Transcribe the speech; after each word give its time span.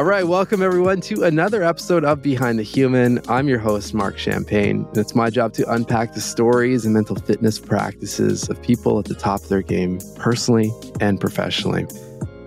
All 0.00 0.06
right, 0.06 0.26
welcome 0.26 0.62
everyone 0.62 1.02
to 1.02 1.24
another 1.24 1.62
episode 1.62 2.06
of 2.06 2.22
Behind 2.22 2.58
the 2.58 2.62
Human. 2.62 3.20
I'm 3.28 3.48
your 3.48 3.58
host, 3.58 3.92
Marc 3.92 4.16
Champagne, 4.16 4.86
and 4.88 4.96
it's 4.96 5.14
my 5.14 5.28
job 5.28 5.52
to 5.52 5.70
unpack 5.70 6.14
the 6.14 6.22
stories 6.22 6.86
and 6.86 6.94
mental 6.94 7.16
fitness 7.16 7.58
practices 7.58 8.48
of 8.48 8.62
people 8.62 8.98
at 8.98 9.04
the 9.04 9.14
top 9.14 9.42
of 9.42 9.50
their 9.50 9.60
game, 9.60 9.98
personally 10.16 10.72
and 11.02 11.20
professionally. 11.20 11.86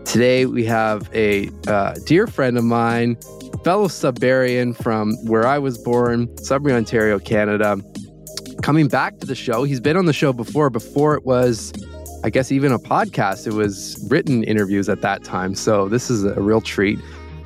Today, 0.04 0.48
we 0.48 0.66
have 0.66 1.08
a 1.14 1.52
uh, 1.68 1.94
dear 2.08 2.26
friend 2.26 2.58
of 2.58 2.64
mine, 2.64 3.18
fellow 3.64 3.88
Sudburian 3.88 4.76
from 4.76 5.14
where 5.28 5.46
I 5.46 5.60
was 5.60 5.78
born, 5.78 6.36
Sudbury, 6.40 6.74
Ontario, 6.74 7.20
Canada, 7.20 7.78
coming 8.64 8.88
back 8.88 9.20
to 9.20 9.27
the 9.27 9.35
show. 9.35 9.63
He's 9.63 9.80
been 9.80 9.96
on 9.96 10.08
the 10.08 10.13
show 10.13 10.34
before, 10.34 10.72
before 10.72 11.13
it 11.13 11.24
was 11.24 11.72
I 12.26 12.30
guess 12.30 12.54
even 12.54 12.72
a 12.72 12.80
podcast. 12.80 13.46
It 13.46 13.54
was 13.54 14.04
written 14.10 14.44
interviews 14.46 14.88
at 14.88 15.02
that 15.02 15.26
time. 15.26 15.55
So 15.55 15.90
this 15.90 16.10
is 16.10 16.24
a 16.24 16.40
real 16.40 16.62
treat 16.62 16.98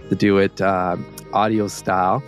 to 0.10 0.16
do 0.16 0.38
it 0.38 0.62
uh, 0.62 0.98
audio 1.34 1.68
style. 1.68 2.24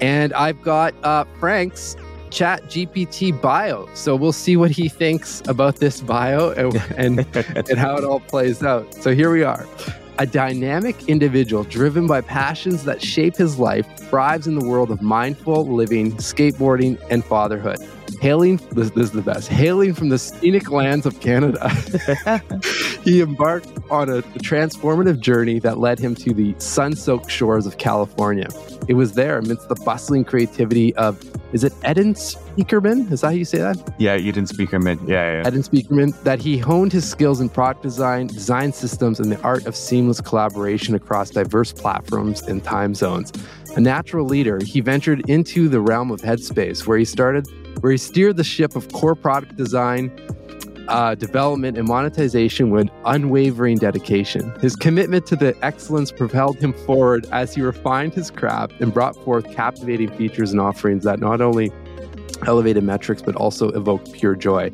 And 0.00 0.32
I've 0.34 0.60
got 0.62 0.94
uh, 1.02 1.24
Frank's 1.38 1.96
Chat 2.30 2.64
GPT 2.64 3.40
bio. 3.40 3.88
So 3.94 4.16
we'll 4.16 4.32
see 4.32 4.56
what 4.56 4.72
he 4.72 4.88
thinks 4.88 5.40
about 5.46 5.76
this 5.76 6.00
bio 6.00 6.50
and, 6.50 6.74
and, 6.96 7.36
and 7.36 7.78
how 7.78 7.96
it 7.96 8.04
all 8.04 8.20
plays 8.20 8.62
out. 8.62 8.92
So 8.94 9.14
here 9.14 9.30
we 9.30 9.44
are. 9.44 9.66
A 10.18 10.26
dynamic 10.26 11.08
individual 11.08 11.64
driven 11.64 12.06
by 12.06 12.20
passions 12.20 12.84
that 12.84 13.02
shape 13.02 13.36
his 13.36 13.58
life 13.58 13.86
thrives 13.96 14.46
in 14.46 14.58
the 14.58 14.64
world 14.64 14.90
of 14.90 15.02
mindful 15.02 15.66
living, 15.66 16.12
skateboarding, 16.16 17.00
and 17.10 17.24
fatherhood. 17.24 17.78
Hailing, 18.20 18.56
this, 18.72 18.90
this 18.90 19.06
is 19.06 19.10
the 19.12 19.22
best, 19.22 19.48
hailing 19.48 19.94
from 19.94 20.08
the 20.08 20.18
scenic 20.18 20.70
lands 20.70 21.06
of 21.06 21.20
Canada, 21.20 21.68
he 23.04 23.20
embarked 23.20 23.68
on 23.90 24.08
a, 24.08 24.18
a 24.18 24.22
transformative 24.40 25.20
journey 25.20 25.58
that 25.60 25.78
led 25.78 25.98
him 25.98 26.14
to 26.16 26.32
the 26.32 26.54
sun 26.58 26.94
soaked 26.96 27.30
shores 27.30 27.66
of 27.66 27.78
California. 27.78 28.48
It 28.88 28.94
was 28.94 29.14
there, 29.14 29.38
amidst 29.38 29.68
the 29.68 29.76
bustling 29.76 30.24
creativity 30.24 30.94
of, 30.96 31.22
is 31.52 31.64
it 31.64 31.72
Edenspiekermann? 31.82 33.10
Is 33.12 33.20
that 33.20 33.28
how 33.28 33.32
you 33.32 33.44
say 33.44 33.58
that? 33.58 33.94
Yeah, 33.98 34.18
Edenspiekermann. 34.18 35.08
Yeah, 35.08 35.42
yeah. 35.42 35.50
Edenspiekermann, 35.50 36.20
that 36.24 36.40
he 36.40 36.58
honed 36.58 36.92
his 36.92 37.08
skills 37.08 37.40
in 37.40 37.48
product 37.48 37.82
design, 37.82 38.26
design 38.26 38.72
systems, 38.72 39.20
and 39.20 39.30
the 39.30 39.40
art 39.42 39.66
of 39.66 39.76
seamless 39.76 40.20
collaboration 40.20 40.94
across 40.94 41.30
diverse 41.30 41.72
platforms 41.72 42.42
and 42.42 42.62
time 42.64 42.94
zones. 42.94 43.32
A 43.76 43.80
natural 43.80 44.26
leader, 44.26 44.60
he 44.62 44.80
ventured 44.80 45.28
into 45.28 45.68
the 45.68 45.80
realm 45.80 46.10
of 46.10 46.20
Headspace, 46.20 46.86
where 46.86 46.98
he 46.98 47.04
started, 47.04 47.48
where 47.84 47.92
he 47.92 47.98
steered 47.98 48.38
the 48.38 48.42
ship 48.42 48.76
of 48.76 48.90
core 48.94 49.14
product 49.14 49.56
design, 49.56 50.10
uh, 50.88 51.14
development 51.14 51.76
and 51.76 51.86
monetization 51.86 52.70
with 52.70 52.88
unwavering 53.04 53.76
dedication. 53.76 54.58
His 54.58 54.74
commitment 54.74 55.26
to 55.26 55.36
the 55.36 55.54
excellence 55.62 56.10
propelled 56.10 56.56
him 56.56 56.72
forward 56.72 57.26
as 57.30 57.54
he 57.54 57.60
refined 57.60 58.14
his 58.14 58.30
craft 58.30 58.72
and 58.80 58.94
brought 58.94 59.22
forth 59.22 59.54
captivating 59.54 60.08
features 60.16 60.50
and 60.50 60.62
offerings 60.62 61.04
that 61.04 61.20
not 61.20 61.42
only 61.42 61.70
elevated 62.46 62.82
metrics 62.82 63.20
but 63.20 63.36
also 63.36 63.68
evoked 63.72 64.14
pure 64.14 64.34
joy. 64.34 64.70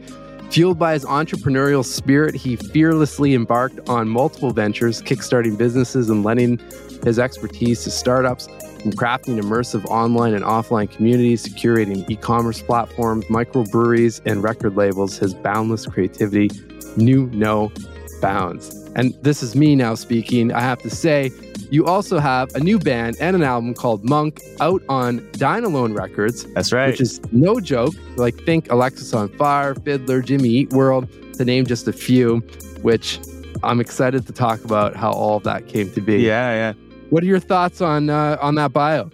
Fueled 0.53 0.79
by 0.79 0.93
his 0.93 1.05
entrepreneurial 1.05 1.85
spirit, 1.85 2.37
he 2.37 2.55
fearlessly 2.55 3.35
embarked 3.35 3.89
on 3.89 4.09
multiple 4.09 4.53
ventures, 4.53 5.03
kickstarting 5.03 5.59
businesses 5.59 6.11
and 6.11 6.23
lending 6.23 6.61
his 7.03 7.19
expertise 7.19 7.83
to 7.83 7.91
startups 7.91 8.47
from 8.81 8.93
crafting 8.93 9.41
immersive 9.41 9.85
online 9.87 10.35
and 10.35 10.45
offline 10.45 10.91
communities 10.91 11.43
to 11.43 11.51
curating 11.51 12.09
e 12.11 12.17
commerce 12.17 12.63
platforms, 12.63 13.25
microbreweries, 13.27 14.21
and 14.25 14.43
record 14.43 14.77
labels, 14.77 15.19
his 15.19 15.35
boundless 15.35 15.87
creativity 15.87 16.51
knew 16.97 17.27
no 17.33 17.73
bounds. 18.21 18.75
And 18.97 19.15
this 19.23 19.43
is 19.43 19.55
me 19.55 19.77
now 19.77 19.95
speaking. 19.95 20.53
I 20.53 20.61
have 20.61 20.81
to 20.83 20.91
say, 20.91 21.31
you 21.71 21.87
also 21.87 22.19
have 22.19 22.53
a 22.55 22.61
new 22.61 22.79
band 22.79 23.17
and 23.21 23.37
an 23.37 23.43
album 23.43 23.75
called 23.75 24.05
Monk 24.05 24.41
out 24.61 24.83
on 24.89 25.27
Dine 25.33 25.65
Alone 25.65 25.93
Records. 25.93 26.45
That's 26.55 26.73
right. 26.73 26.91
Which 26.91 27.01
is 27.01 27.21
no 27.33 27.61
joke. 27.61 27.95
Like, 28.17 28.35
think 28.43 28.67
Alexisonfire, 28.69 29.83
Fiddler, 29.85 30.21
Jimmy 30.21 30.49
Eat 30.49 30.73
World, 30.73 31.09
to 31.35 31.45
name 31.45 31.67
just 31.67 31.87
a 31.87 31.93
few, 31.93 32.39
which 32.83 33.21
I'm 33.63 33.81
excited 33.81 34.27
to 34.27 34.33
talk 34.33 34.65
about 34.65 34.97
how 34.97 35.13
all 35.13 35.37
of 35.37 35.45
that 35.45 35.69
came 35.69 35.91
to 35.93 36.01
be. 36.01 36.19
Yeah, 36.19 36.53
yeah. 36.53 36.90
What 37.11 37.25
are 37.25 37.27
your 37.27 37.41
thoughts 37.41 37.81
on 37.81 38.09
uh, 38.09 38.39
on 38.41 38.55
that 38.55 38.73
bio? 38.73 39.11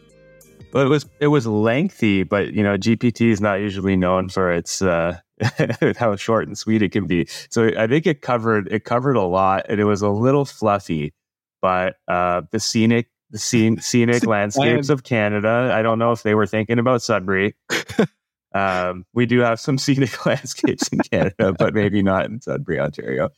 Well, 0.73 0.85
it 0.85 0.89
was 0.89 1.07
it 1.19 1.29
was 1.29 1.47
lengthy, 1.47 2.23
but 2.23 2.53
you 2.53 2.63
know, 2.63 2.77
GPT 2.77 3.31
is 3.31 3.41
not 3.41 3.61
usually 3.61 3.97
known 3.97 4.29
for 4.29 4.53
its 4.53 4.83
uh, 4.83 5.19
how 5.97 6.15
short 6.17 6.47
and 6.47 6.59
sweet 6.59 6.83
it 6.83 6.93
can 6.93 7.07
be. 7.07 7.27
So 7.49 7.71
I 7.77 7.87
think 7.87 8.07
it 8.07 8.21
covered 8.21 8.69
it 8.71 8.85
covered 8.85 9.17
a 9.17 9.23
lot, 9.23 9.65
and 9.71 9.81
it 9.81 9.85
was 9.85 10.03
a 10.03 10.11
little 10.11 10.45
fluffy. 10.45 11.15
But 11.63 11.97
uh, 12.07 12.43
the 12.51 12.61
scenic 12.61 13.09
the 13.31 13.39
scene, 13.39 13.81
scenic 13.81 14.27
landscapes 14.27 14.91
of 14.91 15.03
Canada. 15.03 15.73
I 15.73 15.81
don't 15.81 15.99
know 15.99 16.13
if 16.13 16.23
they 16.23 16.35
were 16.35 16.47
thinking 16.47 16.79
about 16.79 17.01
Sudbury. 17.01 17.55
Um, 18.57 19.05
we 19.13 19.27
do 19.27 19.41
have 19.41 19.61
some 19.61 19.79
scenic 19.87 20.25
landscapes 20.27 20.89
in 20.89 21.01
Canada, 21.01 21.55
but 21.59 21.75
maybe 21.75 22.03
not 22.03 22.27
in 22.27 22.41
Sudbury, 22.41 22.81
Ontario. 22.81 23.31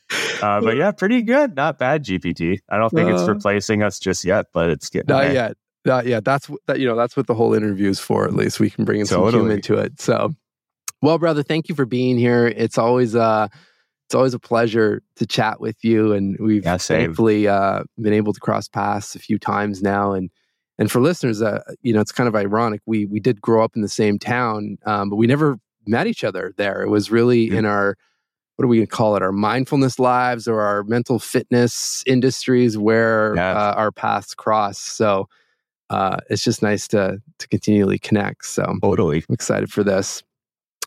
Uh, 0.43 0.61
but 0.61 0.77
yeah, 0.77 0.93
pretty 0.93 1.23
good. 1.23 1.57
Not 1.57 1.79
bad, 1.79 2.05
GPT. 2.05 2.61
I 2.69 2.79
don't 2.79 2.91
think 2.91 3.11
uh, 3.11 3.15
it's 3.15 3.29
replacing 3.29 3.83
us 3.83 3.99
just 3.99 4.25
yet, 4.25 4.47
but 4.53 4.71
it's 4.71 4.89
getting 4.89 5.15
not 5.15 5.33
yet. 5.33 5.57
Not 5.85 6.07
yet. 6.07 6.25
That's 6.25 6.51
that. 6.67 6.79
You 6.79 6.87
know, 6.87 6.97
that's 6.97 7.17
what 7.17 7.27
the 7.27 7.35
whole 7.35 7.55
interview 7.55 7.89
is 7.89 7.99
for. 7.99 8.27
At 8.27 8.35
least 8.35 8.61
we 8.61 8.71
can 8.71 8.85
bring 8.85 9.01
in 9.01 9.07
totally. 9.07 9.33
some 9.33 9.41
human 9.41 9.63
to 9.63 9.75
it. 9.79 10.01
So, 10.01 10.35
well, 11.03 11.19
brother, 11.19 11.43
thank 11.43 11.69
you 11.69 11.75
for 11.75 11.87
being 11.87 12.19
here. 12.19 12.47
It's 12.47 12.79
always 12.79 13.15
uh 13.17 13.49
it's 14.09 14.15
always 14.15 14.33
a 14.33 14.39
pleasure 14.39 15.03
to 15.17 15.27
chat 15.27 15.61
with 15.61 15.77
you, 15.85 16.13
and 16.13 16.37
we've 16.41 16.65
yeah, 16.65 16.79
thankfully 16.79 17.47
uh, 17.47 17.85
been 18.01 18.15
able 18.15 18.33
to 18.33 18.41
cross 18.41 18.67
paths 18.67 19.15
a 19.15 19.19
few 19.19 19.39
times 19.39 19.83
now, 19.83 20.13
and 20.13 20.31
and 20.79 20.91
for 20.91 21.01
listeners, 21.01 21.43
uh, 21.43 21.61
you 21.83 21.93
know, 21.93 22.01
it's 22.01 22.13
kind 22.13 22.29
of 22.29 22.37
ironic. 22.37 22.81
We 22.87 23.07
we 23.07 23.21
did 23.21 23.41
grow 23.41 23.65
up 23.65 23.75
in 23.75 23.83
the 23.83 23.89
same 23.89 24.19
town, 24.19 24.79
um, 24.87 25.11
but 25.11 25.17
we 25.17 25.27
never 25.27 25.59
met 25.87 26.07
each 26.07 26.25
other 26.25 26.53
there. 26.57 26.83
It 26.83 26.89
was 26.89 27.11
really 27.11 27.49
mm-hmm. 27.49 27.59
in 27.59 27.65
our 27.65 27.97
what 28.57 28.65
do 28.65 28.69
we 28.69 28.85
call 28.87 29.15
it? 29.15 29.23
Our 29.23 29.31
mindfulness 29.31 30.01
lives 30.01 30.49
or 30.49 30.61
our 30.61 30.83
mental 30.83 31.21
fitness 31.21 32.03
industries 32.07 32.77
where 32.77 33.35
yeah. 33.37 33.53
uh, 33.53 33.75
our 33.75 33.93
paths 33.93 34.35
cross. 34.35 34.81
So 34.81 35.29
uh, 35.91 36.17
it's 36.29 36.43
just 36.43 36.63
nice 36.63 36.89
to 36.89 37.21
to 37.39 37.49
continually 37.49 37.99
connect. 37.99 38.47
So 38.47 38.65
totally 38.83 39.25
I'm 39.29 39.35
excited 39.35 39.73
for 39.73 39.85
this. 39.85 40.23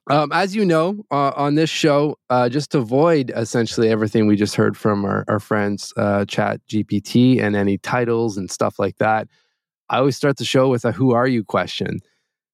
Um, 0.10 0.32
as 0.32 0.56
you 0.56 0.66
know, 0.66 1.06
uh, 1.12 1.32
on 1.36 1.56
this 1.56 1.70
show, 1.70 2.18
uh, 2.30 2.50
just 2.50 2.72
to 2.72 2.80
avoid 2.80 3.32
essentially 3.36 3.90
everything 3.90 4.26
we 4.26 4.36
just 4.36 4.56
heard 4.56 4.76
from 4.76 5.06
our, 5.06 5.24
our 5.28 5.40
friends, 5.40 5.94
uh, 5.96 6.26
Chat 6.26 6.60
GPT, 6.68 7.40
and 7.42 7.56
any 7.56 7.78
titles 7.78 8.36
and 8.36 8.50
stuff 8.50 8.80
like 8.80 8.98
that, 8.98 9.28
I 9.92 9.98
always 9.98 10.16
start 10.16 10.38
the 10.38 10.46
show 10.46 10.70
with 10.70 10.86
a 10.86 10.94
who 10.94 11.12
are 11.12 11.28
you 11.28 11.44
question. 11.44 12.00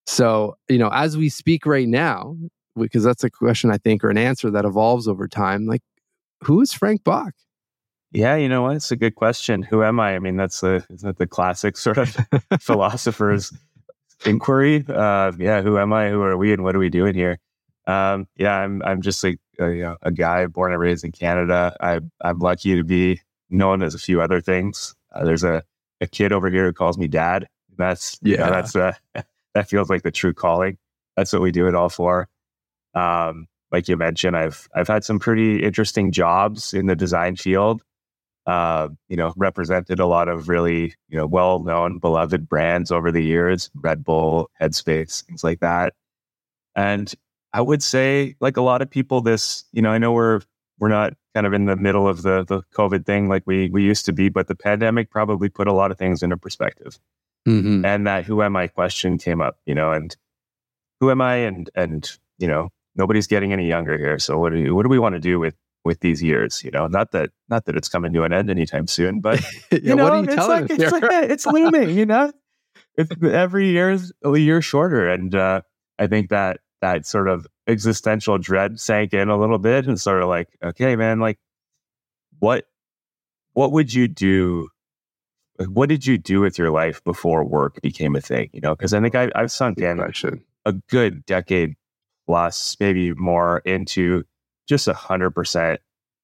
So, 0.07 0.57
you 0.67 0.79
know, 0.79 0.89
as 0.91 1.15
we 1.15 1.29
speak 1.29 1.67
right 1.67 1.87
now, 1.87 2.35
because 2.75 3.03
that's 3.03 3.23
a 3.23 3.29
question 3.29 3.69
I 3.69 3.77
think 3.77 4.03
or 4.03 4.09
an 4.09 4.17
answer 4.17 4.49
that 4.49 4.65
evolves 4.65 5.07
over 5.07 5.27
time, 5.27 5.67
like 5.67 5.83
who 6.43 6.61
is 6.61 6.73
Frank 6.73 7.03
Bach? 7.03 7.33
Yeah, 8.11 8.35
you 8.35 8.49
know 8.49 8.63
what? 8.63 8.77
It's 8.77 8.91
a 8.91 8.95
good 8.95 9.13
question. 9.13 9.61
Who 9.61 9.83
am 9.83 9.99
I? 9.99 10.15
I 10.15 10.19
mean, 10.19 10.35
that's 10.35 10.61
the 10.61 10.83
isn't 10.89 11.07
that 11.07 11.17
the 11.17 11.27
classic 11.27 11.77
sort 11.77 11.99
of 11.99 12.17
philosopher's 12.59 13.53
inquiry? 14.25 14.83
Uh, 14.87 15.31
yeah, 15.37 15.61
who 15.61 15.77
am 15.77 15.93
I? 15.93 16.09
Who 16.09 16.21
are 16.23 16.37
we? 16.37 16.53
And 16.53 16.63
what 16.63 16.75
are 16.75 16.79
we 16.79 16.89
doing 16.89 17.13
here? 17.13 17.37
Um, 17.85 18.27
yeah, 18.35 18.55
I'm 18.55 18.81
I'm 18.83 19.01
just 19.01 19.23
like 19.23 19.39
a, 19.59 19.69
you 19.69 19.83
know, 19.83 19.97
a 20.01 20.11
guy 20.11 20.47
born 20.47 20.71
and 20.71 20.81
raised 20.81 21.05
in 21.05 21.11
Canada. 21.11 21.75
I 21.81 21.99
I'm 22.21 22.39
lucky 22.39 22.75
to 22.77 22.83
be 22.83 23.21
known 23.51 23.83
as 23.83 23.93
a 23.93 23.99
few 23.99 24.21
other 24.21 24.41
things. 24.41 24.95
Uh, 25.13 25.23
there's 25.23 25.43
a 25.43 25.63
a 26.01 26.07
kid 26.07 26.31
over 26.31 26.49
here 26.49 26.65
who 26.65 26.73
calls 26.73 26.97
me 26.97 27.07
dad. 27.07 27.47
That's 27.77 28.17
yeah, 28.21 28.31
you 28.31 28.37
know, 28.37 28.49
that's 28.51 28.75
uh, 28.75 28.93
that 29.53 29.69
feels 29.69 29.89
like 29.89 30.03
the 30.03 30.11
true 30.11 30.33
calling. 30.33 30.77
That's 31.15 31.33
what 31.33 31.41
we 31.41 31.51
do 31.51 31.67
it 31.67 31.75
all 31.75 31.89
for. 31.89 32.27
Um, 32.93 33.47
like 33.71 33.87
you 33.87 33.97
mentioned, 33.97 34.37
I've 34.37 34.67
I've 34.75 34.87
had 34.87 35.03
some 35.03 35.19
pretty 35.19 35.63
interesting 35.63 36.11
jobs 36.11 36.73
in 36.73 36.87
the 36.87 36.95
design 36.95 37.35
field. 37.35 37.83
Uh, 38.45 38.87
you 39.09 39.17
know, 39.17 39.33
represented 39.35 39.99
a 39.99 40.05
lot 40.05 40.29
of 40.29 40.47
really 40.47 40.95
you 41.09 41.17
know 41.17 41.27
well 41.27 41.59
known, 41.59 41.99
beloved 41.99 42.47
brands 42.47 42.91
over 42.91 43.11
the 43.11 43.23
years, 43.23 43.69
Red 43.75 44.03
Bull, 44.03 44.49
Headspace, 44.61 45.25
things 45.25 45.43
like 45.43 45.59
that. 45.59 45.93
And 46.75 47.13
I 47.53 47.61
would 47.61 47.83
say, 47.83 48.35
like 48.39 48.55
a 48.55 48.61
lot 48.61 48.81
of 48.81 48.89
people, 48.89 49.21
this 49.21 49.65
you 49.73 49.81
know, 49.81 49.91
I 49.91 49.97
know 49.97 50.13
we're 50.13 50.41
we're 50.79 50.89
not 50.89 51.13
kind 51.33 51.47
of 51.47 51.53
in 51.53 51.65
the 51.65 51.75
middle 51.75 52.07
of 52.07 52.21
the 52.21 52.43
the 52.43 52.61
COVID 52.73 53.05
thing 53.05 53.29
like 53.29 53.43
we 53.45 53.69
we 53.69 53.83
used 53.83 54.05
to 54.05 54.13
be, 54.13 54.29
but 54.29 54.47
the 54.47 54.55
pandemic 54.55 55.09
probably 55.09 55.49
put 55.49 55.67
a 55.67 55.73
lot 55.73 55.91
of 55.91 55.97
things 55.97 56.23
into 56.23 56.37
perspective. 56.37 56.99
Mm-hmm. 57.47 57.85
And 57.85 58.05
that 58.07 58.25
who 58.25 58.41
am 58.41 58.55
I 58.55 58.67
question 58.67 59.17
came 59.17 59.41
up, 59.41 59.57
you 59.65 59.73
know, 59.73 59.91
and 59.91 60.15
who 60.99 61.11
am 61.11 61.21
I? 61.21 61.35
And 61.35 61.69
and 61.75 62.09
you 62.37 62.47
know, 62.47 62.69
nobody's 62.95 63.27
getting 63.27 63.53
any 63.53 63.67
younger 63.67 63.97
here. 63.97 64.19
So 64.19 64.37
what 64.37 64.51
do 64.51 64.59
you, 64.59 64.75
what 64.75 64.83
do 64.83 64.89
we 64.89 64.99
want 64.99 65.13
to 65.13 65.19
do 65.19 65.39
with 65.39 65.55
with 65.85 66.01
these 66.01 66.21
years? 66.21 66.63
You 66.63 66.71
know, 66.71 66.87
not 66.87 67.11
that 67.11 67.31
not 67.49 67.65
that 67.65 67.75
it's 67.75 67.87
coming 67.87 68.13
to 68.13 68.23
an 68.23 68.33
end 68.33 68.49
anytime 68.49 68.87
soon, 68.87 69.19
but 69.21 69.41
yeah, 69.71 69.79
you 69.81 69.95
know, 69.95 70.03
what 70.03 70.13
are 70.13 70.17
you 70.17 70.23
it's 70.23 70.35
telling 70.35 70.67
like, 70.67 70.79
it's, 70.79 70.91
like, 70.91 71.03
it's 71.29 71.45
looming. 71.45 71.89
You 71.91 72.05
know, 72.05 72.31
it's, 72.95 73.11
every 73.23 73.69
year's 73.69 74.11
a 74.23 74.37
year 74.37 74.61
shorter, 74.61 75.09
and 75.09 75.33
uh, 75.33 75.61
I 75.97 76.07
think 76.07 76.29
that 76.29 76.59
that 76.81 77.05
sort 77.05 77.29
of 77.29 77.47
existential 77.67 78.37
dread 78.37 78.79
sank 78.79 79.13
in 79.13 79.29
a 79.29 79.37
little 79.37 79.57
bit 79.59 79.87
and 79.87 79.99
sort 79.99 80.21
of 80.21 80.29
like, 80.29 80.49
okay, 80.63 80.95
man, 80.95 81.19
like 81.19 81.37
what 82.39 82.65
what 83.53 83.71
would 83.71 83.93
you 83.93 84.07
do 84.07 84.69
what 85.69 85.89
did 85.89 86.05
you 86.05 86.17
do 86.17 86.39
with 86.39 86.57
your 86.57 86.69
life 86.69 87.03
before 87.03 87.43
work 87.43 87.81
became 87.81 88.15
a 88.15 88.21
thing? 88.21 88.49
You 88.53 88.61
know, 88.61 88.75
because 88.75 88.93
I 88.93 89.01
think 89.01 89.15
I, 89.15 89.31
I've 89.35 89.51
sunk 89.51 89.79
in 89.79 89.99
a 90.65 90.73
good 90.89 91.25
decade 91.25 91.75
plus, 92.27 92.77
maybe 92.79 93.13
more 93.13 93.59
into 93.65 94.23
just 94.67 94.87
a 94.87 94.93
hundred 94.93 95.31
percent 95.31 95.81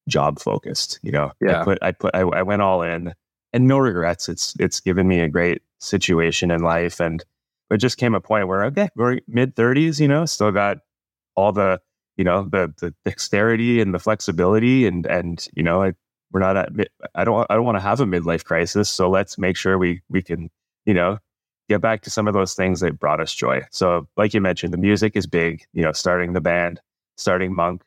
job 0.08 0.38
focused. 0.38 1.00
You 1.02 1.12
know, 1.12 1.32
Yeah. 1.40 1.60
I 1.60 1.64
put, 1.64 1.78
I 1.82 1.92
put, 1.92 2.14
I, 2.14 2.20
I 2.20 2.42
went 2.42 2.62
all 2.62 2.82
in, 2.82 3.12
and 3.52 3.66
no 3.66 3.78
regrets. 3.78 4.28
It's 4.28 4.54
it's 4.60 4.78
given 4.80 5.08
me 5.08 5.20
a 5.20 5.28
great 5.28 5.62
situation 5.80 6.50
in 6.50 6.62
life, 6.62 7.00
and 7.00 7.24
it 7.70 7.78
just 7.78 7.98
came 7.98 8.14
a 8.14 8.20
point 8.20 8.46
where 8.46 8.64
okay, 8.66 8.88
we're 8.94 9.18
mid 9.26 9.56
thirties. 9.56 10.00
You 10.00 10.08
know, 10.08 10.26
still 10.26 10.52
got 10.52 10.78
all 11.36 11.52
the 11.52 11.80
you 12.16 12.24
know 12.24 12.48
the 12.50 12.72
the 12.80 12.94
dexterity 13.04 13.80
and 13.80 13.94
the 13.94 13.98
flexibility, 13.98 14.86
and 14.86 15.06
and 15.06 15.46
you 15.54 15.62
know, 15.62 15.82
I, 15.82 15.92
we're 16.32 16.40
not 16.40 16.56
at. 16.56 16.70
I 17.14 17.24
don't 17.24 17.46
I 17.50 17.54
don't 17.54 17.64
want 17.64 17.76
to 17.76 17.82
have 17.82 18.00
a 18.00 18.04
midlife 18.04 18.44
crisis, 18.44 18.88
so 18.88 19.10
let's 19.10 19.38
make 19.38 19.56
sure 19.56 19.78
we 19.78 20.02
we 20.08 20.22
can 20.22 20.50
you 20.86 20.94
know 20.94 21.18
get 21.68 21.80
back 21.80 22.02
to 22.02 22.10
some 22.10 22.28
of 22.28 22.34
those 22.34 22.54
things 22.54 22.80
that 22.80 22.98
brought 22.98 23.20
us 23.20 23.34
joy. 23.34 23.62
So, 23.70 24.06
like 24.16 24.34
you 24.34 24.40
mentioned, 24.40 24.72
the 24.72 24.78
music 24.78 25.16
is 25.16 25.26
big. 25.26 25.64
You 25.72 25.82
know, 25.82 25.92
starting 25.92 26.32
the 26.32 26.40
band, 26.40 26.80
starting 27.16 27.54
Monk. 27.54 27.82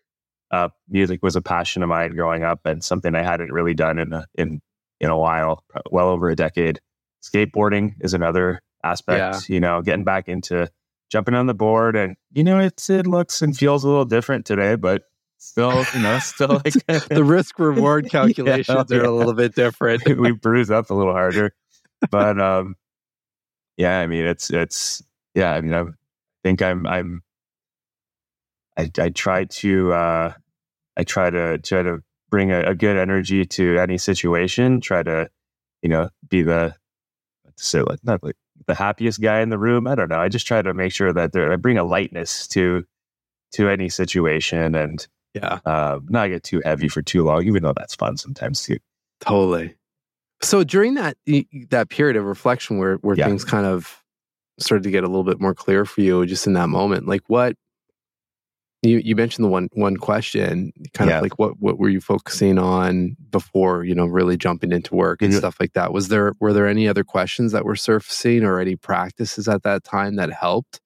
Uh, 0.50 0.70
music 0.88 1.22
was 1.22 1.36
a 1.36 1.42
passion 1.42 1.84
of 1.84 1.90
mine 1.90 2.16
growing 2.16 2.44
up, 2.44 2.62
and 2.66 2.84
something 2.84 3.16
I 3.16 3.22
hadn't 3.22 3.52
really 3.52 3.74
done 3.74 4.00
in 4.00 4.14
a, 4.14 4.26
in 4.36 4.62
in 5.00 5.10
a 5.10 5.18
while, 5.18 5.64
well 5.92 6.10
over 6.10 6.30
a 6.30 6.36
decade. 6.36 6.80
Skateboarding 7.22 7.96
is 8.00 8.14
another 8.14 8.62
aspect. 8.84 9.50
You 9.50 9.60
know, 9.60 9.82
getting 9.82 10.06
back 10.06 10.30
into 10.30 10.70
jumping 11.10 11.34
on 11.34 11.46
the 11.48 11.54
board, 11.54 11.96
and 11.96 12.16
you 12.34 12.44
know, 12.44 12.60
it's 12.60 12.90
it 12.90 13.08
looks 13.08 13.42
and 13.42 13.56
feels 13.56 13.84
a 13.84 13.88
little 13.88 14.06
different 14.06 14.46
today, 14.46 14.76
but 14.76 15.04
still, 15.38 15.86
you 15.94 16.02
know, 16.02 16.18
still 16.20 16.62
like 16.66 16.74
The 17.10 17.24
risk 17.24 17.60
reward 17.60 18.08
calculations 18.12 18.92
Yeah, 18.92 18.98
are 18.98 19.04
a 19.04 19.12
little 19.12 19.34
bit 19.34 19.56
different. 19.56 20.04
we 20.18 20.32
bruise 20.32 20.72
up 20.72 20.90
a 20.90 20.94
little 20.94 21.14
harder. 21.14 21.54
But 22.12 22.40
um 22.40 22.76
yeah, 23.78 24.00
I 24.00 24.08
mean 24.08 24.26
it's 24.26 24.50
it's 24.50 25.04
yeah, 25.36 25.52
I 25.54 25.62
mean 25.62 25.74
I 25.74 25.84
think 26.44 26.62
I'm 26.62 26.86
I'm 26.88 27.22
I 28.78 28.90
I 29.00 29.10
try 29.10 29.46
to 29.46 29.94
uh 29.94 30.34
I 30.98 31.04
try 31.04 31.30
to 31.30 31.58
try 31.60 31.84
to 31.84 32.02
bring 32.30 32.52
a, 32.52 32.62
a 32.62 32.76
good 32.76 32.98
energy 32.98 33.46
to 33.46 33.78
any 33.78 33.98
situation, 33.98 34.82
try 34.82 35.02
to, 35.04 35.30
you 35.82 35.90
know, 35.90 36.10
be 36.28 36.42
the 36.42 36.76
so 37.56 37.84
like 37.88 38.00
not 38.04 38.24
like 38.24 38.36
the 38.68 38.76
happiest 38.76 39.22
guy 39.22 39.42
in 39.42 39.50
the 39.50 39.58
room. 39.58 39.88
I 39.88 39.96
don't 39.96 40.10
know. 40.10 40.20
I 40.20 40.30
just 40.30 40.46
try 40.46 40.62
to 40.62 40.74
make 40.74 40.92
sure 40.92 41.12
that 41.14 41.32
there 41.34 41.52
I 41.52 41.56
bring 41.56 41.78
a 41.78 41.84
lightness 41.84 42.48
to 42.50 42.86
to 43.54 43.70
any 43.70 43.90
situation 43.90 44.76
and 44.76 45.08
yeah, 45.34 45.60
uh, 45.66 46.00
not 46.10 46.28
get 46.28 46.44
too 46.44 46.62
heavy 46.66 46.88
for 46.90 47.02
too 47.02 47.24
long, 47.24 47.46
even 47.46 47.64
though 47.64 47.74
that's 47.76 47.96
fun 47.96 48.18
sometimes 48.18 48.64
too. 48.64 48.78
totally. 49.22 49.76
So 50.42 50.64
during 50.64 50.96
that 50.96 51.18
that 51.70 51.90
period 51.90 52.16
of 52.16 52.26
reflection 52.26 52.78
where 52.78 52.96
where 52.98 53.16
Yeah. 53.16 53.26
things 53.26 53.44
kind 53.44 53.66
of 53.66 54.04
started 54.60 54.84
to 54.84 54.92
get 54.92 55.04
a 55.04 55.08
little 55.08 55.24
bit 55.24 55.40
more 55.40 55.54
clear 55.54 55.86
for 55.86 56.02
you 56.02 56.26
just 56.26 56.46
in 56.48 56.54
that 56.54 56.70
moment, 56.70 57.08
like 57.08 57.22
what 57.28 57.56
you 58.84 58.98
you 59.04 59.16
mentioned 59.16 59.44
the 59.44 59.50
one 59.50 59.70
one 59.74 59.98
question, 59.98 60.72
kind 60.94 61.10
Yeah. 61.10 61.18
of 61.18 61.24
like 61.24 61.40
what 61.40 61.60
what 61.60 61.80
were 61.80 61.90
you 61.90 62.00
focusing 62.02 62.58
on 62.60 63.16
before, 63.32 63.84
you 63.84 63.96
know, 63.96 64.06
really 64.06 64.38
jumping 64.38 64.72
into 64.72 64.94
work 64.96 65.22
and 65.22 65.32
Yeah. 65.34 65.40
stuff 65.40 65.58
like 65.60 65.74
that? 65.74 65.94
Was 65.94 66.10
there 66.10 66.34
were 66.40 66.54
there 66.54 66.68
any 66.68 66.88
other 66.88 67.04
questions 67.04 67.52
that 67.52 67.66
were 67.66 67.76
surfacing 67.76 68.44
or 68.44 68.60
any 68.60 68.76
practices 68.76 69.48
at 69.48 69.64
that 69.64 69.84
time 69.84 70.16
that 70.16 70.32
helped? 70.32 70.80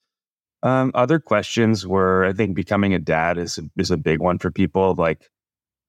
Um, 0.63 0.91
other 0.93 1.19
questions 1.19 1.87
were, 1.87 2.23
I 2.23 2.33
think, 2.33 2.55
becoming 2.55 2.93
a 2.93 2.99
dad 2.99 3.37
is 3.37 3.59
is 3.77 3.91
a 3.91 3.97
big 3.97 4.19
one 4.19 4.37
for 4.39 4.51
people. 4.51 4.93
Like, 4.95 5.29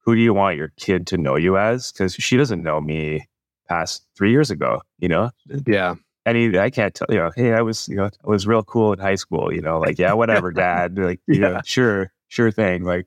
who 0.04 0.14
do 0.16 0.20
you 0.20 0.34
want 0.34 0.56
your 0.56 0.72
kid 0.78 1.06
to 1.08 1.18
know 1.18 1.36
you 1.36 1.56
as? 1.58 1.92
Because 1.92 2.14
she 2.14 2.36
doesn't 2.36 2.62
know 2.62 2.80
me 2.80 3.26
past 3.68 4.04
three 4.16 4.30
years 4.30 4.50
ago. 4.50 4.82
You 4.98 5.08
know, 5.08 5.30
Yeah. 5.66 5.94
Any 6.26 6.58
I 6.58 6.70
can't 6.70 6.94
tell. 6.94 7.06
You 7.10 7.16
know, 7.18 7.30
hey, 7.34 7.52
I 7.52 7.62
was, 7.62 7.88
you 7.88 7.96
know, 7.96 8.06
I 8.06 8.28
was 8.28 8.46
real 8.46 8.62
cool 8.62 8.92
in 8.92 8.98
high 8.98 9.14
school. 9.16 9.52
You 9.52 9.60
know, 9.60 9.78
like 9.80 9.98
yeah, 9.98 10.12
whatever, 10.12 10.50
dad. 10.52 10.98
Like, 10.98 11.20
you 11.26 11.40
know, 11.40 11.52
Yeah. 11.52 11.60
sure, 11.64 12.12
sure 12.28 12.50
thing. 12.50 12.84
Like, 12.84 13.06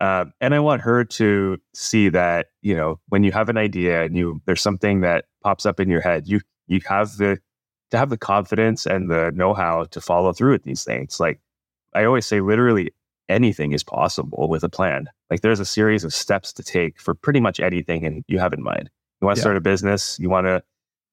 um, 0.00 0.32
and 0.40 0.54
I 0.54 0.60
want 0.60 0.82
her 0.82 1.04
to 1.04 1.58
see 1.74 2.08
that 2.10 2.48
you 2.62 2.74
know 2.76 3.00
when 3.08 3.24
you 3.24 3.32
have 3.32 3.48
an 3.48 3.56
idea 3.56 4.04
and 4.04 4.16
you 4.16 4.40
there's 4.46 4.60
something 4.60 5.00
that 5.00 5.24
pops 5.42 5.64
up 5.66 5.80
in 5.80 5.88
your 5.88 6.00
head, 6.02 6.28
you 6.28 6.40
you 6.66 6.80
have 6.88 7.16
the 7.16 7.38
to 7.90 7.98
have 7.98 8.10
the 8.10 8.18
confidence 8.18 8.84
and 8.84 9.08
the 9.10 9.30
know-how 9.34 9.84
to 9.84 10.00
follow 10.00 10.32
through 10.32 10.52
with 10.52 10.64
these 10.64 10.82
things. 10.84 11.20
Like 11.20 11.38
I 11.94 12.04
always 12.04 12.26
say, 12.26 12.40
literally 12.40 12.92
anything 13.28 13.72
is 13.72 13.82
possible 13.84 14.48
with 14.48 14.62
a 14.64 14.68
plan. 14.68 15.08
Like 15.30 15.40
there's 15.40 15.60
a 15.60 15.64
series 15.64 16.04
of 16.04 16.12
steps 16.12 16.52
to 16.54 16.62
take 16.62 17.00
for 17.00 17.14
pretty 17.14 17.40
much 17.40 17.58
anything 17.60 18.04
and 18.04 18.24
you 18.28 18.38
have 18.38 18.52
in 18.52 18.62
mind. 18.62 18.90
You 19.20 19.26
want 19.26 19.36
to 19.36 19.40
Yeah. 19.40 19.42
start 19.44 19.56
a 19.56 19.60
business, 19.60 20.18
you 20.20 20.28
want 20.28 20.46
to 20.46 20.62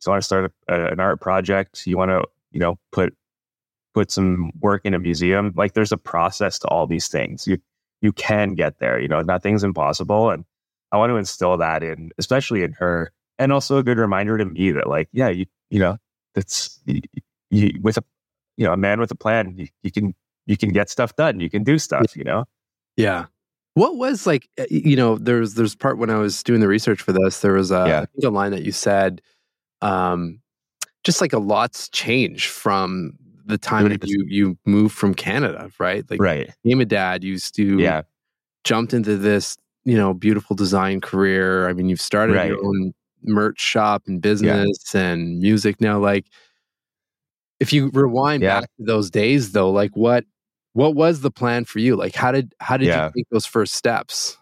you 0.05 0.13
want 0.13 0.21
to 0.21 0.25
start 0.25 0.51
a, 0.67 0.87
an 0.91 0.99
art 0.99 1.21
project, 1.21 1.85
you 1.87 1.97
want 1.97 2.09
to, 2.09 2.23
you 2.51 2.59
know, 2.59 2.77
put 2.91 3.15
put 3.93 4.11
some 4.11 4.51
work 4.59 4.81
in 4.85 4.93
a 4.93 4.99
museum. 4.99 5.53
Like 5.55 5.73
there's 5.73 5.91
a 5.91 5.97
process 5.97 6.59
to 6.59 6.67
all 6.67 6.87
these 6.87 7.07
things. 7.07 7.47
You 7.47 7.57
you 8.01 8.11
can 8.11 8.55
get 8.55 8.79
there, 8.79 8.99
you 8.99 9.07
know, 9.07 9.21
nothing's 9.21 9.63
impossible 9.63 10.29
and 10.29 10.45
I 10.91 10.97
want 10.97 11.09
to 11.11 11.15
instill 11.15 11.57
that 11.57 11.83
in 11.83 12.11
especially 12.17 12.63
in 12.63 12.73
her 12.73 13.11
and 13.39 13.51
also 13.51 13.77
a 13.77 13.83
good 13.83 13.97
reminder 13.97 14.37
to 14.37 14.45
me 14.45 14.71
that 14.71 14.87
like 14.87 15.09
yeah, 15.11 15.29
you 15.29 15.45
you 15.69 15.79
know, 15.79 15.97
that's 16.35 16.79
you, 16.85 17.01
you, 17.49 17.79
with 17.81 17.97
a 17.97 18.03
you 18.57 18.65
know, 18.65 18.73
a 18.73 18.77
man 18.77 18.99
with 18.99 19.11
a 19.11 19.15
plan, 19.15 19.55
you, 19.57 19.67
you 19.81 19.91
can 19.91 20.13
you 20.45 20.57
can 20.57 20.69
get 20.69 20.89
stuff 20.89 21.15
done. 21.15 21.39
You 21.39 21.49
can 21.49 21.63
do 21.63 21.79
stuff, 21.79 22.15
you 22.15 22.23
know? 22.23 22.45
Yeah. 22.97 23.25
What 23.75 23.95
was 23.95 24.27
like, 24.27 24.47
you 24.69 24.95
know, 24.95 25.17
there's 25.17 25.55
there's 25.55 25.75
part 25.75 25.97
when 25.97 26.09
I 26.09 26.17
was 26.17 26.43
doing 26.43 26.59
the 26.59 26.67
research 26.67 27.01
for 27.01 27.11
this, 27.11 27.39
there 27.39 27.53
was 27.53 27.71
a, 27.71 28.05
Yeah. 28.15 28.27
A 28.27 28.29
line 28.29 28.51
that 28.51 28.63
you 28.63 28.71
said, 28.71 29.21
um, 29.83 30.39
just 31.03 31.21
like 31.21 31.33
a 31.33 31.39
lot's 31.39 31.89
changed 31.89 32.49
from 32.49 33.13
the 33.45 33.57
time 33.57 33.89
that 33.89 34.07
you 34.07 34.23
you 34.27 34.57
moved 34.65 34.95
from 34.95 35.13
Canada, 35.13 35.69
right? 35.79 36.09
Like 36.09 36.21
Right. 36.21 36.49
became 36.63 36.79
a 36.81 36.85
dad, 36.85 37.23
used 37.23 37.55
to 37.55 37.79
Yeah. 37.79 38.01
jumped 38.63 38.93
into 38.93 39.17
this, 39.17 39.57
you 39.83 39.97
know, 39.97 40.13
beautiful 40.13 40.55
design 40.55 41.01
career. 41.01 41.67
I 41.67 41.73
mean, 41.73 41.89
you've 41.89 41.99
started 42.01 42.35
your 42.47 42.63
own 42.65 42.93
merch 43.23 43.59
shop 43.59 44.03
and 44.07 44.21
business 44.21 44.95
and 44.95 45.39
music 45.39 45.81
now. 45.81 45.99
Like, 45.99 46.25
if 47.59 47.73
you 47.73 47.89
rewind 47.93 48.43
Yeah. 48.43 48.61
back 48.61 48.69
to 48.77 48.85
those 48.85 49.09
days, 49.09 49.51
though, 49.51 49.71
like 49.71 49.91
what 49.95 50.25
what 50.73 50.95
was 50.95 51.21
the 51.21 51.29
plan 51.31 51.65
for 51.65 51.79
you? 51.79 51.95
Like, 51.95 52.15
how 52.15 52.31
did 52.31 52.53
how 52.59 52.77
did 52.77 52.87
Yeah. 52.87 53.07
you 53.07 53.11
take 53.17 53.27
those 53.29 53.45
first 53.45 53.75
steps? 53.75 54.37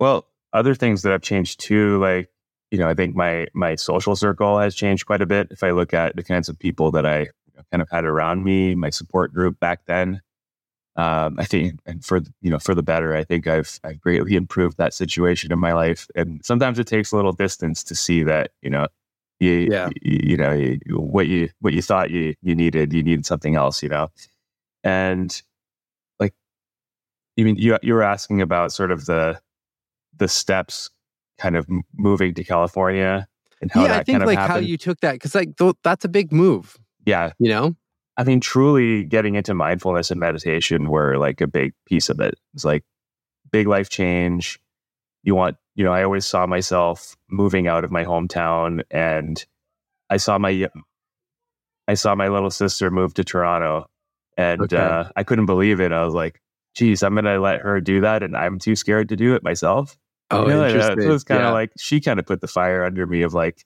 Well, 0.00 0.26
other 0.52 0.74
things 0.74 1.02
that 1.02 1.10
have 1.12 1.22
changed 1.22 1.60
too, 1.60 1.98
like, 2.00 2.28
you 2.70 2.78
know, 2.78 2.88
I 2.88 2.94
think 2.94 3.16
my 3.16 3.46
my 3.54 3.74
social 3.76 4.16
circle 4.16 4.58
has 4.58 4.74
changed 4.74 5.06
quite 5.06 5.22
a 5.22 5.26
bit. 5.26 5.48
If 5.50 5.62
I 5.62 5.70
look 5.70 5.94
at 5.94 6.16
the 6.16 6.22
kinds 6.22 6.48
of 6.48 6.58
people 6.58 6.90
that 6.92 7.06
I 7.06 7.20
you 7.20 7.28
know, 7.56 7.62
kind 7.70 7.82
of 7.82 7.88
had 7.90 8.04
around 8.04 8.44
me, 8.44 8.74
my 8.74 8.90
support 8.90 9.32
group 9.32 9.58
back 9.60 9.80
then, 9.86 10.20
um, 10.96 11.36
I 11.38 11.44
think, 11.44 11.80
and 11.86 12.04
for 12.04 12.20
you 12.42 12.50
know, 12.50 12.58
for 12.58 12.74
the 12.74 12.82
better, 12.82 13.14
I 13.16 13.24
think 13.24 13.46
I've 13.46 13.78
I've 13.84 14.00
greatly 14.00 14.34
improved 14.36 14.78
that 14.78 14.94
situation 14.94 15.52
in 15.52 15.58
my 15.60 15.72
life. 15.72 16.08
And 16.14 16.44
sometimes 16.44 16.78
it 16.78 16.86
takes 16.88 17.12
a 17.12 17.16
little 17.16 17.32
distance 17.32 17.84
to 17.84 17.94
see 17.94 18.22
that, 18.24 18.50
you 18.62 18.70
know, 18.70 18.88
you 19.40 19.68
Yeah. 19.70 19.90
you, 20.02 20.20
you 20.30 20.36
know 20.36 20.52
you, 20.52 20.78
what 20.96 21.28
you 21.28 21.50
what 21.60 21.72
you 21.72 21.82
thought 21.82 22.10
you 22.10 22.34
you 22.42 22.54
needed, 22.54 22.92
you 22.92 23.02
needed 23.02 23.26
something 23.26 23.54
else, 23.54 23.82
you 23.82 23.88
know, 23.88 24.08
and 24.84 25.40
like, 26.20 26.34
I 27.38 27.42
mean, 27.44 27.56
you 27.56 27.78
you 27.82 27.94
were 27.94 28.02
asking 28.02 28.42
about 28.42 28.72
sort 28.72 28.90
of 28.90 29.06
the 29.06 29.40
the 30.16 30.28
steps 30.28 30.90
kind 31.38 31.56
of 31.56 31.66
moving 31.96 32.34
to 32.34 32.44
California 32.44 33.26
and 33.60 33.70
how 33.70 33.82
yeah, 33.82 33.88
that 33.88 34.00
I 34.00 34.02
think 34.04 34.14
kind 34.14 34.22
of 34.22 34.26
like 34.26 34.38
happened. 34.38 34.64
how 34.64 34.68
you 34.68 34.76
took 34.76 35.00
that 35.00 35.12
because 35.12 35.34
like 35.34 35.56
th- 35.56 35.76
that's 35.82 36.04
a 36.04 36.08
big 36.08 36.32
move, 36.32 36.76
yeah. 37.04 37.32
you 37.38 37.48
know. 37.48 37.74
I 38.16 38.24
mean, 38.24 38.40
truly 38.40 39.04
getting 39.04 39.36
into 39.36 39.54
mindfulness 39.54 40.10
and 40.10 40.18
meditation 40.18 40.90
were 40.90 41.16
like 41.18 41.40
a 41.40 41.46
big 41.46 41.72
piece 41.86 42.08
of 42.08 42.18
it. 42.20 42.34
It's 42.54 42.64
like 42.64 42.84
big 43.52 43.68
life 43.68 43.88
change. 43.88 44.58
You 45.22 45.34
want, 45.36 45.56
you 45.76 45.84
know, 45.84 45.92
I 45.92 46.02
always 46.02 46.26
saw 46.26 46.46
myself 46.46 47.16
moving 47.30 47.68
out 47.68 47.84
of 47.84 47.92
my 47.92 48.04
hometown 48.04 48.82
and 48.90 49.44
I 50.10 50.16
saw 50.16 50.36
my, 50.38 50.68
I 51.86 51.94
saw 51.94 52.14
my 52.16 52.28
little 52.28 52.50
sister 52.50 52.90
move 52.90 53.14
to 53.14 53.24
Toronto 53.24 53.88
and 54.36 54.62
Okay. 54.62 54.76
uh, 54.76 55.04
I 55.14 55.22
couldn't 55.22 55.46
believe 55.46 55.80
it. 55.80 55.92
I 55.92 56.04
was 56.04 56.14
like, 56.14 56.40
geez, 56.74 57.02
I'm 57.02 57.14
going 57.14 57.24
to 57.24 57.40
let 57.40 57.60
her 57.60 57.80
do 57.80 58.00
that. 58.00 58.22
And 58.22 58.36
I'm 58.36 58.58
too 58.58 58.74
scared 58.76 59.08
to 59.10 59.16
do 59.16 59.34
it 59.34 59.42
myself. 59.42 59.96
Oh, 60.30 60.42
You 60.42 60.48
know, 60.54 60.66
interesting. 60.66 61.00
So 61.02 61.14
it's 61.14 61.24
kind 61.24 61.40
of 61.42 61.46
Yeah. 61.48 61.52
like 61.52 61.72
she 61.78 62.00
kind 62.00 62.18
of 62.20 62.26
put 62.26 62.40
the 62.40 62.48
fire 62.48 62.84
under 62.84 63.06
me 63.06 63.22
of 63.22 63.34
like, 63.34 63.64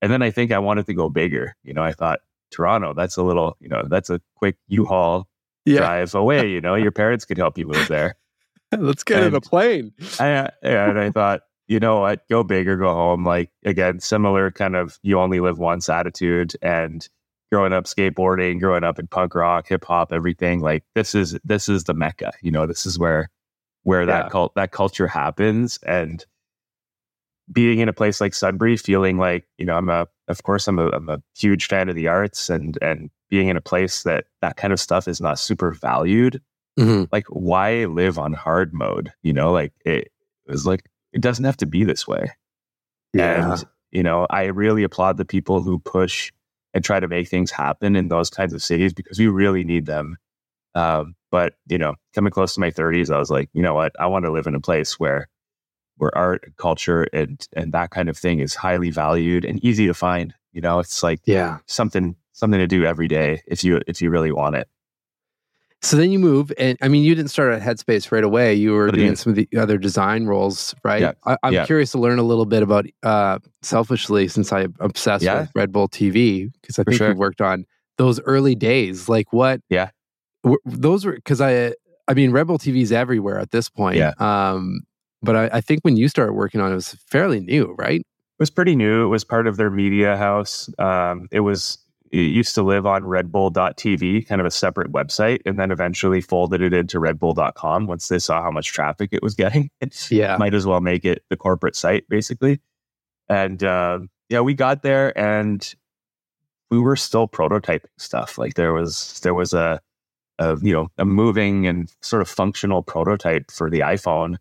and 0.00 0.10
then 0.12 0.22
I 0.22 0.30
think 0.30 0.50
I 0.50 0.58
wanted 0.58 0.86
to 0.86 0.94
go 0.94 1.08
bigger. 1.08 1.54
You 1.62 1.74
know, 1.74 1.82
I 1.82 1.92
thought 1.92 2.20
Toronto, 2.50 2.92
that's 2.94 3.16
a 3.16 3.22
little, 3.22 3.56
you 3.60 3.68
know, 3.68 3.84
that's 3.88 4.10
a 4.10 4.20
quick 4.34 4.56
U-Haul 4.68 5.28
yeah. 5.64 5.78
drive 5.78 6.14
away. 6.14 6.48
You 6.50 6.60
know, 6.60 6.74
your 6.74 6.90
parents 6.90 7.24
could 7.24 7.38
help 7.38 7.56
you 7.56 7.66
move 7.66 7.86
there. 7.88 8.16
Let's 8.76 9.04
get 9.04 9.22
in 9.22 9.32
a 9.32 9.36
And- 9.36 9.44
plane. 9.44 9.92
I, 10.18 10.30
uh, 10.34 10.48
and 10.62 10.98
I 10.98 11.10
thought, 11.10 11.42
you 11.68 11.78
know 11.78 12.00
what, 12.00 12.28
go 12.28 12.42
big 12.42 12.66
or 12.68 12.76
go 12.76 12.92
home. 12.92 13.24
Like 13.24 13.50
again, 13.64 14.00
similar 14.00 14.50
kind 14.50 14.74
of 14.76 14.98
you 15.02 15.20
only 15.20 15.40
live 15.40 15.58
once 15.58 15.88
attitude. 15.88 16.52
And 16.60 17.08
growing 17.52 17.72
up 17.72 17.84
skateboarding, 17.84 18.58
growing 18.60 18.82
up 18.82 18.98
in 18.98 19.06
punk 19.06 19.34
rock, 19.34 19.68
hip 19.68 19.84
hop, 19.84 20.12
everything 20.12 20.60
like 20.60 20.82
this 20.94 21.14
is 21.14 21.38
this 21.44 21.68
is 21.68 21.84
the 21.84 21.94
mecca. 21.94 22.32
You 22.42 22.50
know, 22.50 22.66
this 22.66 22.84
is 22.86 22.98
where 22.98 23.30
where 23.82 24.00
Yeah. 24.02 24.06
that 24.22 24.30
cult 24.30 24.54
that 24.54 24.72
culture 24.72 25.06
happens. 25.08 25.78
And 25.86 26.24
being 27.52 27.80
in 27.80 27.88
a 27.88 27.92
place 27.92 28.20
like 28.20 28.34
Sudbury, 28.34 28.76
feeling 28.76 29.18
like 29.18 29.46
you 29.58 29.66
know 29.66 29.76
I'm 29.76 29.88
a 29.88 30.06
of 30.28 30.42
course 30.42 30.68
I'm 30.68 30.78
a 30.78 30.88
I'm 30.88 31.08
a 31.08 31.22
huge 31.36 31.66
fan 31.66 31.88
of 31.88 31.94
the 31.96 32.08
arts 32.08 32.48
and 32.48 32.78
and 32.80 33.10
being 33.28 33.48
in 33.48 33.56
a 33.56 33.60
place 33.60 34.02
that 34.04 34.26
that 34.40 34.56
kind 34.56 34.72
of 34.72 34.80
stuff 34.80 35.08
is 35.08 35.20
not 35.20 35.38
super 35.38 35.72
valued. 35.72 36.40
Mhm. 36.78 37.08
Like 37.12 37.26
why 37.28 37.84
live 37.86 38.18
on 38.18 38.32
hard 38.32 38.72
mode? 38.72 39.12
You 39.22 39.32
know, 39.32 39.52
like 39.52 39.72
it, 39.84 40.10
it 40.46 40.50
was 40.50 40.66
like 40.66 40.84
it 41.12 41.20
doesn't 41.20 41.44
have 41.44 41.56
to 41.58 41.66
be 41.66 41.84
this 41.84 42.06
way. 42.08 42.30
Yeah. 43.12 43.52
And, 43.52 43.64
you 43.90 44.02
know, 44.02 44.26
I 44.30 44.44
really 44.44 44.82
applaud 44.84 45.18
the 45.18 45.24
people 45.26 45.60
who 45.60 45.78
push 45.80 46.32
and 46.72 46.82
try 46.82 46.98
to 46.98 47.08
make 47.08 47.28
things 47.28 47.50
happen 47.50 47.94
in 47.96 48.08
those 48.08 48.30
kinds 48.30 48.54
of 48.54 48.62
cities 48.62 48.94
because 48.94 49.18
we 49.18 49.26
really 49.26 49.64
need 49.64 49.84
them. 49.84 50.16
Um, 50.74 51.14
but, 51.32 51.54
you 51.66 51.78
know, 51.78 51.94
coming 52.14 52.30
close 52.30 52.54
to 52.54 52.60
my 52.60 52.70
30s, 52.70 53.12
I 53.12 53.18
was 53.18 53.30
like, 53.30 53.48
you 53.54 53.62
know 53.62 53.74
what? 53.74 53.90
I 53.98 54.06
want 54.06 54.24
to 54.26 54.30
live 54.30 54.46
in 54.46 54.54
a 54.54 54.60
place 54.60 55.00
where 55.00 55.28
where 55.96 56.16
art 56.16 56.42
and 56.44 56.56
culture 56.56 57.04
and 57.12 57.46
and 57.54 57.72
that 57.72 57.90
kind 57.90 58.08
of 58.08 58.16
thing 58.16 58.38
is 58.38 58.54
highly 58.54 58.90
valued 58.90 59.44
and 59.44 59.62
easy 59.64 59.86
to 59.86 59.94
find. 59.94 60.32
You 60.52 60.60
know, 60.60 60.78
it's 60.78 61.02
like 61.02 61.20
yeah. 61.24 61.58
something 61.66 62.14
something 62.32 62.58
to 62.60 62.66
do 62.66 62.84
every 62.84 63.08
day 63.08 63.42
if 63.46 63.64
you 63.64 63.80
if 63.88 64.00
you 64.00 64.10
really 64.10 64.30
want 64.32 64.54
it. 64.56 64.68
So 65.84 65.96
then 65.96 66.12
you 66.12 66.20
move, 66.20 66.52
and 66.58 66.78
I 66.80 66.86
mean, 66.86 67.02
you 67.02 67.12
didn't 67.16 67.30
start 67.32 67.52
at 67.52 67.60
Headspace 67.60 68.12
right 68.12 68.22
away. 68.22 68.54
You 68.54 68.72
were 68.72 68.92
doing 68.92 69.16
some 69.16 69.30
of 69.30 69.36
the 69.36 69.48
other 69.58 69.78
design 69.78 70.26
roles, 70.26 70.76
right? 70.84 71.00
Yeah. 71.02 71.12
I, 71.26 71.36
I'm 71.42 71.52
Yeah. 71.52 71.66
curious 71.66 71.90
to 71.90 71.98
learn 71.98 72.20
a 72.20 72.22
little 72.22 72.46
bit 72.46 72.62
about, 72.62 72.86
uh, 73.02 73.40
selfishly, 73.62 74.28
since 74.28 74.52
I'm 74.52 74.76
obsessed 74.78 75.24
Yeah. 75.24 75.40
with 75.40 75.50
Red 75.56 75.72
Bull 75.72 75.88
TV, 75.88 76.52
because 76.60 76.78
I 76.78 76.84
For 76.84 76.90
think 76.92 76.98
sure. 76.98 77.08
you've 77.08 77.18
worked 77.18 77.40
on 77.40 77.64
those 77.98 78.20
early 78.20 78.54
days. 78.54 79.08
Like 79.08 79.32
what? 79.32 79.60
Yeah. 79.70 79.90
W- 80.42 80.60
those 80.64 81.04
were 81.04 81.12
because 81.12 81.40
I, 81.40 81.74
I 82.08 82.14
mean, 82.14 82.30
Red 82.30 82.46
Bull 82.46 82.58
TV 82.58 82.82
is 82.82 82.92
everywhere 82.92 83.38
at 83.38 83.50
this 83.50 83.68
point. 83.68 83.96
Yeah. 83.96 84.12
Um, 84.18 84.80
but 85.22 85.36
I, 85.36 85.50
I 85.54 85.60
think 85.60 85.82
when 85.82 85.96
you 85.96 86.08
started 86.08 86.32
working 86.32 86.60
on 86.60 86.68
it, 86.68 86.72
it 86.72 86.76
was 86.76 86.96
fairly 87.06 87.40
new, 87.40 87.74
right? 87.78 88.00
It 88.00 88.40
was 88.40 88.50
pretty 88.50 88.74
new. 88.74 89.04
It 89.04 89.08
was 89.08 89.24
part 89.24 89.46
of 89.46 89.56
their 89.56 89.70
media 89.70 90.16
house. 90.16 90.68
Um, 90.78 91.28
it 91.30 91.40
was 91.40 91.78
it 92.12 92.18
used 92.18 92.54
to 92.56 92.62
live 92.62 92.84
on 92.84 93.04
redbull.tv, 93.04 94.26
kind 94.28 94.40
of 94.40 94.46
a 94.46 94.50
separate 94.50 94.92
website, 94.92 95.40
and 95.46 95.58
then 95.58 95.70
eventually 95.70 96.20
folded 96.20 96.60
it 96.60 96.74
into 96.74 96.98
redbull.com 96.98 97.86
once 97.86 98.08
they 98.08 98.18
saw 98.18 98.42
how 98.42 98.50
much 98.50 98.66
traffic 98.72 99.10
it 99.12 99.22
was 99.22 99.34
getting. 99.34 99.70
Yeah. 100.10 100.36
Might 100.36 100.52
as 100.54 100.66
well 100.66 100.80
make 100.80 101.04
it 101.04 101.24
the 101.30 101.36
corporate 101.36 101.74
site, 101.76 102.06
basically. 102.08 102.60
And 103.28 103.62
uh, 103.64 104.00
yeah, 104.28 104.40
we 104.40 104.52
got 104.54 104.82
there 104.82 105.16
and 105.16 105.74
we 106.70 106.78
were 106.78 106.96
still 106.96 107.28
prototyping 107.28 107.86
stuff. 107.96 108.36
Like 108.36 108.54
there 108.54 108.72
was 108.72 109.20
there 109.20 109.34
was 109.34 109.54
a, 109.54 109.80
a 110.42 110.56
you 110.62 110.72
know 110.72 110.88
a 110.98 111.04
moving 111.04 111.66
and 111.66 111.90
sort 112.00 112.22
of 112.22 112.28
functional 112.28 112.82
prototype 112.82 113.50
for 113.50 113.70
the 113.70 113.80
iPhone, 113.80 114.36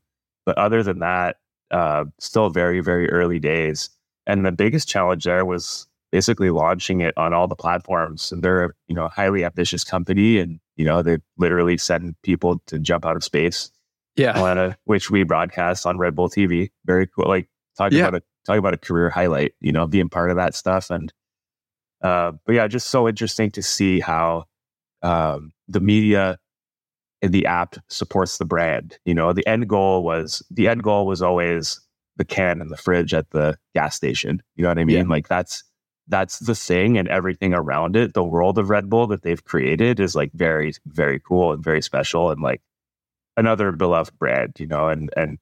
but 0.45 0.57
other 0.57 0.81
than 0.83 0.99
that, 0.99 1.37
uh, 1.71 2.05
still 2.19 2.49
very 2.49 2.79
very 2.81 3.09
early 3.09 3.39
days. 3.39 3.89
And 4.27 4.45
the 4.45 4.51
biggest 4.51 4.87
challenge 4.87 5.23
there 5.25 5.45
was 5.45 5.87
basically 6.11 6.49
launching 6.49 7.01
it 7.01 7.13
on 7.17 7.33
all 7.33 7.47
the 7.47 7.55
platforms. 7.55 8.31
And 8.31 8.43
they're 8.43 8.65
a 8.65 8.69
you 8.87 8.95
know 8.95 9.05
a 9.05 9.09
highly 9.09 9.43
ambitious 9.45 9.83
company, 9.83 10.39
and 10.39 10.59
you 10.77 10.85
know 10.85 11.01
they 11.01 11.17
literally 11.37 11.77
send 11.77 12.15
people 12.23 12.61
to 12.67 12.79
jump 12.79 13.05
out 13.05 13.15
of 13.15 13.23
space 13.23 13.71
Yeah. 14.15 14.31
Atlanta, 14.37 14.77
which 14.85 15.09
we 15.11 15.23
broadcast 15.23 15.85
on 15.85 15.97
Red 15.97 16.15
Bull 16.15 16.29
TV. 16.29 16.69
Very 16.85 17.07
cool. 17.07 17.27
Like 17.27 17.47
talking 17.77 17.97
Yeah. 17.97 18.07
about 18.07 18.21
a 18.21 18.23
talking 18.45 18.59
about 18.59 18.73
a 18.73 18.77
career 18.77 19.09
highlight, 19.09 19.53
you 19.61 19.71
know, 19.71 19.85
being 19.87 20.09
part 20.09 20.29
of 20.31 20.35
that 20.37 20.55
stuff. 20.55 20.89
And 20.89 21.13
uh, 22.01 22.31
but 22.45 22.55
yeah, 22.55 22.67
just 22.67 22.89
so 22.89 23.07
interesting 23.07 23.51
to 23.51 23.61
see 23.61 23.99
how 23.99 24.45
um, 25.01 25.51
the 25.67 25.79
media 25.79 26.37
and 27.21 27.31
the 27.31 27.45
app 27.45 27.75
supports 27.87 28.37
the 28.37 28.45
brand. 28.45 28.97
You 29.05 29.13
know, 29.13 29.33
the 29.33 29.45
end 29.47 29.67
goal 29.67 30.03
was 30.03 30.43
the 30.49 30.67
end 30.67 30.83
goal 30.83 31.05
was 31.05 31.21
always 31.21 31.79
the 32.17 32.25
can 32.25 32.61
and 32.61 32.69
the 32.69 32.77
fridge 32.77 33.13
at 33.13 33.29
the 33.31 33.57
gas 33.73 33.95
station. 33.95 34.41
You 34.55 34.63
know 34.63 34.69
what 34.69 34.79
I 34.79 34.85
mean? 34.85 34.97
Yeah. 34.97 35.03
Like 35.07 35.27
that's 35.27 35.63
that's 36.07 36.39
the 36.39 36.55
thing 36.55 36.97
and 36.97 37.07
everything 37.07 37.53
around 37.53 37.95
it. 37.95 38.13
The 38.13 38.23
world 38.23 38.57
of 38.57 38.69
Red 38.69 38.89
Bull 38.89 39.07
that 39.07 39.23
they've 39.23 39.43
created 39.43 39.99
is 39.99 40.15
like 40.15 40.31
very, 40.33 40.73
very 40.85 41.19
cool 41.19 41.53
and 41.53 41.63
very 41.63 41.81
special 41.81 42.31
and 42.31 42.41
like 42.41 42.61
another 43.37 43.71
beloved 43.71 44.17
brand, 44.19 44.53
you 44.59 44.67
know, 44.67 44.89
and 44.89 45.09
and 45.15 45.37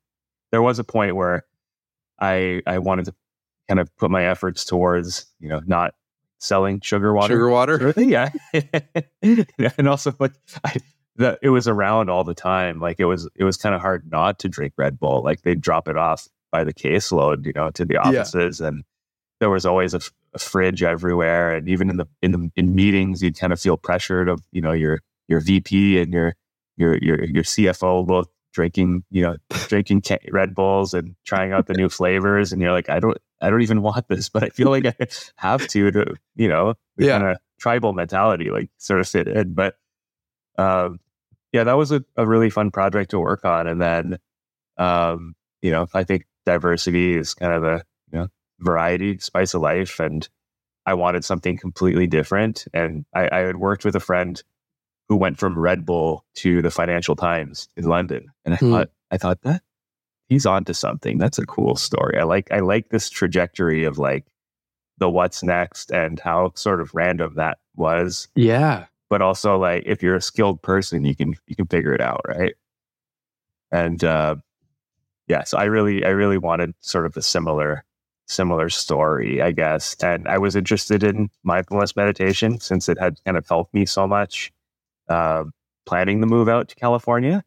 there 0.51 0.61
was 0.61 0.79
a 0.79 0.83
point 0.83 1.15
where 1.15 1.45
I 2.19 2.61
I 2.67 2.79
wanted 2.79 3.05
to 3.05 3.15
kind 3.67 3.79
of 3.79 3.95
put 3.97 4.11
my 4.11 4.25
efforts 4.25 4.65
towards, 4.65 5.25
you 5.39 5.49
know, 5.49 5.61
not 5.65 5.93
selling 6.39 6.81
sugar 6.81 7.13
water. 7.13 7.33
Sugar 7.33 7.49
water. 7.49 7.77
Sort 7.77 7.89
of 7.89 7.95
thing, 7.95 8.09
yeah. 8.09 8.29
and 9.77 9.87
also 9.87 10.13
like 10.19 10.33
I 10.63 10.77
the, 11.15 11.37
it 11.41 11.49
was 11.49 11.67
around 11.67 12.09
all 12.09 12.23
the 12.23 12.33
time. 12.33 12.79
Like 12.79 12.99
it 12.99 13.05
was 13.05 13.29
it 13.35 13.43
was 13.43 13.57
kind 13.57 13.75
of 13.75 13.81
hard 13.81 14.09
not 14.09 14.39
to 14.39 14.49
drink 14.49 14.73
Red 14.77 14.99
Bull. 14.99 15.21
Like 15.23 15.41
they'd 15.41 15.61
drop 15.61 15.87
it 15.87 15.97
off 15.97 16.27
by 16.51 16.63
the 16.63 16.73
caseload, 16.73 17.45
you 17.45 17.53
know, 17.55 17.69
to 17.71 17.85
the 17.85 17.97
offices 17.97 18.59
and 18.61 18.83
there 19.39 19.49
was 19.49 19.65
always 19.65 19.93
a, 19.93 19.97
f- 19.97 20.11
a 20.33 20.39
fridge 20.39 20.81
everywhere 20.81 21.55
and 21.55 21.69
even 21.69 21.89
in 21.89 21.97
the 21.97 22.07
in 22.21 22.31
the 22.31 22.51
in 22.55 22.73
meetings 22.73 23.21
you'd 23.21 23.37
kind 23.37 23.53
of 23.53 23.59
feel 23.59 23.77
pressured 23.77 24.27
of, 24.29 24.41
you 24.51 24.61
know, 24.61 24.71
your 24.71 25.01
your 25.27 25.41
VP 25.41 26.01
and 26.01 26.13
your 26.13 26.35
your 26.77 26.97
your 26.97 27.23
your 27.25 27.43
CFO 27.43 28.07
both 28.07 28.27
drinking, 28.53 29.03
you 29.11 29.21
know, 29.21 29.35
drinking 29.67 30.01
Red 30.31 30.55
Bulls 30.55 30.93
and 30.93 31.15
trying 31.25 31.51
out 31.51 31.67
the 31.67 31.73
new 31.73 31.89
flavors, 31.89 32.51
and 32.51 32.61
you're 32.61 32.71
like, 32.71 32.89
I 32.89 32.99
don't, 32.99 33.17
I 33.41 33.49
don't 33.49 33.61
even 33.61 33.81
want 33.81 34.07
this, 34.07 34.29
but 34.29 34.43
I 34.43 34.49
feel 34.49 34.69
like 34.69 34.85
I 34.85 34.95
have 35.37 35.65
to, 35.67 35.91
to 35.91 36.15
you 36.35 36.47
know, 36.47 36.75
Yeah. 36.97 37.19
kind 37.19 37.31
of 37.31 37.37
tribal 37.59 37.93
mentality, 37.93 38.49
like 38.49 38.69
sort 38.77 38.99
of 38.99 39.07
fit 39.07 39.27
in. 39.27 39.53
But 39.53 39.77
um, 40.57 40.99
yeah, 41.51 41.63
that 41.63 41.77
was 41.77 41.91
a, 41.91 42.03
a 42.15 42.25
really 42.27 42.49
fun 42.49 42.71
project 42.71 43.11
to 43.11 43.19
work 43.19 43.45
on, 43.45 43.67
and 43.67 43.81
then 43.81 44.19
um, 44.77 45.35
you 45.61 45.71
know, 45.71 45.87
I 45.93 46.03
think 46.03 46.25
diversity 46.45 47.15
is 47.15 47.33
kind 47.33 47.53
of 47.53 47.63
a 47.63 47.83
you 48.11 48.19
know 48.19 48.27
variety, 48.59 49.17
spice 49.19 49.53
of 49.53 49.61
life, 49.61 49.99
and 49.99 50.27
I 50.85 50.93
wanted 50.93 51.23
something 51.25 51.57
completely 51.57 52.07
different, 52.07 52.65
and 52.73 53.05
I, 53.13 53.29
I 53.31 53.39
had 53.39 53.57
worked 53.57 53.85
with 53.85 53.95
a 53.95 53.99
friend 53.99 54.41
who 55.07 55.15
went 55.17 55.39
from 55.39 55.57
Red 55.57 55.85
Bull 55.85 56.23
to 56.35 56.61
the 56.61 56.71
Financial 56.71 57.15
Times 57.15 57.67
in 57.75 57.85
London, 57.85 58.27
and 58.45 58.53
I 58.53 58.57
Hmm. 58.57 58.71
thought 58.71 58.89
I 59.11 59.17
thought 59.17 59.41
that 59.41 59.63
he's 60.29 60.45
onto 60.45 60.73
something. 60.73 61.17
That's 61.17 61.37
a 61.39 61.45
cool 61.45 61.75
story. 61.75 62.17
I 62.19 62.23
like 62.23 62.51
I 62.51 62.59
like 62.59 62.89
this 62.89 63.09
trajectory 63.09 63.83
of 63.83 63.97
like 63.97 64.25
the 64.97 65.09
what's 65.09 65.43
next 65.43 65.91
and 65.91 66.19
how 66.19 66.51
sort 66.55 66.81
of 66.81 66.93
random 66.93 67.33
that 67.35 67.57
was, 67.75 68.27
Yeah. 68.35 68.85
but 69.09 69.21
also 69.21 69.57
like 69.57 69.83
if 69.85 70.03
you're 70.03 70.15
a 70.15 70.21
skilled 70.21 70.61
person, 70.61 71.03
you 71.05 71.15
can 71.15 71.35
you 71.47 71.55
can 71.55 71.67
figure 71.67 71.93
it 71.93 72.01
out, 72.01 72.21
right? 72.27 72.53
And 73.71 74.03
uh, 74.03 74.35
yeah, 75.27 75.43
so 75.43 75.57
I 75.57 75.65
really 75.65 76.05
I 76.05 76.09
really 76.09 76.37
wanted 76.37 76.73
sort 76.79 77.05
of 77.05 77.15
a 77.17 77.21
similar 77.21 77.83
similar 78.27 78.69
story, 78.69 79.41
I 79.41 79.51
guess. 79.51 79.95
And 80.03 80.27
I 80.27 80.37
was 80.37 80.55
interested 80.55 81.03
in 81.03 81.29
mindfulness 81.43 81.95
meditation 81.95 82.59
since 82.59 82.87
it 82.87 82.99
had 82.99 83.17
kind 83.25 83.37
of 83.37 83.47
helped 83.47 83.73
me 83.73 83.85
so 83.87 84.07
much 84.07 84.51
uh, 85.07 85.45
planning 85.87 86.21
the 86.21 86.27
move 86.27 86.47
out 86.47 86.67
to 86.69 86.75
California. 86.75 87.43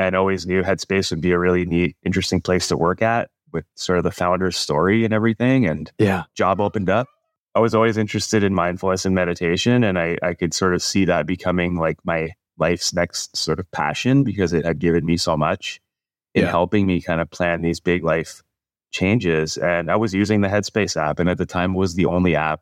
And 0.00 0.16
always 0.16 0.46
knew 0.46 0.62
Headspace 0.62 1.10
would 1.10 1.20
be 1.20 1.32
a 1.32 1.38
really 1.38 1.66
neat, 1.66 1.94
interesting 2.04 2.40
place 2.40 2.68
to 2.68 2.76
work 2.76 3.02
at 3.02 3.28
with 3.52 3.66
sort 3.76 3.98
of 3.98 4.04
the 4.04 4.10
founder's 4.10 4.56
story 4.56 5.04
and 5.04 5.12
everything. 5.12 5.66
And 5.66 5.90
Yeah. 5.98 6.22
job 6.34 6.60
opened 6.60 6.88
up. 6.88 7.06
I 7.54 7.60
was 7.60 7.74
always 7.74 7.98
interested 7.98 8.42
in 8.44 8.54
mindfulness 8.54 9.04
and 9.04 9.14
meditation, 9.14 9.84
and 9.84 9.98
I, 9.98 10.16
I 10.22 10.34
could 10.34 10.54
sort 10.54 10.72
of 10.72 10.82
see 10.82 11.04
that 11.06 11.26
becoming 11.26 11.76
like 11.76 11.98
my 12.04 12.30
life's 12.58 12.94
next 12.94 13.36
sort 13.36 13.58
of 13.60 13.70
passion 13.72 14.22
because 14.24 14.52
it 14.52 14.64
had 14.64 14.78
given 14.78 15.04
me 15.04 15.16
so 15.16 15.36
much 15.36 15.80
in 16.34 16.44
Yeah. 16.44 16.50
helping 16.50 16.86
me 16.86 17.02
kind 17.02 17.20
of 17.20 17.28
plan 17.30 17.60
these 17.60 17.80
big 17.80 18.02
life 18.04 18.42
changes. 18.92 19.56
And 19.58 19.90
I 19.90 19.96
was 19.96 20.14
using 20.14 20.40
the 20.40 20.48
Headspace 20.48 20.96
app, 20.96 21.18
and 21.18 21.28
at 21.28 21.38
the 21.38 21.46
time 21.46 21.74
was 21.74 21.94
the 21.94 22.06
only 22.06 22.36
app 22.36 22.60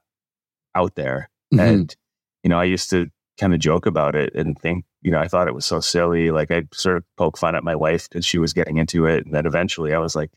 out 0.75 0.95
there. 0.97 1.31
Mhm. 1.55 1.61
And 1.61 1.97
you 2.43 2.49
know, 2.51 2.59
I 2.59 2.65
used 2.65 2.91
to 2.91 3.09
kind 3.39 3.53
of 3.55 3.61
joke 3.61 3.87
about 3.87 4.15
it 4.17 4.35
and 4.35 4.59
think, 4.59 4.85
you 5.03 5.11
know, 5.11 5.19
I 5.21 5.29
thought 5.29 5.49
it 5.49 5.55
was 5.55 5.67
so 5.67 5.81
silly. 5.81 6.31
Like 6.31 6.51
I'd 6.51 6.73
sort 6.75 6.97
of 6.99 7.05
poke 7.17 7.39
fun 7.39 7.55
at 7.55 7.65
my 7.65 7.75
wife 7.77 8.09
because 8.09 8.25
she 8.27 8.39
was 8.39 8.53
getting 8.53 8.79
into 8.79 9.07
it, 9.07 9.25
and 9.25 9.35
then 9.35 9.47
eventually 9.47 9.95
I 9.95 9.99
was 9.99 10.17
like, 10.17 10.31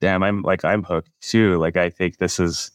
damn, 0.00 0.22
I'm 0.22 0.42
like 0.42 0.64
I'm 0.64 0.82
hooked 0.82 1.10
too. 1.20 1.56
Like 1.58 1.76
I 1.76 1.90
think 1.90 2.18
this 2.18 2.38
is 2.40 2.70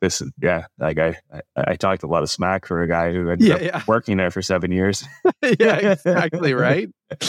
this 0.00 0.22
yeah. 0.40 0.66
Like 0.78 0.98
I 0.98 1.16
I, 1.32 1.40
I 1.56 1.76
talked 1.76 2.02
a 2.02 2.06
lot 2.06 2.22
of 2.22 2.30
smack 2.30 2.66
for 2.66 2.82
a 2.82 2.88
guy 2.88 3.12
who 3.12 3.28
ended 3.30 3.46
Yeah, 3.48 3.54
up 3.54 3.60
yeah. 3.62 3.82
working 3.86 4.16
there 4.16 4.30
for 4.30 4.42
seven 4.42 4.72
years. 4.72 5.04
yeah, 5.58 5.76
exactly, 5.92 6.54
right? 6.54 6.88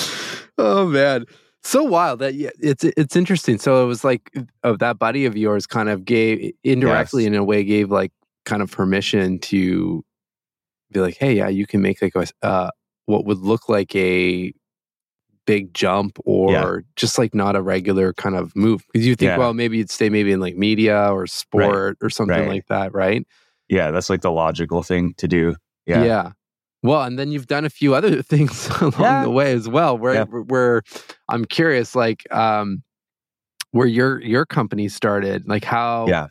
Oh 0.57 0.87
man. 0.87 1.25
So 1.63 1.83
wild 1.83 2.19
that 2.19 2.35
yeah, 2.35 2.51
it's 2.61 2.83
it's 2.85 3.15
interesting. 3.17 3.57
So 3.57 3.83
it 3.83 3.87
was 3.87 4.05
like 4.05 4.31
of 4.63 4.79
that 4.79 4.97
buddy 4.97 5.25
of 5.25 5.35
yours 5.35 5.67
kind 5.67 5.89
of 5.89 6.05
gave 6.05 6.53
indirectly 6.63 7.23
Yes. 7.23 7.27
in 7.27 7.35
a 7.35 7.43
way 7.43 7.63
gave 7.65 7.91
like 7.91 8.13
kind 8.45 8.61
of 8.61 8.71
permission 8.71 9.39
to 9.39 10.05
be 10.91 11.01
like, 11.01 11.17
hey, 11.17 11.33
yeah, 11.33 11.49
you 11.49 11.67
can 11.67 11.81
make 11.81 12.01
like 12.01 12.13
a 12.15 12.25
uh, 12.41 12.69
what 13.05 13.25
would 13.25 13.39
look 13.39 13.69
like 13.69 13.95
a 13.95 14.53
big 15.45 15.73
jump 15.73 16.17
or 16.25 16.51
Yeah. 16.51 16.75
just 16.95 17.17
like 17.19 17.35
not 17.35 17.55
a 17.55 17.61
regular 17.61 18.13
kind 18.13 18.35
of 18.35 18.55
move 18.55 18.83
because 18.91 19.05
you 19.05 19.15
think, 19.15 19.29
Yeah. 19.29 19.37
well, 19.37 19.53
maybe 19.53 19.77
you'd 19.77 19.91
stay 19.91 20.09
maybe 20.09 20.31
in 20.31 20.39
like 20.39 20.57
media 20.57 21.13
or 21.13 21.27
sport 21.27 21.97
or 22.01 22.09
something 22.09 22.35
Right. 22.39 22.47
like 22.49 22.67
that, 22.67 22.93
right? 22.93 23.25
yeah, 23.67 23.89
that's 23.91 24.09
like 24.11 24.21
the 24.21 24.31
logical 24.31 24.83
thing 24.83 25.13
to 25.17 25.27
do. 25.27 25.55
Yeah. 25.87 26.31
Well, 26.83 27.01
and 27.03 27.17
then 27.17 27.31
you've 27.31 27.47
done 27.47 27.65
a 27.65 27.69
few 27.69 27.95
other 27.95 28.21
things 28.21 28.69
along 28.79 28.93
Yeah. 28.99 29.23
the 29.23 29.29
way 29.31 29.53
as 29.53 29.67
well. 29.67 29.97
Where 29.97 30.13
Yeah. 30.13 30.23
where 30.25 30.83
I'm 31.29 31.45
curious, 31.45 31.95
like, 31.95 32.31
um, 32.31 32.83
where 33.71 33.87
your 33.87 34.21
your 34.21 34.45
company 34.45 34.87
started, 34.87 35.47
like 35.47 35.63
how 35.63 36.05
Yeah. 36.07 36.27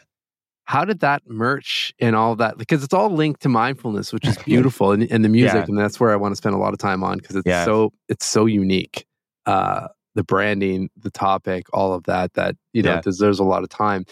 How 0.66 0.85
did 0.85 1.00
that 1.00 1.23
merch 1.28 1.92
and 2.00 2.16
all 2.16 2.37
that 2.37 2.56
because 2.59 2.83
it's 2.83 2.94
all 2.94 3.11
linked 3.11 3.42
to 3.42 3.49
mindfulness, 3.49 4.12
which 4.12 4.26
is 4.26 4.38
beautiful 4.44 4.92
and, 4.92 5.11
and 5.11 5.25
the 5.25 5.28
music, 5.28 5.54
Yeah. 5.54 5.64
and 5.68 5.78
that's 5.78 6.00
where 6.00 6.11
I 6.11 6.16
want 6.16 6.33
to 6.33 6.37
spend 6.37 6.54
a 6.54 6.59
lot 6.59 6.73
of 6.73 6.78
time 6.78 7.02
on 7.04 7.18
because 7.18 7.37
it's 7.37 7.47
Yeah. 7.47 7.64
so 7.64 7.92
it's 8.09 8.25
so 8.26 8.47
unique. 8.47 9.06
Uh 9.47 9.88
the 10.14 10.23
branding, 10.23 10.90
the 10.97 11.11
topic, 11.11 11.66
all 11.73 11.92
of 11.92 12.04
that 12.04 12.35
that 12.35 12.56
you 12.73 12.83
know 12.83 12.94
Yeah. 12.94 13.00
deserves 13.00 13.38
a 13.40 13.44
lot 13.44 13.62
of 13.62 13.68
time. 13.68 14.04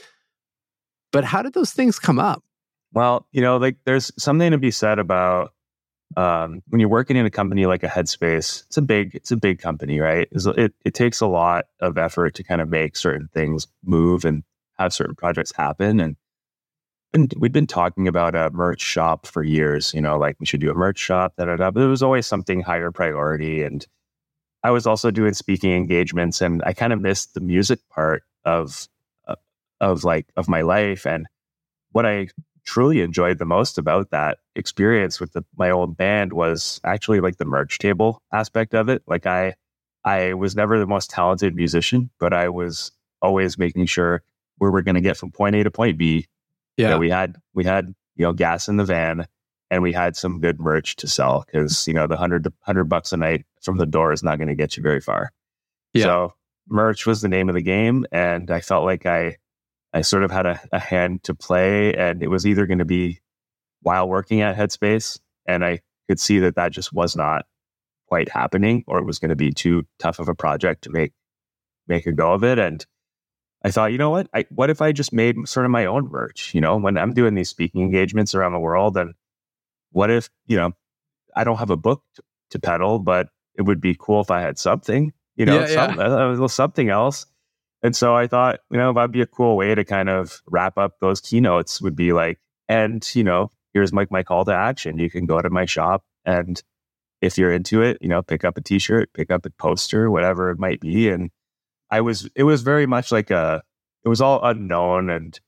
But 1.13 1.25
how 1.25 1.43
did 1.43 1.53
those 1.55 1.73
things 1.73 1.99
come 1.99 2.19
up? 2.19 2.43
Well, 2.93 3.27
you 3.33 3.41
know, 3.41 3.57
like 3.57 3.77
there's 3.85 4.13
something 4.19 4.51
to 4.51 4.59
be 4.59 4.71
said 4.71 4.99
about 4.99 5.53
um, 6.17 6.63
when 6.69 6.79
you're 6.81 6.91
working 6.91 7.17
in 7.17 7.25
a 7.25 7.31
company 7.31 7.65
like 7.65 7.83
a 7.83 7.89
Headspace. 7.89 8.65
It's 8.67 8.77
a 8.77 8.83
big, 8.83 9.15
it's 9.15 9.31
a 9.31 9.37
big 9.37 9.59
company, 9.59 9.99
right? 10.01 10.29
It's- 10.33 10.47
It 10.59 10.75
it 10.85 10.93
takes 10.95 11.21
a 11.23 11.27
lot 11.27 11.67
of 11.81 11.97
effort 11.97 12.35
to 12.35 12.43
kind 12.45 12.61
of 12.61 12.69
make 12.69 12.97
certain 12.97 13.29
things 13.33 13.67
move 13.83 14.27
and 14.27 14.43
have 14.79 14.93
certain 14.93 15.15
projects 15.15 15.53
happen. 15.57 16.01
And 16.01 16.17
and 16.17 16.17
we'd 17.37 17.53
been 17.53 17.67
talking 17.67 18.09
about 18.09 18.35
a 18.35 18.51
merch 18.51 18.81
shop 18.81 19.27
for 19.27 19.43
years. 19.43 19.93
You 19.95 20.01
know, 20.01 20.19
like 20.19 20.37
we 20.41 20.47
should 20.47 20.61
do 20.61 20.71
a 20.71 20.75
merch 20.75 20.99
shop, 20.99 21.35
da 21.37 21.47
da 21.47 21.57
da. 21.57 21.71
But 21.71 21.83
it 21.83 21.89
was 21.89 22.03
always 22.03 22.27
something 22.27 22.61
higher 22.63 22.91
priority. 22.91 23.63
And 23.63 23.87
I 24.65 24.71
was 24.71 24.87
also 24.87 25.11
doing 25.11 25.35
speaking 25.35 25.73
engagements, 25.73 26.41
and 26.41 26.63
I 26.65 26.73
kind 26.73 26.93
of 26.93 27.01
missed 27.01 27.35
the 27.35 27.41
music 27.41 27.81
part 27.91 28.23
of 28.45 28.89
uh, 29.27 29.37
of 29.81 30.05
like 30.05 30.27
of 30.37 30.49
my 30.49 30.63
life 30.63 31.07
and 31.07 31.27
what 31.93 32.07
I 32.07 32.29
truly 32.65 33.01
enjoyed 33.01 33.39
the 33.39 33.45
most 33.45 33.79
about 33.79 34.11
that 34.11 34.39
experience 34.55 35.21
with 35.21 35.33
the, 35.33 35.45
my 35.57 35.71
old 35.71 35.97
band 35.97 36.33
was 36.33 36.81
actually 36.85 37.21
like 37.21 37.37
the 37.37 37.45
merch 37.45 37.79
table 37.79 38.23
aspect 38.33 38.75
of 38.75 38.89
it. 38.89 39.03
Like 39.07 39.27
I, 39.27 39.55
I 40.05 40.35
was 40.35 40.57
never 40.57 40.79
the 40.79 40.87
most 40.87 41.11
talented 41.11 41.55
musician, 41.55 42.11
but 42.19 42.33
I 42.33 42.49
was 42.49 42.93
always 43.21 43.59
making 43.59 43.87
sure 43.87 44.23
where 44.59 44.71
we're 44.71 44.83
going 44.83 44.95
to 44.95 45.01
get 45.01 45.17
from 45.17 45.31
point 45.31 45.57
A 45.57 45.65
to 45.65 45.71
point 45.71 45.99
B. 45.99 46.27
that 46.79 46.99
we 46.99 47.11
had 47.11 47.37
we 47.55 47.65
had 47.65 47.95
you 48.17 48.25
know 48.25 48.33
gas 48.33 48.69
in 48.69 48.77
the 48.77 48.85
van 48.85 49.27
and 49.71 49.83
we 49.83 49.93
had 49.93 50.17
some 50.17 50.39
good 50.39 50.61
merch 50.61 50.97
to 50.97 51.09
sell 51.09 51.45
because 51.47 51.87
you 51.89 51.95
know 51.95 52.07
the 52.07 52.17
hundred 52.17 52.47
hundred 52.61 52.85
bucks 52.85 53.13
a 53.13 53.17
night 53.17 53.47
from 53.63 53.79
the 53.79 53.87
door 53.87 54.13
is 54.13 54.23
not 54.23 54.37
going 54.37 54.49
to 54.49 54.55
get 54.55 54.77
you 54.77 54.83
very 54.83 55.01
far. 55.01 55.33
Yeah. 55.95 56.05
So 56.05 56.35
merch 56.69 57.07
was 57.07 57.23
the 57.23 57.29
name 57.29 57.49
of 57.49 57.55
the 57.55 57.63
game, 57.63 58.05
and 58.13 58.51
I 58.51 58.61
felt 58.61 58.85
like 58.85 59.07
I 59.07 59.37
I 59.93 60.03
sort 60.03 60.25
of 60.25 60.31
had 60.31 60.47
a, 60.47 60.61
a 60.73 60.79
hand 60.79 61.23
to 61.25 61.35
play, 61.35 61.95
and 61.95 62.23
it 62.23 62.29
was 62.29 62.47
either 62.47 62.67
going 62.67 62.79
to 62.79 62.85
be 62.85 63.21
while 63.81 64.09
working 64.09 64.41
at 64.41 64.57
Headspace, 64.57 65.19
and 65.47 65.65
I 65.65 65.81
could 66.09 66.21
see 66.21 66.39
that 66.41 66.57
that 66.57 66.73
just 66.73 66.93
was 66.93 67.17
not 67.17 67.47
quite 68.07 68.29
happening, 68.29 68.85
or 68.87 68.99
it 68.99 69.07
was 69.07 69.19
going 69.19 69.31
to 69.31 69.37
be 69.37 69.53
too 69.53 69.85
tough 69.99 70.19
of 70.19 70.29
a 70.29 70.35
project 70.35 70.85
to 70.85 70.91
make 70.91 71.13
make 71.89 72.07
a 72.07 72.13
go 72.13 72.33
of 72.33 72.45
it, 72.45 72.59
and 72.59 72.85
I 73.65 73.71
thought, 73.71 73.93
you 73.93 73.99
know 73.99 74.11
what? 74.11 74.29
I, 74.35 74.45
what 74.51 74.71
if 74.71 74.83
I 74.83 74.93
just 74.93 75.13
made 75.13 75.37
sort 75.47 75.67
of 75.67 75.71
my 75.71 75.87
own 75.87 76.09
merch? 76.11 76.55
You 76.55 76.61
know, 76.61 76.77
when 76.77 76.99
I'm 76.99 77.15
doing 77.15 77.35
these 77.35 77.49
speaking 77.49 77.83
engagements 77.83 78.35
around 78.35 78.53
the 78.53 78.59
world, 78.59 78.97
and 78.97 79.15
what 79.91 80.11
if, 80.11 80.31
you 80.47 80.57
know, 80.57 80.73
I 81.37 81.45
don't 81.45 81.59
have 81.59 81.71
a 81.71 81.77
book 81.77 82.03
to, 82.17 82.23
to 82.51 82.59
peddle, 82.59 82.99
but 82.99 83.29
it 83.55 83.63
would 83.63 83.81
be 83.81 83.97
cool 83.99 84.21
if 84.21 84.31
I 84.31 84.41
had 84.41 84.59
something, 84.59 85.13
you 85.37 85.47
know, 85.47 85.61
Yeah, 85.61 85.67
some, 85.67 85.99
a 85.99 86.31
little 86.31 86.49
something 86.49 86.89
else. 86.89 87.27
And 87.83 87.95
so 87.97 88.17
I 88.17 88.27
thought, 88.27 88.61
you 88.71 88.79
know, 88.79 88.93
that'd 88.93 89.13
be 89.13 89.23
a 89.23 89.27
cool 89.27 89.57
way 89.57 89.75
to 89.75 89.85
kind 89.85 90.09
of 90.09 90.41
wrap 90.47 90.79
up 90.79 90.99
those 91.01 91.21
keynotes 91.21 91.81
would 91.83 91.97
be 91.97 92.13
like, 92.13 92.41
and, 92.69 93.09
you 93.15 93.25
know, 93.25 93.51
here's 93.75 93.93
my, 93.93 94.07
my 94.11 94.23
call 94.23 94.45
to 94.45 94.55
action. 94.55 94.99
You 94.99 95.11
can 95.11 95.27
go 95.27 95.41
to 95.41 95.51
my 95.51 95.65
shop 95.65 96.05
and 96.25 96.63
if 97.21 97.39
you're 97.39 97.53
into 97.53 97.83
it, 97.83 97.99
you 98.01 98.09
know, 98.09 98.23
pick 98.23 98.45
up 98.45 98.57
a 98.57 98.61
t-shirt, 98.61 99.13
pick 99.15 99.31
up 99.31 99.47
a 99.47 99.51
poster, 99.51 100.11
whatever 100.11 100.51
it 100.51 100.59
might 100.59 100.81
be. 100.81 101.09
And 101.09 101.31
I 101.93 102.01
was, 102.01 102.29
it 102.35 102.43
was 102.43 102.63
very 102.63 102.87
much 102.87 103.13
like 103.13 103.31
a, 103.31 103.63
it 104.05 104.09
was 104.09 104.21
all 104.21 104.41
unknown 104.43 105.11
and 105.11 105.39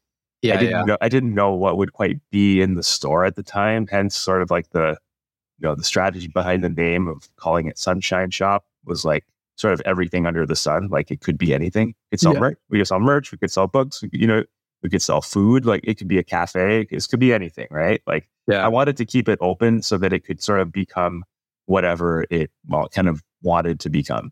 yeah, 0.45 0.55
I 0.55 0.57
didn't 0.59 0.71
yeah. 0.73 0.85
know 0.85 0.97
I 1.01 1.09
didn't 1.09 1.35
know 1.35 1.55
what 1.55 1.79
would 1.79 1.95
quite 1.95 2.21
be 2.31 2.61
in 2.61 2.75
the 2.75 2.83
store 2.83 3.25
at 3.25 3.35
the 3.35 3.43
time. 3.43 3.87
Hence, 3.87 4.15
sort 4.15 4.43
of 4.43 4.51
like 4.51 4.69
the 4.71 4.99
you 5.59 5.67
know 5.67 5.75
the 5.75 5.83
strategy 5.83 6.29
behind 6.29 6.63
the 6.63 6.69
name 6.69 7.09
of 7.09 7.35
calling 7.37 7.67
it 7.67 7.79
Sunshine 7.79 8.31
Shop 8.31 8.67
was 8.85 9.07
like 9.07 9.25
sort 9.57 9.73
of 9.73 9.81
everything 9.87 10.27
under 10.27 10.45
the 10.45 10.55
sun. 10.55 10.89
Like 10.89 11.11
it 11.11 11.23
could 11.23 11.39
be 11.39 11.55
anything. 11.55 11.89
We 11.89 12.17
could 12.17 12.21
sell 12.21 12.35
Yeah. 12.35 12.41
merch. 12.41 12.59
We 12.69 12.79
could 12.79 12.89
sell 12.89 13.01
merch. 13.01 13.33
We 13.33 13.39
could 13.39 13.51
sell 13.51 13.67
books. 13.67 14.01
Could, 14.01 14.11
you 14.13 14.27
know, 14.27 14.45
we 14.83 14.91
could 14.91 15.01
sell 15.01 15.23
food. 15.23 15.65
Like 15.65 15.81
it 15.85 15.97
could 15.97 16.09
be 16.09 16.19
a 16.19 16.23
cafe. 16.23 16.87
This 16.91 17.07
could 17.07 17.21
be 17.21 17.33
anything, 17.33 17.69
right? 17.71 18.03
Like 18.07 18.29
yeah. 18.47 18.63
I 18.63 18.69
wanted 18.69 18.99
to 18.99 19.07
keep 19.07 19.31
it 19.31 19.39
open 19.41 19.81
so 19.81 19.97
that 19.97 20.13
it 20.13 20.27
could 20.27 20.43
sort 20.43 20.61
of 20.61 20.71
become 20.71 21.25
whatever 21.65 22.27
it 22.29 22.51
well 22.69 22.89
kind 22.89 23.09
of 23.09 23.23
wanted 23.41 23.81
to 23.81 23.89
become. 23.89 24.31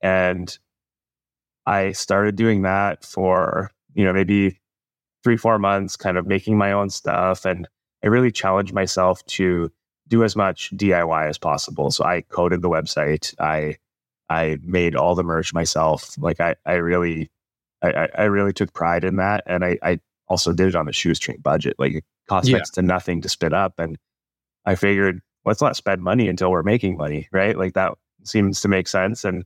And 0.00 0.58
I 1.66 1.92
started 1.92 2.36
doing 2.36 2.62
that 2.62 3.04
for, 3.04 3.70
you 3.94 4.04
know, 4.04 4.12
maybe 4.12 4.60
three, 5.24 5.36
four 5.36 5.58
months, 5.58 5.96
kind 5.96 6.16
of 6.16 6.26
making 6.26 6.58
my 6.58 6.72
own 6.72 6.90
stuff. 6.90 7.44
And 7.44 7.68
I 8.02 8.08
really 8.08 8.32
challenged 8.32 8.74
myself 8.74 9.24
to 9.26 9.70
do 10.08 10.24
as 10.24 10.34
much 10.34 10.70
DIY 10.76 11.28
as 11.28 11.38
possible. 11.38 11.90
So 11.90 12.04
I 12.04 12.22
coded 12.22 12.62
the 12.62 12.68
website. 12.70 13.34
I 13.40 13.76
I 14.28 14.58
made 14.62 14.96
all 14.96 15.14
the 15.14 15.22
merch 15.22 15.54
myself. 15.54 16.16
Like 16.18 16.40
I 16.40 16.56
I 16.66 16.74
really 16.74 17.30
I, 17.82 18.08
I- 18.16 18.24
really 18.24 18.52
took 18.52 18.72
pride 18.72 19.04
in 19.04 19.16
that. 19.16 19.42
And 19.46 19.64
I, 19.64 19.78
I 19.82 20.00
also 20.28 20.52
did 20.52 20.68
it 20.68 20.74
on 20.76 20.88
a 20.88 20.92
shoestring 20.92 21.38
budget. 21.42 21.76
Like 21.78 21.94
it 21.94 22.04
cost 22.28 22.48
Yeah. 22.48 22.56
next 22.58 22.70
to 22.70 22.82
nothing 22.82 23.20
to 23.22 23.28
spin 23.28 23.52
up. 23.52 23.74
And 23.78 23.98
I 24.64 24.74
figured, 24.76 25.20
let's 25.44 25.60
not 25.60 25.76
spend 25.76 26.02
money 26.02 26.28
until 26.28 26.50
we're 26.50 26.62
making 26.62 26.96
money, 26.96 27.28
right? 27.32 27.56
Like 27.58 27.74
that 27.74 27.94
seems 28.24 28.60
to 28.62 28.68
make 28.68 28.86
sense. 28.88 29.24
And 29.24 29.44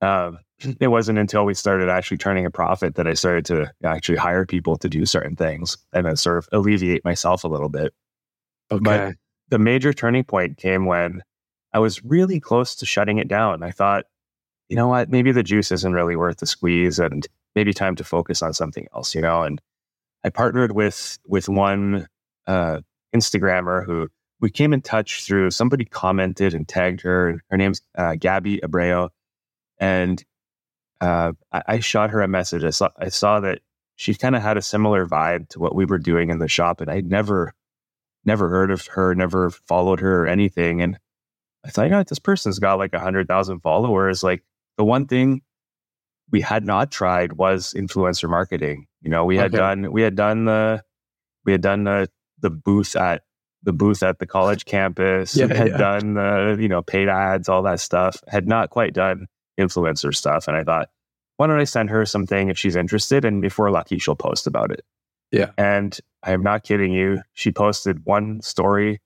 um, 0.00 0.38
it 0.80 0.88
wasn't 0.88 1.18
until 1.18 1.44
we 1.44 1.54
started 1.54 1.88
actually 1.88 2.18
turning 2.18 2.46
a 2.46 2.50
profit 2.50 2.94
that 2.96 3.06
I 3.06 3.14
started 3.14 3.44
to 3.46 3.70
actually 3.84 4.18
hire 4.18 4.46
people 4.46 4.76
to 4.78 4.88
do 4.88 5.06
certain 5.06 5.36
things 5.36 5.76
and 5.92 6.06
then 6.06 6.16
sort 6.16 6.38
of 6.38 6.48
alleviate 6.52 7.04
myself 7.04 7.44
a 7.44 7.48
little 7.48 7.68
bit. 7.68 7.92
okay. 8.70 8.80
But 8.82 9.14
The 9.48 9.58
major 9.58 9.92
turning 9.92 10.24
point 10.24 10.56
came 10.58 10.86
when 10.86 11.22
I 11.72 11.78
was 11.78 12.04
really 12.04 12.40
close 12.40 12.74
to 12.76 12.86
shutting 12.86 13.18
it 13.18 13.28
down. 13.28 13.62
I 13.62 13.70
thought, 13.70 14.04
you 14.68 14.76
know 14.76 14.88
what, 14.88 15.10
maybe 15.10 15.32
the 15.32 15.42
juice 15.42 15.72
isn't 15.72 15.92
really 15.92 16.16
worth 16.16 16.38
the 16.38 16.46
squeeze 16.46 16.98
and 16.98 17.26
maybe 17.54 17.72
time 17.72 17.96
to 17.96 18.04
focus 18.04 18.42
on 18.42 18.52
something 18.54 18.86
else, 18.94 19.14
you 19.14 19.20
know? 19.20 19.42
And 19.42 19.60
I 20.24 20.30
partnered 20.30 20.72
with 20.72 21.18
with 21.26 21.48
one 21.48 22.06
uh, 22.46 22.80
Instagrammer 23.14 23.84
who 23.84 24.08
we 24.40 24.50
came 24.50 24.72
in 24.72 24.80
touch 24.80 25.24
through 25.24 25.50
somebody 25.50 25.84
commented 25.84 26.54
and 26.54 26.66
tagged 26.68 27.00
her. 27.02 27.28
and 27.28 27.40
Her 27.50 27.56
name's 27.56 27.82
uh, 27.96 28.14
Gabby 28.16 28.58
Abreu. 28.60 29.10
And 29.78 30.22
uh, 31.00 31.32
I, 31.52 31.62
I 31.66 31.80
shot 31.80 32.10
her 32.10 32.20
a 32.22 32.28
message. 32.28 32.64
I 32.64 32.70
saw 32.70 32.88
I 32.98 33.08
saw 33.08 33.40
that 33.40 33.60
she 33.96 34.14
kind 34.14 34.36
of 34.36 34.42
had 34.42 34.56
a 34.56 34.62
similar 34.62 35.06
vibe 35.06 35.48
to 35.50 35.58
what 35.58 35.74
we 35.74 35.84
were 35.84 35.98
doing 35.98 36.30
in 36.30 36.38
the 36.38 36.48
shop, 36.48 36.80
and 36.80 36.90
I'd 36.90 37.06
never 37.06 37.52
never 38.24 38.48
heard 38.48 38.70
of 38.70 38.86
her, 38.88 39.14
never 39.14 39.50
followed 39.50 40.00
her 40.00 40.22
or 40.24 40.26
anything. 40.26 40.82
And 40.82 40.98
I 41.64 41.70
thought, 41.70 41.84
you 41.84 41.90
know, 41.90 42.02
this 42.02 42.18
person's 42.18 42.58
got 42.58 42.78
like 42.78 42.92
a 42.94 43.00
hundred 43.00 43.28
thousand 43.28 43.60
followers. 43.60 44.22
Like 44.22 44.42
the 44.76 44.84
one 44.84 45.06
thing 45.06 45.42
we 46.30 46.40
had 46.40 46.64
not 46.64 46.90
tried 46.90 47.34
was 47.34 47.74
influencer 47.74 48.28
marketing. 48.28 48.86
You 49.02 49.10
know, 49.10 49.24
we 49.24 49.36
had 49.36 49.52
Okay. 49.54 49.58
done 49.58 49.92
we 49.92 50.02
had 50.02 50.16
done 50.16 50.44
the 50.44 50.82
we 51.44 51.52
had 51.52 51.60
done 51.62 51.84
the 51.84 52.08
the 52.40 52.50
booth 52.50 52.96
at 52.96 53.22
the 53.62 53.72
booth 53.72 54.02
at 54.02 54.18
the 54.18 54.26
college 54.26 54.64
campus. 54.64 55.36
Yeah, 55.36 55.52
had 55.52 55.68
yeah. 55.68 55.76
done 55.76 56.14
the 56.14 56.56
you 56.60 56.68
know 56.68 56.82
paid 56.82 57.08
ads, 57.08 57.48
all 57.48 57.62
that 57.62 57.80
stuff. 57.80 58.22
Had 58.28 58.46
not 58.46 58.70
quite 58.70 58.92
done 58.94 59.26
influencer 59.60 60.14
stuff, 60.14 60.48
and 60.48 60.56
I 60.56 60.64
thought, 60.64 60.90
why 61.36 61.46
don't 61.46 61.60
I 61.60 61.64
send 61.64 61.90
her 61.90 62.04
something 62.04 62.48
if 62.48 62.58
she's 62.58 62.76
interested, 62.76 63.24
and 63.24 63.44
if 63.44 63.58
we're 63.58 63.70
lucky, 63.70 63.98
she'll 63.98 64.16
post 64.16 64.46
about 64.46 64.70
it. 64.70 64.84
Yeah. 65.30 65.50
And 65.56 65.98
I 66.22 66.32
am 66.32 66.42
not 66.42 66.64
kidding 66.64 66.92
you. 66.92 67.22
She 67.34 67.52
posted 67.52 68.04
one 68.04 68.40
story 68.42 69.00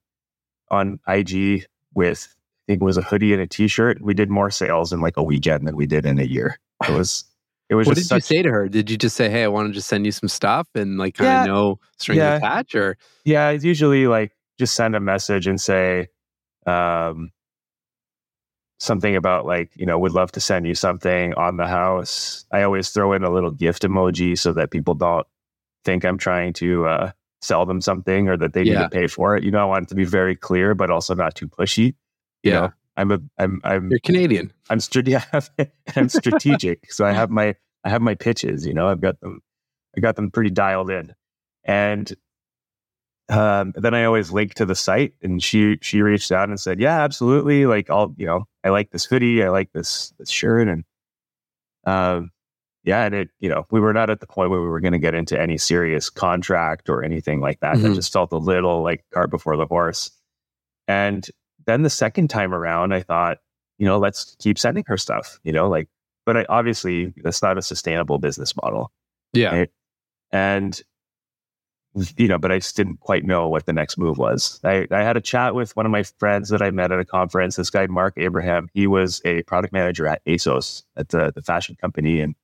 on 0.70 0.98
IG 1.06 1.66
with 1.94 2.28
I 2.66 2.72
think 2.72 2.82
it 2.82 2.84
was 2.84 2.96
a 2.96 3.02
hoodie 3.02 3.32
and 3.34 3.42
a 3.42 3.46
t-shirt. 3.46 4.00
We 4.00 4.14
did 4.14 4.30
more 4.30 4.50
sales 4.50 4.90
in 4.92 5.00
like 5.00 5.16
a 5.18 5.22
weekend 5.22 5.68
than 5.68 5.76
we 5.76 5.86
did 5.86 6.06
in 6.06 6.18
a 6.18 6.24
year. 6.24 6.58
It 6.88 6.92
was 6.92 7.24
it 7.68 7.74
was 7.74 7.86
What 7.86 7.96
did 7.96 8.08
just 8.08 8.12
you 8.12 8.20
say 8.20 8.42
to 8.42 8.50
her? 8.50 8.68
Did 8.68 8.90
you 8.90 8.96
just 8.96 9.16
say, 9.16 9.28
"Hey, 9.30 9.44
I 9.44 9.48
want 9.48 9.68
to 9.68 9.72
just 9.74 9.86
send 9.88 10.04
you 10.06 10.12
some 10.12 10.28
stuff," 10.28 10.66
and 10.74 10.98
like 10.98 11.14
kind 11.14 11.28
Yeah. 11.30 11.40
of 11.42 11.46
no 11.46 11.80
strings 11.98 12.18
Yeah. 12.18 12.36
attached, 12.36 12.74
or 12.74 12.96
Yeah, 13.24 13.50
it's 13.50 13.64
usually 13.64 14.06
like 14.06 14.32
just 14.58 14.74
send 14.74 14.96
a 14.96 15.00
message 15.00 15.46
and 15.46 15.60
say 15.60 16.08
um 16.66 17.30
something 18.84 19.16
about 19.16 19.46
like, 19.46 19.70
you 19.74 19.86
know, 19.86 19.98
would 19.98 20.12
love 20.12 20.32
to 20.32 20.40
send 20.40 20.66
you 20.66 20.74
something 20.74 21.34
on 21.34 21.56
the 21.56 21.66
house. 21.66 22.44
I 22.52 22.62
always 22.62 22.90
throw 22.90 23.12
in 23.12 23.24
a 23.24 23.30
little 23.30 23.50
gift 23.50 23.82
emoji 23.82 24.38
so 24.38 24.52
that 24.52 24.70
people 24.70 24.94
don't 24.94 25.26
think 25.84 26.04
I'm 26.04 26.18
trying 26.18 26.52
to 26.54 26.86
uh 26.86 27.12
sell 27.42 27.66
them 27.66 27.80
something 27.80 28.28
or 28.28 28.36
that 28.38 28.54
they 28.54 28.64
need 28.64 28.74
to 28.78 28.88
pay 28.88 29.06
for 29.06 29.36
it. 29.36 29.44
You 29.44 29.50
know, 29.50 29.60
I 29.60 29.64
want 29.64 29.84
it 29.84 29.88
to 29.90 29.94
be 29.94 30.04
very 30.04 30.36
clear 30.36 30.74
but 30.74 30.90
also 30.90 31.14
not 31.14 31.34
too 31.34 31.48
pushy. 31.48 31.94
You 32.42 32.52
yeah, 32.52 32.60
know, 32.60 32.72
I'm 32.96 33.10
a 33.12 33.18
I'm 33.38 33.60
I'm 33.64 33.90
you're 33.90 34.00
Canadian. 34.00 34.52
I'm 34.70 34.80
I'm 35.96 36.08
strategic. 36.08 36.92
so 36.92 37.04
I 37.04 37.12
have 37.12 37.30
my 37.30 37.54
I 37.84 37.90
have 37.90 38.02
my 38.02 38.14
pitches, 38.14 38.66
you 38.66 38.74
know, 38.74 38.88
I've 38.88 39.00
got 39.00 39.20
them 39.20 39.40
I 39.96 40.00
got 40.00 40.16
them 40.16 40.30
pretty 40.30 40.50
dialed 40.50 40.90
in. 40.90 41.14
And 41.64 42.12
um, 43.28 43.72
then 43.76 43.94
I 43.94 44.04
always 44.04 44.32
link 44.32 44.54
to 44.54 44.66
the 44.66 44.74
site 44.74 45.14
and 45.22 45.42
she 45.42 45.78
she 45.80 46.02
reached 46.02 46.30
out 46.30 46.48
and 46.48 46.60
said, 46.60 46.78
Yeah, 46.78 47.02
absolutely. 47.02 47.66
Like 47.66 47.88
I'll, 47.88 48.14
you 48.16 48.26
know, 48.26 48.44
I 48.62 48.68
like 48.68 48.90
this 48.90 49.04
hoodie, 49.04 49.42
I 49.42 49.48
like 49.48 49.72
this 49.72 50.12
this 50.18 50.30
shirt. 50.30 50.68
And 50.68 50.84
um 51.84 52.30
yeah, 52.82 53.04
and 53.04 53.14
it, 53.14 53.30
you 53.40 53.48
know, 53.48 53.66
we 53.70 53.80
were 53.80 53.94
not 53.94 54.10
at 54.10 54.20
the 54.20 54.26
point 54.26 54.50
where 54.50 54.60
we 54.60 54.68
were 54.68 54.80
going 54.80 54.92
to 54.92 54.98
get 54.98 55.14
into 55.14 55.40
any 55.40 55.56
serious 55.56 56.10
contract 56.10 56.90
or 56.90 57.02
anything 57.02 57.40
like 57.40 57.60
that. 57.60 57.76
Mm-hmm. 57.76 57.88
That 57.88 57.94
just 57.94 58.12
felt 58.12 58.30
a 58.32 58.36
little 58.36 58.82
like 58.82 59.02
cart 59.10 59.30
before 59.30 59.56
the 59.56 59.64
horse. 59.64 60.10
And 60.86 61.26
then 61.64 61.80
the 61.80 61.88
second 61.88 62.28
time 62.28 62.52
around, 62.52 62.92
I 62.92 63.00
thought, 63.00 63.38
you 63.78 63.86
know, 63.86 63.98
let's 63.98 64.36
keep 64.38 64.58
sending 64.58 64.84
her 64.86 64.98
stuff, 64.98 65.40
you 65.44 65.52
know, 65.52 65.66
like, 65.66 65.88
but 66.26 66.36
I, 66.36 66.46
obviously 66.50 67.14
that's 67.16 67.40
not 67.40 67.56
a 67.56 67.62
sustainable 67.62 68.18
business 68.18 68.54
model. 68.54 68.92
Yeah. 69.32 69.56
Right? 69.56 69.70
And, 70.30 70.78
you 72.16 72.28
know, 72.28 72.38
but 72.38 72.50
I 72.50 72.58
just 72.58 72.76
didn't 72.76 73.00
quite 73.00 73.24
know 73.24 73.48
what 73.48 73.66
the 73.66 73.72
next 73.72 73.98
move 73.98 74.18
was. 74.18 74.60
I, 74.64 74.86
I 74.90 75.02
had 75.02 75.16
a 75.16 75.20
chat 75.20 75.54
with 75.54 75.76
one 75.76 75.86
of 75.86 75.92
my 75.92 76.02
friends 76.02 76.48
that 76.48 76.62
I 76.62 76.70
met 76.70 76.90
at 76.90 76.98
a 76.98 77.04
conference, 77.04 77.56
this 77.56 77.70
guy, 77.70 77.86
Mark 77.86 78.14
Abraham. 78.16 78.68
He 78.74 78.86
was 78.86 79.20
a 79.24 79.42
product 79.42 79.72
manager 79.72 80.06
at 80.06 80.24
ASOS, 80.24 80.82
at 80.96 81.10
the, 81.10 81.32
the 81.34 81.42
fashion 81.42 81.76
company 81.80 82.20
and 82.20 82.34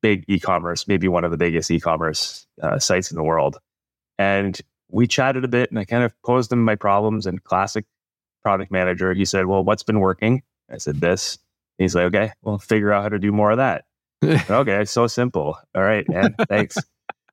big 0.00 0.24
e 0.26 0.38
commerce, 0.40 0.88
maybe 0.88 1.06
one 1.06 1.24
of 1.24 1.30
the 1.30 1.36
biggest 1.36 1.70
e 1.70 1.80
commerce 1.80 2.46
uh, 2.62 2.78
sites 2.78 3.10
in 3.10 3.16
the 3.16 3.22
world. 3.22 3.58
And 4.18 4.58
we 4.88 5.06
chatted 5.06 5.44
a 5.44 5.48
bit 5.48 5.70
and 5.70 5.78
I 5.78 5.84
kind 5.84 6.04
of 6.04 6.14
posed 6.22 6.52
him 6.52 6.64
my 6.64 6.74
problems 6.74 7.26
and 7.26 7.42
classic 7.44 7.84
product 8.42 8.70
manager. 8.70 9.12
He 9.12 9.24
said, 9.24 9.46
Well, 9.46 9.64
what's 9.64 9.82
been 9.82 10.00
working? 10.00 10.42
I 10.70 10.78
said, 10.78 11.00
This. 11.00 11.38
And 11.78 11.84
he's 11.84 11.94
like, 11.94 12.04
Okay, 12.06 12.32
well, 12.42 12.58
figure 12.58 12.92
out 12.92 13.02
how 13.02 13.08
to 13.10 13.18
do 13.18 13.32
more 13.32 13.50
of 13.50 13.58
that. 13.58 13.84
okay, 14.50 14.84
so 14.84 15.06
simple. 15.06 15.58
All 15.74 15.82
right, 15.82 16.08
man. 16.08 16.34
Thanks. 16.48 16.78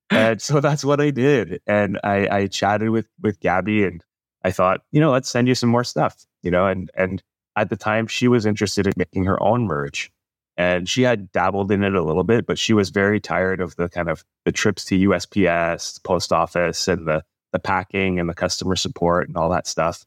And 0.09 0.41
so 0.41 0.59
that's 0.59 0.83
what 0.83 1.01
I 1.01 1.11
did. 1.11 1.61
And 1.67 1.99
I, 2.03 2.27
I 2.31 2.47
chatted 2.47 2.89
with 2.89 3.07
with 3.21 3.39
Gabby 3.39 3.83
and 3.83 4.03
I 4.43 4.51
thought, 4.51 4.81
you 4.91 4.99
know, 4.99 5.11
let's 5.11 5.29
send 5.29 5.47
you 5.47 5.55
some 5.55 5.69
more 5.69 5.83
stuff. 5.83 6.25
You 6.41 6.51
know, 6.51 6.67
and 6.67 6.89
and 6.95 7.23
at 7.55 7.69
the 7.69 7.77
time 7.77 8.07
she 8.07 8.27
was 8.27 8.45
interested 8.45 8.87
in 8.87 8.93
making 8.95 9.25
her 9.25 9.41
own 9.41 9.65
merch. 9.65 10.11
And 10.57 10.89
she 10.89 11.03
had 11.03 11.31
dabbled 11.31 11.71
in 11.71 11.83
it 11.85 11.95
a 11.95 12.03
little 12.03 12.25
bit, 12.25 12.45
but 12.45 12.59
she 12.59 12.73
was 12.73 12.89
very 12.89 13.21
tired 13.21 13.61
of 13.61 13.77
the 13.77 13.87
kind 13.87 14.09
of 14.09 14.25
the 14.43 14.51
trips 14.51 14.83
to 14.85 15.07
USPS, 15.07 16.03
post 16.03 16.33
office, 16.33 16.87
and 16.89 17.07
the 17.07 17.23
the 17.51 17.59
packing 17.59 18.19
and 18.19 18.29
the 18.29 18.33
customer 18.33 18.75
support 18.75 19.27
and 19.27 19.37
all 19.37 19.49
that 19.49 19.67
stuff. 19.67 20.05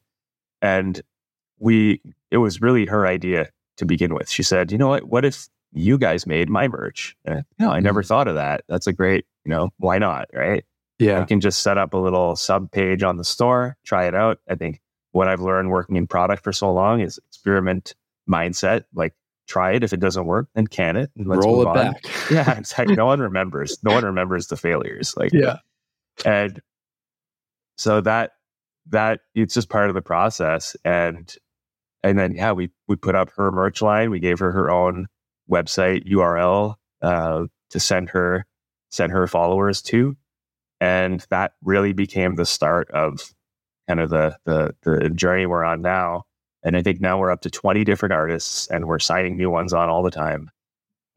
And 0.60 1.00
we, 1.58 2.00
it 2.30 2.38
was 2.38 2.60
really 2.60 2.86
her 2.86 3.06
idea 3.06 3.50
to 3.78 3.84
begin 3.84 4.14
with. 4.14 4.28
She 4.30 4.42
said, 4.42 4.70
you 4.70 4.78
know 4.78 4.88
what, 4.88 5.04
what 5.04 5.24
if 5.24 5.48
you 5.72 5.98
guys 5.98 6.26
made 6.26 6.48
my 6.48 6.68
merch? 6.68 7.16
And, 7.24 7.44
you 7.58 7.66
know, 7.66 7.72
I 7.72 7.80
never 7.80 8.02
mm-hmm. 8.02 8.08
thought 8.08 8.28
of 8.28 8.34
that. 8.36 8.62
That's 8.68 8.86
a 8.86 8.92
great, 8.92 9.26
you 9.44 9.50
know, 9.50 9.70
why 9.78 9.98
not? 9.98 10.28
Right. 10.32 10.64
Yeah. 10.98 11.20
I 11.20 11.24
can 11.24 11.40
just 11.40 11.60
set 11.60 11.78
up 11.78 11.94
a 11.94 11.98
little 11.98 12.36
sub 12.36 12.70
page 12.70 13.02
on 13.02 13.16
the 13.16 13.24
store, 13.24 13.76
try 13.84 14.06
it 14.06 14.14
out. 14.14 14.38
I 14.48 14.54
think 14.54 14.80
what 15.12 15.28
I've 15.28 15.40
learned 15.40 15.70
working 15.70 15.96
in 15.96 16.06
product 16.06 16.44
for 16.44 16.52
so 16.52 16.72
long 16.72 17.00
is 17.00 17.18
experiment 17.28 17.94
mindset. 18.28 18.84
Like 18.94 19.14
try 19.48 19.72
it. 19.72 19.82
If 19.82 19.92
it 19.92 20.00
doesn't 20.00 20.26
work, 20.26 20.48
then 20.54 20.66
can 20.66 20.96
it 20.96 21.10
and 21.16 21.26
let's 21.26 21.44
roll 21.44 21.62
it 21.62 21.68
on. 21.68 21.74
back. 21.74 22.02
yeah. 22.30 22.58
It's 22.58 22.76
like 22.78 22.88
no 22.88 23.06
one 23.06 23.20
remembers. 23.20 23.78
No 23.82 23.92
one 23.92 24.04
remembers 24.04 24.46
the 24.46 24.56
failures. 24.56 25.14
Like, 25.16 25.32
yeah. 25.32 25.58
And 26.24 26.60
so 27.76 28.00
that 28.02 28.32
that 28.90 29.20
it's 29.34 29.54
just 29.54 29.68
part 29.68 29.88
of 29.88 29.94
the 29.94 30.02
process. 30.02 30.76
And 30.84 31.34
and 32.02 32.18
then 32.18 32.34
yeah, 32.34 32.52
we 32.52 32.70
we 32.88 32.96
put 32.96 33.14
up 33.14 33.30
her 33.36 33.50
merch 33.50 33.82
line. 33.82 34.10
We 34.10 34.20
gave 34.20 34.38
her 34.38 34.52
her 34.52 34.70
own 34.70 35.08
website 35.50 36.08
URL 36.08 36.76
uh, 37.00 37.44
to 37.70 37.80
send 37.80 38.10
her 38.10 38.46
send 38.92 39.12
her 39.12 39.26
followers 39.26 39.82
to, 39.82 40.16
and 40.80 41.26
that 41.30 41.54
really 41.62 41.92
became 41.92 42.36
the 42.36 42.46
start 42.46 42.90
of 42.90 43.34
kind 43.88 43.98
of 43.98 44.10
the 44.10 44.36
the 44.44 44.74
the 44.82 45.10
journey 45.10 45.46
we're 45.46 45.64
on 45.64 45.82
now. 45.82 46.24
And 46.64 46.76
I 46.76 46.82
think 46.82 47.00
now 47.00 47.18
we're 47.18 47.32
up 47.32 47.40
to 47.40 47.50
twenty 47.50 47.82
different 47.82 48.12
artists, 48.12 48.68
and 48.68 48.86
we're 48.86 49.00
signing 49.00 49.36
new 49.36 49.50
ones 49.50 49.72
on 49.72 49.88
all 49.88 50.04
the 50.04 50.10
time. 50.10 50.50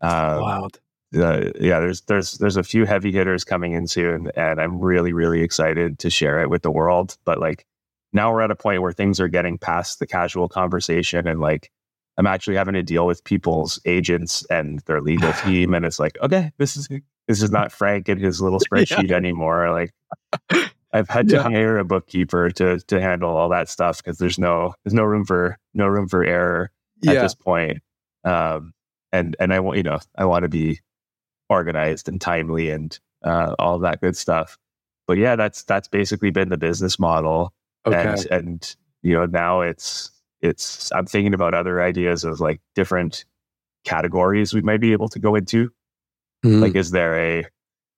Uh, 0.02 0.40
Wild 0.42 0.80
uh, 1.16 1.52
yeah, 1.60 1.80
there's 1.80 2.02
there's 2.02 2.34
there's 2.34 2.58
a 2.58 2.64
few 2.64 2.86
heavy 2.86 3.12
hitters 3.12 3.44
coming 3.44 3.74
in 3.74 3.88
soon, 3.88 4.32
and 4.36 4.60
I'm 4.60 4.80
really 4.80 5.14
really 5.14 5.42
excited 5.42 6.00
to 6.00 6.10
share 6.10 6.42
it 6.42 6.50
with 6.50 6.64
the 6.64 6.72
world. 6.72 7.18
But 7.26 7.40
like 7.40 7.66
now 8.14 8.32
we're 8.32 8.42
at 8.42 8.52
a 8.52 8.56
point 8.56 8.82
where 8.82 8.92
things 8.92 9.20
are 9.20 9.28
getting 9.28 9.58
past 9.58 10.00
the 10.00 10.08
casual 10.08 10.50
conversation, 10.50 11.28
and 11.28 11.40
like 11.40 11.72
I'm 12.18 12.28
actually 12.28 12.56
having 12.56 12.74
to 12.74 12.84
deal 12.84 13.06
with 13.06 13.24
people's 13.24 13.80
agents 13.86 14.46
and 14.50 14.80
their 14.82 15.02
legal 15.02 15.32
team, 15.46 15.74
and 15.74 15.86
it's 15.86 16.00
like, 16.00 16.18
okay, 16.22 16.52
this 16.58 16.76
is 16.76 16.90
this 17.28 17.42
is 17.42 17.52
not 17.52 17.72
Frank 17.72 18.10
and 18.10 18.22
his 18.22 18.42
little 18.42 18.60
spreadsheet 18.72 19.10
yeah. 19.10 19.16
anymore. 19.16 19.72
Like 19.72 19.94
I've 20.94 21.10
had 21.10 21.28
to 21.30 21.36
yeah. 21.36 21.44
hire 21.44 21.78
a 21.78 21.86
bookkeeper 21.86 22.50
to 22.52 22.80
to 22.80 23.02
handle 23.02 23.36
all 23.36 23.50
that 23.50 23.70
stuff 23.70 23.98
because 23.98 24.18
there's 24.18 24.40
no 24.40 24.74
there's 24.84 24.94
no 24.94 25.04
room 25.04 25.26
for 25.26 25.58
no 25.74 25.88
room 25.88 26.08
for 26.08 26.24
error 26.24 26.72
at 27.08 27.22
this 27.22 27.36
point. 27.36 27.80
Um, 28.24 28.74
and 29.12 29.36
and 29.40 29.54
I 29.54 29.60
want 29.60 29.78
you 29.78 29.84
know 29.84 30.00
I 30.16 30.26
want 30.26 30.44
to 30.44 30.50
be 30.50 30.80
organized 31.50 32.08
and 32.08 32.20
timely 32.20 32.70
and 32.70 32.98
uh, 33.24 33.56
all 33.60 33.80
that 33.80 34.02
good 34.02 34.16
stuff. 34.16 34.58
But 35.08 35.18
yeah, 35.18 35.36
that's 35.36 35.64
that's 35.64 35.88
basically 35.88 36.32
been 36.32 36.50
the 36.50 36.58
business 36.58 36.98
model. 37.00 37.54
Okay. 37.86 38.02
And 38.02 38.28
and 38.32 38.76
you 39.02 39.16
know 39.16 39.26
now 39.26 39.62
it's 39.62 40.12
it's 40.42 40.92
I'm 40.92 41.06
thinking 41.06 41.34
about 41.34 41.54
other 41.54 41.82
ideas 41.82 42.24
of 42.24 42.40
like 42.40 42.62
different 42.74 43.26
categories 43.84 44.54
we 44.54 44.62
might 44.62 44.82
be 44.82 44.94
able 44.94 45.10
to 45.10 45.20
go 45.20 45.36
into. 45.36 45.72
Mm-hmm. 46.44 46.62
Like, 46.62 46.76
is 46.76 46.92
there 46.92 47.16
a 47.16 47.46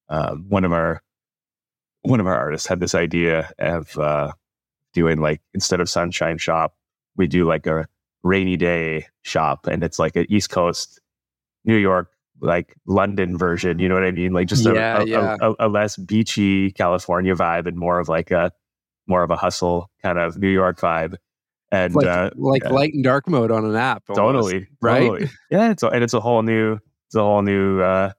uh, 0.10 0.36
one 0.36 0.66
of 0.66 0.74
our 0.74 1.02
one 2.02 2.20
of 2.20 2.28
our 2.28 2.36
artists 2.36 2.68
had 2.68 2.80
this 2.80 2.96
idea 2.96 3.50
of 3.60 3.98
uh, 3.98 4.32
doing 4.94 5.20
like 5.20 5.42
instead 5.54 5.80
of 5.80 5.90
sunshine 5.90 6.38
shop, 6.38 6.76
we 7.16 7.28
do 7.28 7.46
like 7.46 7.66
a 7.68 7.88
rainy 8.24 8.58
day 8.58 9.08
shop, 9.24 9.68
and 9.68 9.84
it's 9.84 10.00
like 10.00 10.16
an 10.16 10.26
East 10.30 10.50
Coast 10.50 11.00
New 11.66 11.78
York 11.78 12.10
like 12.42 12.76
London 12.86 13.38
version. 13.38 13.80
You 13.80 13.90
know 13.90 13.96
what 13.96 14.04
I 14.04 14.12
mean? 14.12 14.34
Like 14.34 14.48
just 14.48 14.66
a, 14.66 14.74
yeah, 14.74 15.02
a, 15.02 15.06
yeah. 15.06 15.38
a, 15.42 15.54
a, 15.60 15.68
less 15.68 15.98
beachy 15.98 16.72
California 16.72 17.36
vibe 17.36 17.68
and 17.68 17.78
more 17.78 18.00
of 18.00 18.10
like 18.10 18.32
a 18.32 18.52
more 19.08 19.24
of 19.24 19.32
a 19.32 19.36
hustle 19.36 19.90
kind 20.02 20.20
of 20.20 20.38
New 20.38 20.50
York 20.50 20.80
vibe. 20.80 21.16
And 21.72 21.94
like, 21.96 22.06
uh, 22.06 22.30
like 22.36 22.64
yeah. 22.64 22.70
light 22.70 22.94
and 22.94 23.04
dark 23.04 23.28
mode 23.28 23.52
on 23.52 23.66
an 23.66 23.76
app. 23.76 24.04
Almost, 24.10 24.20
totally, 24.20 24.68
right? 24.82 25.08
Totally. 25.08 25.30
Yeah, 25.52 25.72
it's 25.72 25.84
a, 25.84 25.88
and 25.88 26.04
it's 26.04 26.14
a 26.14 26.20
whole 26.20 26.42
new, 26.42 26.78
it's 27.08 27.16
a 27.16 27.22
whole 27.22 27.42
new, 27.42 27.82
uh, 27.82 28.12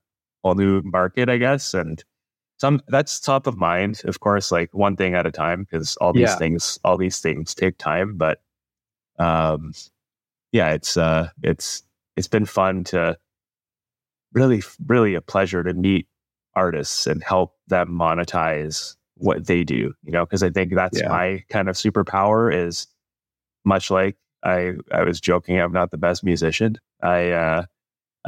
whole 0.48 0.54
new 0.54 0.82
market, 0.84 1.28
I 1.28 1.36
guess. 1.36 1.74
And 1.74 2.02
some 2.58 2.80
that's 2.88 3.20
top 3.20 3.46
of 3.46 3.56
mind, 3.56 4.02
of 4.04 4.20
course. 4.20 4.50
Like 4.50 4.72
one 4.72 4.96
thing 4.96 5.14
at 5.14 5.26
a 5.26 5.30
time, 5.30 5.64
because 5.64 5.96
all 5.96 6.12
these 6.12 6.34
things, 6.36 6.78
all 6.84 6.96
these 6.96 7.20
things 7.20 7.54
take 7.54 7.78
time. 7.78 8.16
But 8.16 8.40
um, 9.18 9.72
yeah, 10.52 10.70
it's 10.70 10.96
uh, 10.96 11.28
it's 11.42 11.82
it's 12.16 12.28
been 12.28 12.46
fun 12.46 12.84
to 12.84 13.16
really, 14.32 14.62
really 14.86 15.14
a 15.14 15.20
pleasure 15.20 15.62
to 15.62 15.72
meet 15.74 16.06
artists 16.54 17.06
and 17.06 17.22
help 17.22 17.54
them 17.68 17.88
monetize 17.88 18.96
what 19.16 19.46
they 19.46 19.64
do, 19.64 19.94
you 20.02 20.12
know, 20.12 20.24
because 20.24 20.42
I 20.42 20.50
think 20.50 20.74
that's 20.74 21.00
yeah. 21.00 21.08
my 21.08 21.44
kind 21.48 21.68
of 21.68 21.76
superpower 21.76 22.54
is 22.54 22.86
much 23.64 23.90
like 23.90 24.16
I, 24.42 24.74
I 24.92 25.02
was 25.02 25.20
joking, 25.20 25.60
I'm 25.60 25.72
not 25.72 25.90
the 25.90 25.98
best 25.98 26.24
musician. 26.24 26.78
I, 27.02 27.30
uh, 27.30 27.64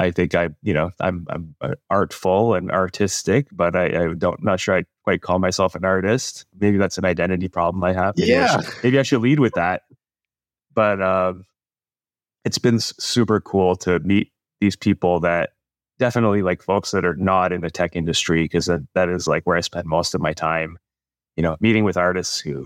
I 0.01 0.11
think 0.11 0.33
I, 0.33 0.49
you 0.63 0.73
know, 0.73 0.89
I'm, 0.99 1.27
I'm 1.29 1.55
artful 1.89 2.55
and 2.55 2.71
artistic, 2.71 3.47
but 3.51 3.75
I, 3.75 3.85
I 3.85 4.13
don't, 4.15 4.43
not 4.43 4.59
sure 4.59 4.75
I 4.75 4.83
quite 5.03 5.21
call 5.21 5.37
myself 5.37 5.75
an 5.75 5.85
artist. 5.85 6.45
Maybe 6.59 6.77
that's 6.77 6.97
an 6.97 7.05
identity 7.05 7.47
problem 7.47 7.83
I 7.83 7.93
have. 7.93 8.17
Maybe 8.17 8.31
yeah. 8.31 8.57
I 8.57 8.61
should, 8.61 8.73
maybe 8.83 8.99
I 8.99 9.03
should 9.03 9.21
lead 9.21 9.39
with 9.39 9.53
that. 9.53 9.83
But, 10.73 11.01
um, 11.01 11.45
it's 12.43 12.57
been 12.57 12.79
super 12.79 13.39
cool 13.39 13.75
to 13.77 13.99
meet 13.99 14.31
these 14.59 14.75
people 14.75 15.19
that 15.19 15.51
definitely 15.99 16.41
like 16.41 16.63
folks 16.63 16.89
that 16.91 17.05
are 17.05 17.15
not 17.15 17.53
in 17.53 17.61
the 17.61 17.69
tech 17.69 17.95
industry 17.95 18.43
because 18.43 18.65
that, 18.65 18.81
that 18.95 19.07
is 19.07 19.27
like 19.27 19.43
where 19.43 19.57
I 19.57 19.61
spend 19.61 19.85
most 19.85 20.15
of 20.15 20.21
my 20.21 20.33
time, 20.33 20.79
you 21.35 21.43
know, 21.43 21.57
meeting 21.59 21.83
with 21.83 21.97
artists 21.97 22.39
who 22.39 22.65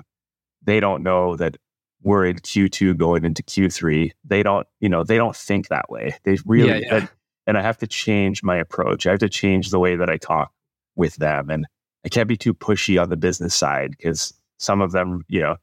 they 0.64 0.80
don't 0.80 1.04
know 1.04 1.36
that 1.36 1.58
we're 2.02 2.26
in 2.26 2.38
Q2 2.38 2.96
going 2.96 3.26
into 3.26 3.44
Q3. 3.44 4.12
They 4.24 4.44
don't, 4.44 4.66
you 4.80 4.88
know, 4.88 5.04
they 5.04 5.18
don't 5.18 5.36
think 5.36 5.68
that 5.68 5.90
way. 5.90 6.16
They 6.24 6.38
really, 6.46 6.70
yeah, 6.70 7.00
yeah. 7.00 7.08
And, 7.48 7.58
I 7.58 7.62
have 7.62 7.78
to 7.80 7.88
change 7.88 8.44
my 8.44 8.58
approach. 8.58 9.06
I 9.06 9.12
have 9.12 9.20
to 9.20 9.30
change 9.30 9.70
the 9.70 9.80
way 9.80 9.96
that 9.96 10.10
I 10.10 10.18
talk 10.18 10.52
with 10.96 11.16
them. 11.18 11.50
And 11.50 11.66
I 12.06 12.10
can't 12.10 12.28
be 12.28 12.38
too 12.38 12.54
pushy 12.54 13.02
on 13.02 13.10
the 13.10 13.18
business 13.18 13.56
side 13.56 13.92
because 13.92 14.34
some 14.58 14.82
of 14.82 14.92
them, 14.92 15.24
you 15.28 15.42
know, 15.42 15.58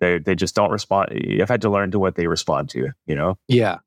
they, 0.00 0.18
they 0.18 0.34
just 0.34 0.54
don't 0.54 0.70
respond. 0.70 1.10
I've 1.40 1.48
had 1.48 1.62
to 1.62 1.70
learn 1.70 1.90
to 1.92 1.98
what 1.98 2.16
they 2.16 2.26
respond 2.26 2.70
to, 2.70 2.90
you 3.06 3.14
know? 3.14 3.38
Yeah. 3.48 3.78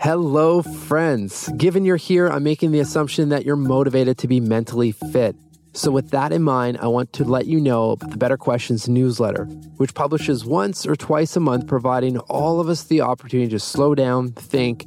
Hello, 0.00 0.62
friends. 0.62 1.48
Given 1.56 1.84
you're 1.84 1.96
here, 1.96 2.28
I'm 2.28 2.44
making 2.44 2.70
the 2.70 2.80
assumption 2.80 3.30
that 3.30 3.44
you're 3.44 3.56
motivated 3.56 4.18
to 4.18 4.28
be 4.28 4.40
mentally 4.40 4.92
fit. 4.92 5.34
So, 5.72 5.90
with 5.90 6.10
that 6.10 6.32
in 6.32 6.42
mind, 6.42 6.78
I 6.80 6.88
want 6.88 7.12
to 7.14 7.24
let 7.24 7.46
you 7.46 7.60
know 7.60 7.92
about 7.92 8.10
the 8.10 8.16
Better 8.16 8.36
Questions 8.36 8.88
newsletter, 8.88 9.44
which 9.76 9.94
publishes 9.94 10.44
once 10.44 10.86
or 10.86 10.96
twice 10.96 11.36
a 11.36 11.40
month, 11.40 11.66
providing 11.66 12.18
all 12.18 12.58
of 12.58 12.68
us 12.68 12.84
the 12.84 13.02
opportunity 13.02 13.50
to 13.50 13.60
slow 13.60 13.94
down, 13.94 14.32
think, 14.32 14.86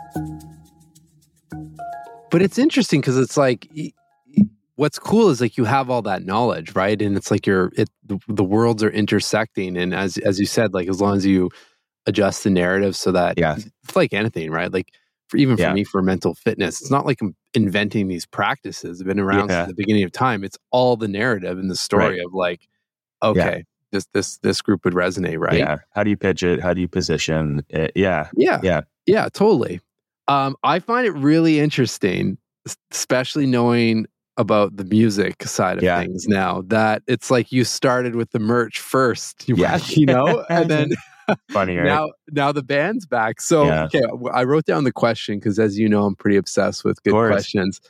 But 2.31 2.41
it's 2.41 2.57
interesting 2.57 3.01
because 3.01 3.17
it's 3.17 3.37
like 3.37 3.67
what's 4.75 4.97
cool 4.97 5.29
is 5.29 5.41
like 5.41 5.57
you 5.57 5.65
have 5.65 5.89
all 5.89 6.01
that 6.03 6.25
knowledge, 6.25 6.73
right? 6.75 6.99
And 7.01 7.15
it's 7.15 7.29
like 7.29 7.45
you're 7.45 7.71
it 7.75 7.89
the, 8.05 8.17
the 8.27 8.43
worlds 8.43 8.81
are 8.83 8.89
intersecting. 8.89 9.77
And 9.77 9.93
as 9.93 10.17
as 10.19 10.39
you 10.39 10.45
said, 10.45 10.73
like 10.73 10.87
as 10.89 10.99
long 11.01 11.15
as 11.17 11.25
you 11.25 11.49
adjust 12.07 12.43
the 12.43 12.49
narrative 12.49 12.95
so 12.95 13.11
that 13.11 13.37
Yeah. 13.37 13.57
it's 13.83 13.95
like 13.95 14.13
anything, 14.13 14.49
right? 14.49 14.71
Like 14.73 14.89
for 15.27 15.37
even 15.37 15.55
for 15.55 15.61
Yeah. 15.63 15.73
me 15.73 15.83
for 15.83 16.01
mental 16.01 16.33
fitness, 16.33 16.81
it's 16.81 16.89
not 16.89 17.05
like 17.05 17.21
I'm 17.21 17.35
inventing 17.53 18.07
these 18.07 18.25
practices. 18.25 18.97
They've 18.99 19.07
been 19.07 19.19
around 19.19 19.49
Yeah. 19.49 19.65
since 19.65 19.67
the 19.75 19.75
beginning 19.83 20.03
of 20.03 20.11
time. 20.11 20.43
It's 20.43 20.57
all 20.71 20.95
the 20.97 21.07
narrative 21.07 21.59
and 21.59 21.69
the 21.69 21.75
story 21.75 22.19
of 22.19 22.33
like, 22.33 22.67
okay, 23.21 23.65
this 23.91 24.07
this 24.13 24.37
this 24.39 24.61
group 24.61 24.83
would 24.85 24.93
resonate, 24.93 25.37
right? 25.37 25.57
Yeah. 25.59 25.77
How 25.91 26.03
do 26.03 26.09
you 26.09 26.17
pitch 26.17 26.43
it? 26.43 26.59
How 26.61 26.73
do 26.73 26.81
you 26.81 26.87
position 26.87 27.63
it? 27.69 27.91
Yeah. 27.95 28.29
Yeah. 28.35 28.59
Yeah. 28.63 28.81
Yeah, 29.05 29.27
totally. 29.33 29.79
Um, 30.31 30.55
I 30.63 30.79
find 30.79 31.05
it 31.05 31.11
really 31.11 31.59
interesting, 31.59 32.37
especially 32.91 33.45
knowing 33.45 34.05
about 34.37 34.77
the 34.77 34.85
music 34.85 35.43
side 35.43 35.77
of 35.77 35.83
Yeah. 35.83 35.99
things 35.99 36.25
now 36.27 36.61
that 36.67 37.03
it's 37.05 37.29
like 37.29 37.51
you 37.51 37.65
started 37.65 38.15
with 38.15 38.31
the 38.31 38.39
merch 38.39 38.79
first, 38.79 39.47
you, 39.49 39.55
Yeah. 39.59 39.77
you 39.87 40.05
know, 40.05 40.45
and 40.49 40.69
then 40.69 40.91
Funny, 41.51 41.75
right? 41.77 41.85
now 41.85 42.11
now 42.31 42.51
the 42.51 42.63
band's 42.63 43.05
back. 43.05 43.41
So 43.41 43.65
Yeah. 43.67 43.83
okay, 43.93 44.03
I 44.33 44.43
wrote 44.45 44.65
down 44.65 44.85
the 44.85 44.91
question 44.93 45.37
because 45.37 45.59
as 45.59 45.77
you 45.77 45.89
know, 45.89 46.05
I'm 46.05 46.15
pretty 46.15 46.37
obsessed 46.37 46.85
with 46.85 47.01
good 47.03 47.13
questions. 47.13 47.81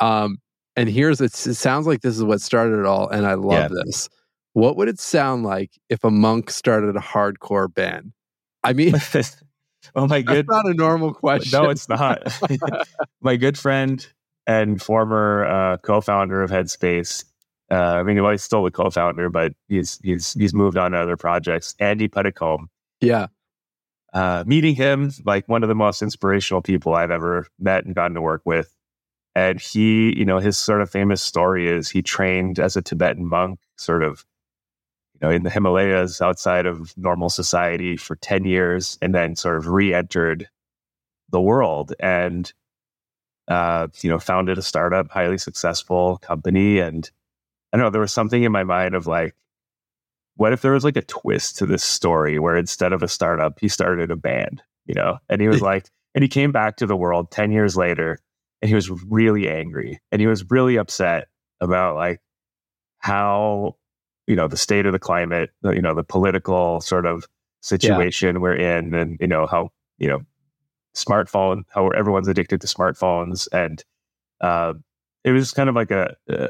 Um, 0.00 0.38
and 0.74 0.88
here's 0.88 1.20
it 1.20 1.32
sounds 1.32 1.86
like 1.86 2.02
this 2.02 2.16
is 2.16 2.24
what 2.24 2.40
started 2.40 2.78
it 2.80 2.84
all, 2.84 3.08
and 3.08 3.26
I 3.26 3.34
love 3.34 3.70
this. 3.70 4.08
What 4.54 4.76
would 4.76 4.88
it 4.88 4.98
sound 4.98 5.44
like 5.44 5.70
if 5.88 6.02
a 6.04 6.10
monk 6.10 6.50
started 6.50 6.96
a 6.96 7.00
hardcore 7.00 7.72
band? 7.72 8.12
I 8.64 8.72
mean, 8.72 8.94
oh 9.96 10.06
my 10.06 10.22
that's 10.22 10.36
good. 10.36 10.46
not 10.48 10.66
a 10.66 10.74
normal 10.74 11.14
question. 11.14 11.60
No, 11.60 11.70
it's 11.70 11.88
not. 11.88 12.22
my 13.20 13.36
good 13.36 13.58
friend 13.58 14.06
and 14.46 14.80
former 14.80 15.44
uh, 15.44 15.76
co-founder 15.78 16.42
of 16.42 16.50
Headspace. 16.50 17.24
Uh, 17.70 17.74
I 17.74 18.02
mean, 18.02 18.22
well, 18.22 18.30
he's 18.30 18.42
still 18.42 18.62
the 18.62 18.70
co-founder, 18.70 19.28
but 19.28 19.52
he's 19.68 19.98
he's 20.02 20.32
he's 20.34 20.54
moved 20.54 20.76
on 20.76 20.92
to 20.92 20.98
other 20.98 21.16
projects. 21.16 21.74
Andy 21.80 22.08
Puddicombe. 22.08 22.68
yeah. 23.00 23.26
uh, 24.12 24.44
meeting 24.46 24.74
him, 24.74 25.12
like 25.24 25.48
one 25.48 25.62
of 25.62 25.68
the 25.68 25.74
most 25.74 26.00
inspirational 26.00 26.62
people 26.62 26.94
I've 26.94 27.10
ever 27.10 27.46
met 27.58 27.84
and 27.84 27.94
gotten 27.94 28.14
to 28.14 28.20
work 28.22 28.42
with. 28.44 28.72
And 29.34 29.60
he, 29.60 30.16
you 30.16 30.24
know, 30.24 30.38
his 30.38 30.56
sort 30.56 30.80
of 30.80 30.88
famous 30.88 31.20
story 31.20 31.68
is 31.68 31.90
he 31.90 32.00
trained 32.00 32.58
as 32.58 32.76
a 32.76 32.82
Tibetan 32.82 33.28
monk, 33.28 33.58
sort 33.76 34.02
of, 34.02 34.24
you 35.20 35.28
know, 35.28 35.34
in 35.34 35.44
the 35.44 35.50
Himalayas 35.50 36.20
outside 36.20 36.66
of 36.66 36.96
normal 36.96 37.30
society 37.30 37.96
for 37.96 38.16
10 38.16 38.44
years 38.44 38.98
and 39.00 39.14
then 39.14 39.34
sort 39.34 39.56
of 39.56 39.68
re 39.68 39.94
entered 39.94 40.48
the 41.30 41.40
world 41.40 41.94
and, 41.98 42.52
uh, 43.48 43.88
you 44.02 44.10
know, 44.10 44.18
founded 44.18 44.58
a 44.58 44.62
startup, 44.62 45.10
highly 45.10 45.38
successful 45.38 46.18
company. 46.18 46.78
And 46.78 47.10
I 47.72 47.78
don't 47.78 47.86
know, 47.86 47.90
there 47.90 48.00
was 48.00 48.12
something 48.12 48.42
in 48.42 48.52
my 48.52 48.64
mind 48.64 48.94
of 48.94 49.06
like, 49.06 49.34
what 50.34 50.52
if 50.52 50.60
there 50.60 50.72
was 50.72 50.84
like 50.84 50.96
a 50.96 51.02
twist 51.02 51.56
to 51.58 51.66
this 51.66 51.82
story 51.82 52.38
where 52.38 52.56
instead 52.56 52.92
of 52.92 53.02
a 53.02 53.08
startup, 53.08 53.58
he 53.58 53.68
started 53.68 54.10
a 54.10 54.16
band, 54.16 54.62
you 54.84 54.94
know? 54.94 55.18
And 55.30 55.40
he 55.40 55.48
was 55.48 55.62
like, 55.62 55.88
and 56.14 56.22
he 56.22 56.28
came 56.28 56.52
back 56.52 56.76
to 56.76 56.86
the 56.86 56.96
world 56.96 57.30
10 57.30 57.52
years 57.52 57.74
later 57.74 58.18
and 58.60 58.68
he 58.68 58.74
was 58.74 58.90
really 58.90 59.48
angry 59.48 59.98
and 60.12 60.20
he 60.20 60.26
was 60.26 60.50
really 60.50 60.76
upset 60.76 61.28
about 61.60 61.94
like 61.94 62.20
how, 62.98 63.76
you 64.26 64.36
know, 64.36 64.48
the 64.48 64.56
state 64.56 64.86
of 64.86 64.92
the 64.92 64.98
climate, 64.98 65.50
the, 65.62 65.70
you 65.70 65.82
know, 65.82 65.94
the 65.94 66.04
political 66.04 66.80
sort 66.80 67.06
of 67.06 67.26
situation 67.62 68.40
we're 68.40 68.54
in 68.54 68.94
and, 68.94 69.16
you 69.20 69.26
know, 69.26 69.46
how, 69.46 69.70
you 69.98 70.08
know, 70.08 70.20
smartphone, 70.94 71.62
how 71.74 71.88
everyone's 71.88 72.28
addicted 72.28 72.60
to 72.60 72.66
smartphones. 72.66 73.48
And 73.52 73.84
uh, 74.40 74.74
it 75.24 75.32
was 75.32 75.52
kind 75.52 75.68
of 75.68 75.74
like 75.74 75.90
a, 75.90 76.16
uh, 76.28 76.48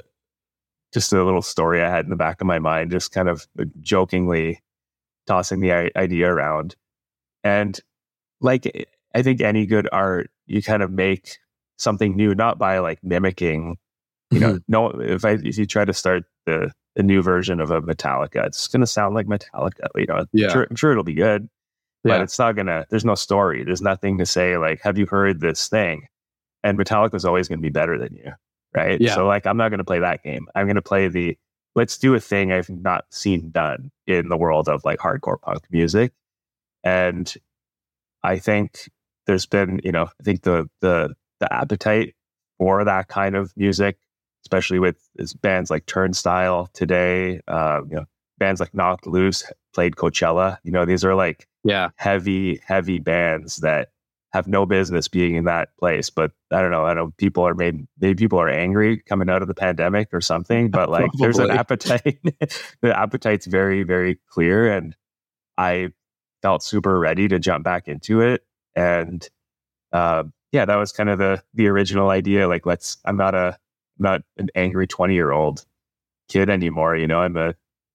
just 0.93 1.13
a 1.13 1.23
little 1.25 1.43
story 1.43 1.83
I 1.83 1.91
had 1.91 2.05
in 2.05 2.11
the 2.11 2.17
back 2.17 2.41
of 2.41 2.47
my 2.47 2.59
mind, 2.59 2.91
just 2.91 3.13
kind 3.13 3.29
of 3.29 3.47
jokingly 3.81 4.63
tossing 5.27 5.61
the 5.61 5.73
i- 5.73 5.91
idea 5.97 6.33
around. 6.33 6.77
And 7.45 7.79
like, 8.41 8.89
I 9.15 9.23
think 9.23 9.41
any 9.41 9.67
good 9.67 9.89
art, 9.93 10.31
you 10.47 10.63
kind 10.63 10.83
of 10.83 10.91
make 10.91 11.39
something 11.77 12.17
new, 12.17 12.35
not 12.35 12.59
by 12.59 12.79
like 12.79 13.01
mimicking, 13.03 13.77
you 14.31 14.41
know, 14.41 14.61
no, 14.69 14.91
if 15.01 15.25
I, 15.25 15.33
if 15.33 15.59
you 15.59 15.67
try 15.67 15.85
to 15.85 15.93
start 15.93 16.25
the, 16.47 16.73
the 16.97 17.03
new 17.03 17.23
version 17.23 17.61
of 17.61 17.71
a 17.71 17.81
Metallica, 17.81 18.45
it's 18.47 18.67
going 18.69 18.81
to 18.81 18.87
sound 18.87 19.15
like 19.15 19.27
Metallica, 19.27 19.87
you 19.95 20.07
know, 20.07 20.27
Yeah. 20.33 20.47
I'm, 20.47 20.53
sure, 20.53 20.67
I'm 20.71 20.77
sure 20.77 20.91
it'll 20.93 21.05
be 21.05 21.15
good, 21.15 21.49
but 22.03 22.17
Yeah. 22.17 22.23
it's 22.23 22.39
not 22.39 22.57
going 22.57 22.67
to, 22.67 22.87
there's 22.91 23.05
no 23.05 23.15
story. 23.15 23.63
There's 23.65 23.83
nothing 23.83 24.19
to 24.19 24.27
say 24.27 24.57
like, 24.57 24.81
have 24.83 24.99
you 24.99 25.07
heard 25.07 25.41
this 25.41 25.69
thing? 25.69 26.09
And 26.65 26.79
Metallica 26.79 27.11
Metallica's 27.13 27.25
always 27.25 27.47
going 27.49 27.59
to 27.61 27.63
be 27.63 27.71
better 27.71 27.99
than 27.99 28.15
you. 28.15 28.33
Right. 28.75 29.01
Yeah. 29.01 29.15
So 29.15 29.27
like, 29.27 29.47
I'm 29.47 29.57
not 29.57 29.69
going 29.69 29.79
to 29.79 29.85
play 29.85 30.01
that 30.01 30.23
game. 30.23 30.49
I'm 30.55 30.67
going 30.67 30.75
to 30.77 30.83
play 30.83 31.09
the, 31.09 31.39
let's 31.77 31.97
do 31.99 32.15
a 32.15 32.21
thing 32.21 32.51
I've 32.53 32.69
not 32.69 33.05
seen 33.11 33.51
done 33.51 33.91
in 34.07 34.29
the 34.29 34.37
world 34.37 34.69
of 34.69 34.85
like 34.85 34.99
hardcore 34.99 35.41
punk 35.41 35.63
music. 35.71 36.13
And 36.83 37.33
I 38.23 38.39
think 38.39 38.89
there's 39.27 39.47
been, 39.47 39.81
you 39.85 39.93
know, 39.93 40.05
I 40.05 40.23
think 40.23 40.43
the 40.43 40.69
the 40.81 41.15
the 41.41 41.53
appetite 41.53 42.15
for 42.59 42.85
that 42.85 43.09
kind 43.09 43.37
of 43.37 43.53
music, 43.57 43.99
especially 44.47 44.79
with 44.79 44.97
bands 45.43 45.71
like 45.71 45.87
Turnstile 45.87 46.71
today, 46.73 47.41
uh, 47.49 47.81
you 47.91 47.97
know, 47.97 48.05
bands 48.39 48.61
like 48.61 48.73
Knocked 48.73 49.05
Loose 49.09 49.43
played 49.75 49.97
Coachella. 49.97 50.59
You 50.63 50.71
know, 50.71 50.85
these 50.85 51.05
are 51.05 51.17
like 51.17 51.49
Yeah. 51.65 51.89
heavy, 51.97 52.61
heavy 52.65 53.01
bands 53.01 53.57
that 53.57 53.89
have 54.33 54.47
no 54.47 54.65
business 54.65 55.09
being 55.09 55.35
in 55.35 55.47
that 55.47 55.77
place. 55.79 56.11
But 56.11 56.31
I 56.53 56.61
don't 56.61 56.71
know. 56.71 56.85
I 56.87 56.95
know 56.95 57.13
people 57.17 57.43
are 57.45 57.55
maybe 57.55 57.89
maybe 57.99 58.15
people 58.15 58.39
are 58.39 58.49
angry 58.49 58.99
coming 58.99 59.29
out 59.29 59.43
of 59.43 59.49
the 59.49 59.55
pandemic 59.55 60.11
or 60.13 60.21
something. 60.21 60.71
But 60.71 60.91
like, 60.91 61.11
there's 61.19 61.39
an 61.39 61.51
appetite. 61.51 62.21
the 62.83 62.97
appetite's 62.97 63.47
very, 63.47 63.83
very 63.83 64.19
clear, 64.29 64.73
and 64.73 64.95
I 65.59 65.89
felt 66.43 66.63
super 66.63 67.01
ready 67.01 67.27
to 67.29 67.41
jump 67.41 67.65
back 67.65 67.89
into 67.89 68.21
it. 68.21 68.45
And 68.77 69.29
uh, 69.93 70.25
yeah, 70.53 70.67
that 70.67 70.77
was 70.77 70.93
kind 70.93 71.09
of 71.09 71.19
the 71.19 71.43
the 71.55 71.67
original 71.67 72.11
idea. 72.11 72.47
Like, 72.47 72.65
let's. 72.65 72.99
I'm 73.05 73.17
not 73.17 73.35
a 73.35 73.59
not 73.99 74.23
an 74.39 74.49
angry 74.55 74.87
20 74.87 75.15
year 75.15 75.33
old 75.33 75.65
kid 76.29 76.51
anymore. 76.51 76.97
You 76.97 77.07
know, 77.07 77.21
I'm 77.21 77.37
a 77.37 77.55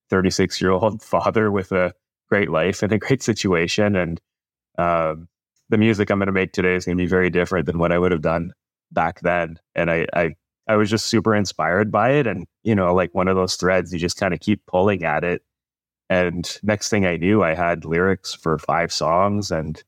36 0.10 0.62
year 0.62 0.72
old 0.72 1.02
father 1.04 1.52
with 1.52 1.72
a 1.72 1.94
great 2.30 2.50
life 2.50 2.84
and 2.84 2.92
a 2.94 2.98
great 2.98 3.24
situation. 3.24 3.96
And 3.96 4.22
um, 4.78 5.28
the 5.70 5.78
music 5.78 6.10
I'm 6.10 6.20
going 6.20 6.28
to 6.28 6.32
make 6.34 6.54
today 6.54 6.76
is 6.76 6.86
going 6.86 6.98
to 6.98 7.04
be 7.04 7.08
very 7.08 7.30
different 7.30 7.66
than 7.66 7.80
what 7.80 7.92
I 7.92 8.00
would 8.00 8.12
have 8.12 8.22
done 8.22 8.54
back 8.92 9.22
then. 9.22 9.60
And 9.76 9.92
I, 9.92 10.08
I, 10.14 10.36
I 10.68 10.76
was 10.76 10.90
just 10.90 11.08
super 11.08 11.36
inspired 11.36 11.92
by 11.92 12.12
it. 12.12 12.28
And, 12.28 12.46
you 12.64 12.76
know, 12.76 12.94
like 12.94 13.14
one 13.14 13.28
of 13.28 13.36
those 13.36 13.56
threads, 13.56 13.92
you 13.94 14.00
just 14.00 14.18
kind 14.20 14.34
of 14.34 14.40
keep 14.40 14.66
pulling 14.66 15.04
at 15.04 15.24
it. 15.24 15.44
And 16.10 16.50
next 16.64 16.90
thing 16.90 17.06
I 17.06 17.18
knew, 17.18 17.44
I 17.44 17.56
had 17.56 17.86
lyrics 17.86 18.34
for 18.34 18.58
five 18.58 18.92
songs 18.92 19.52
and 19.52 19.82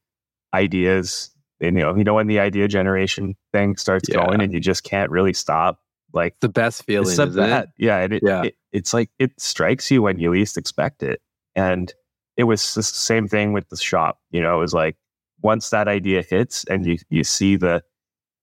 ideas. 0.53 1.31
And, 1.61 1.77
you 1.77 1.83
know, 1.83 1.95
you 1.95 2.03
know, 2.03 2.13
when 2.15 2.27
the 2.27 2.39
idea 2.39 2.67
generation 2.67 3.35
thing 3.53 3.77
starts 3.77 4.09
Yeah. 4.09 4.15
going 4.15 4.41
and 4.41 4.53
you 4.53 4.59
just 4.59 4.83
can't 4.83 5.11
really 5.11 5.33
stop. 5.33 5.79
Like 6.13 6.35
The 6.41 6.49
best 6.49 6.83
feeling, 6.85 7.07
it's 7.07 7.17
the 7.17 7.27
isn't 7.27 7.43
it? 7.43 7.49
best. 7.49 7.67
Yeah, 7.77 7.97
and 7.99 8.13
it, 8.13 8.23
Yeah. 8.25 8.43
It, 8.43 8.55
it's 8.71 8.93
like 8.93 9.09
it 9.19 9.31
strikes 9.39 9.89
you 9.91 10.01
when 10.01 10.19
you 10.19 10.29
least 10.31 10.57
expect 10.57 11.03
it. 11.03 11.21
And 11.55 11.93
it 12.37 12.45
was 12.45 12.73
the 12.73 12.83
same 12.83 13.27
thing 13.27 13.53
with 13.53 13.69
the 13.69 13.77
shop. 13.77 14.19
You 14.31 14.41
know, 14.41 14.55
it 14.57 14.59
was 14.59 14.73
like 14.73 14.95
once 15.41 15.69
that 15.71 15.87
idea 15.87 16.23
hits 16.23 16.63
and 16.65 16.85
you 16.85 16.97
you 17.09 17.23
see 17.23 17.55
the 17.55 17.83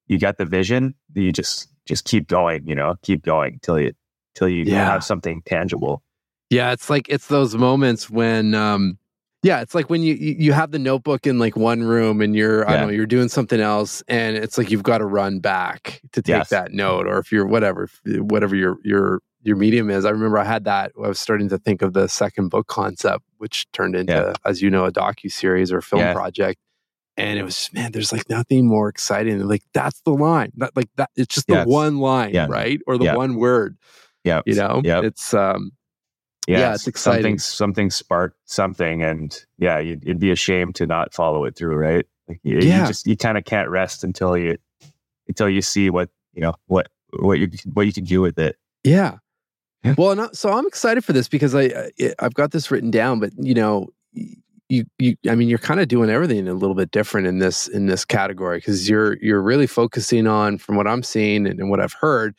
you 0.07 0.19
got 0.19 0.39
the 0.39 0.45
vision, 0.45 0.95
you 1.15 1.33
just 1.33 1.69
just 1.87 2.05
keep 2.05 2.29
going. 2.29 2.67
You 2.67 2.75
know, 2.75 2.97
keep 3.03 3.25
going 3.25 3.59
till 3.63 3.79
you 3.81 3.93
till 4.35 4.49
you 4.49 4.65
Yeah. 4.65 4.85
have 4.85 5.03
something 5.05 5.43
tangible. 5.47 6.03
Yeah, 6.51 6.73
it's 6.73 6.91
like 6.91 7.09
it's 7.09 7.27
those 7.29 7.57
moments 7.57 8.09
when 8.11 8.55
um 8.55 8.99
yeah, 9.43 9.61
it's 9.61 9.75
like 9.75 9.89
when 9.91 10.03
you 10.03 10.15
you 10.15 10.53
have 10.53 10.71
the 10.71 10.79
notebook 10.79 11.27
in 11.27 11.39
like 11.39 11.57
one 11.57 11.83
room 11.83 12.21
and 12.21 12.37
you're 12.37 12.69
I 12.69 12.77
don't 12.77 12.89
know, 12.89 12.93
you're 12.93 13.07
doing 13.07 13.29
something 13.29 13.61
else 13.61 14.03
and 14.09 14.37
it's 14.37 14.59
like 14.59 14.71
you've 14.71 14.83
got 14.83 14.99
to 14.99 15.07
run 15.07 15.39
back 15.41 16.01
to 16.13 16.21
take 16.23 16.29
Yes. 16.29 16.49
that 16.51 16.73
note 16.73 17.07
or 17.07 17.19
if 17.19 17.33
you're 17.33 17.47
whatever 17.47 17.89
whatever 18.07 18.55
your 18.55 18.77
your 18.85 19.21
your 19.43 19.57
medium 19.57 19.89
is. 19.89 20.05
I 20.05 20.11
remember 20.11 20.37
I 20.39 20.45
had 20.45 20.65
that 20.65 20.93
I 21.03 21.09
was 21.09 21.19
starting 21.19 21.49
to 21.49 21.59
think 21.59 21.81
of 21.81 21.95
the 21.95 22.09
second 22.09 22.49
book 22.51 22.67
concept 22.67 23.25
which 23.39 23.67
turned 23.73 23.97
into 23.97 24.13
Yeah. 24.13 24.33
as 24.45 24.61
you 24.61 24.69
know 24.71 24.85
a 24.85 24.93
docu 24.93 25.31
series 25.33 25.73
or 25.73 25.81
film 25.81 26.03
Yeah. 26.03 26.13
project. 26.13 26.61
And 27.17 27.39
it 27.39 27.43
was 27.43 27.71
man, 27.73 27.93
there's 27.93 28.13
like 28.13 28.29
nothing 28.29 28.67
more 28.67 28.89
exciting 28.91 29.39
than 29.39 29.49
like 29.49 29.63
that's 29.73 30.01
the 30.03 30.13
line. 30.13 30.53
That 30.59 30.77
like 30.77 30.89
that 30.97 31.09
it's 31.17 31.35
just 31.35 31.47
the 31.47 31.55
Yes. 31.55 31.67
one 31.67 31.99
line, 31.99 32.35
Yeah. 32.35 32.47
right? 32.51 32.79
Or 32.87 32.99
the 32.99 33.05
Yeah. 33.07 33.15
one 33.17 33.37
word, 33.37 33.79
Yeah, 34.25 34.43
you 34.45 34.55
know? 34.55 34.83
Yeah. 34.85 35.01
It's 35.03 35.33
um 35.33 35.73
Yeah, 36.59 36.75
it's 36.75 36.87
exciting. 36.87 37.39
Something 37.39 37.39
something 37.39 37.91
sparked 37.91 38.37
something, 38.45 39.03
and 39.03 39.39
yeah, 39.59 39.79
you'd, 39.79 40.05
you'd 40.05 40.19
be 40.19 40.31
ashamed 40.31 40.75
to 40.77 40.87
not 40.87 41.15
follow 41.15 41.45
it 41.45 41.57
through, 41.57 41.77
right? 41.77 42.07
Like 42.29 42.41
you, 42.43 42.59
you 42.59 42.69
Yeah. 42.69 42.87
just 42.87 43.07
you 43.07 43.17
kind 43.17 43.39
of 43.39 43.45
can't 43.45 43.69
rest 43.69 44.05
until 44.05 44.37
you 44.37 44.57
until 45.29 45.49
you 45.49 45.63
see 45.63 45.91
what 45.91 46.09
you 46.33 46.41
know 46.41 46.55
what 46.67 46.89
what 47.19 47.39
you 47.39 47.51
what 47.73 47.87
you 47.87 47.93
can 47.93 48.05
do 48.05 48.21
with 48.21 48.39
it. 48.39 48.57
Yeah. 48.85 49.19
Yeah. 49.85 49.95
Well, 49.97 50.15
not, 50.15 50.37
so 50.37 50.51
I'm 50.53 50.67
excited 50.67 51.05
for 51.05 51.15
this 51.15 51.27
because 51.29 51.55
I, 51.55 51.63
I 51.99 52.15
I've 52.19 52.35
got 52.35 52.51
this 52.51 52.71
written 52.71 52.91
down, 52.91 53.19
but 53.19 53.33
you 53.39 53.55
know, 53.55 53.89
you 54.13 54.85
you 54.99 55.17
I 55.29 55.35
mean, 55.35 55.49
you're 55.49 55.59
kind 55.59 55.81
of 55.81 55.89
doing 55.89 56.11
everything 56.11 56.47
a 56.49 56.53
little 56.55 56.75
bit 56.77 56.91
different 56.91 57.27
in 57.27 57.39
this 57.39 57.67
in 57.69 57.87
this 57.87 58.05
category 58.05 58.59
because 58.59 58.89
you're 58.91 59.17
you're 59.23 59.41
really 59.41 59.67
focusing 59.67 60.27
on, 60.27 60.59
from 60.59 60.77
what 60.77 60.87
I'm 60.87 61.03
seeing 61.03 61.47
and, 61.47 61.59
and 61.59 61.71
what 61.71 61.81
I've 61.81 61.95
heard, 61.95 62.35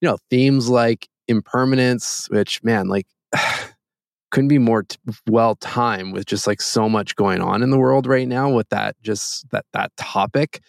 you 0.00 0.08
know, 0.08 0.18
themes 0.28 0.68
like 0.68 1.08
impermanence, 1.26 2.28
which 2.30 2.62
man, 2.62 2.88
like 2.88 3.06
couldn't 4.30 4.48
be 4.48 4.58
more 4.58 4.82
t- 4.82 4.96
well 5.28 5.54
timed 5.56 6.12
with 6.12 6.26
just 6.26 6.46
like 6.46 6.60
so 6.60 6.88
much 6.88 7.14
going 7.16 7.40
on 7.40 7.62
in 7.62 7.70
the 7.70 7.78
world 7.78 8.06
right 8.06 8.26
now 8.26 8.50
with 8.50 8.68
that 8.70 8.96
just 9.02 9.48
that 9.50 9.64
that 9.72 9.92
topic, 9.96 10.60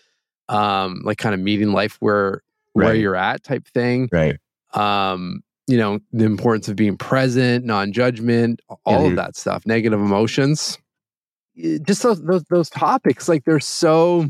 um, 0.49 1.01
like 1.03 1.17
kind 1.17 1.33
of 1.33 1.39
meeting 1.41 1.71
life 1.71 1.97
where 1.99 2.41
where 2.73 2.87
Right. 2.89 2.99
you're 2.99 3.15
at 3.15 3.43
type 3.43 3.67
thing 3.69 4.09
Right. 4.11 4.37
um, 4.73 5.41
you 5.67 5.77
know, 5.77 5.99
the 6.11 6.25
importance 6.25 6.67
of 6.67 6.75
being 6.75 6.95
present, 6.95 7.65
non-judgment, 7.65 8.61
all 8.85 9.07
of 9.07 9.15
that 9.15 9.35
stuff, 9.35 9.65
negative 9.65 9.99
emotions. 9.99 10.77
Eh, 11.57 11.79
Just 11.81 12.03
those, 12.03 12.21
those 12.21 12.43
those 12.51 12.69
topics, 12.69 13.27
like 13.27 13.45
they're 13.45 13.59
so 13.59 14.27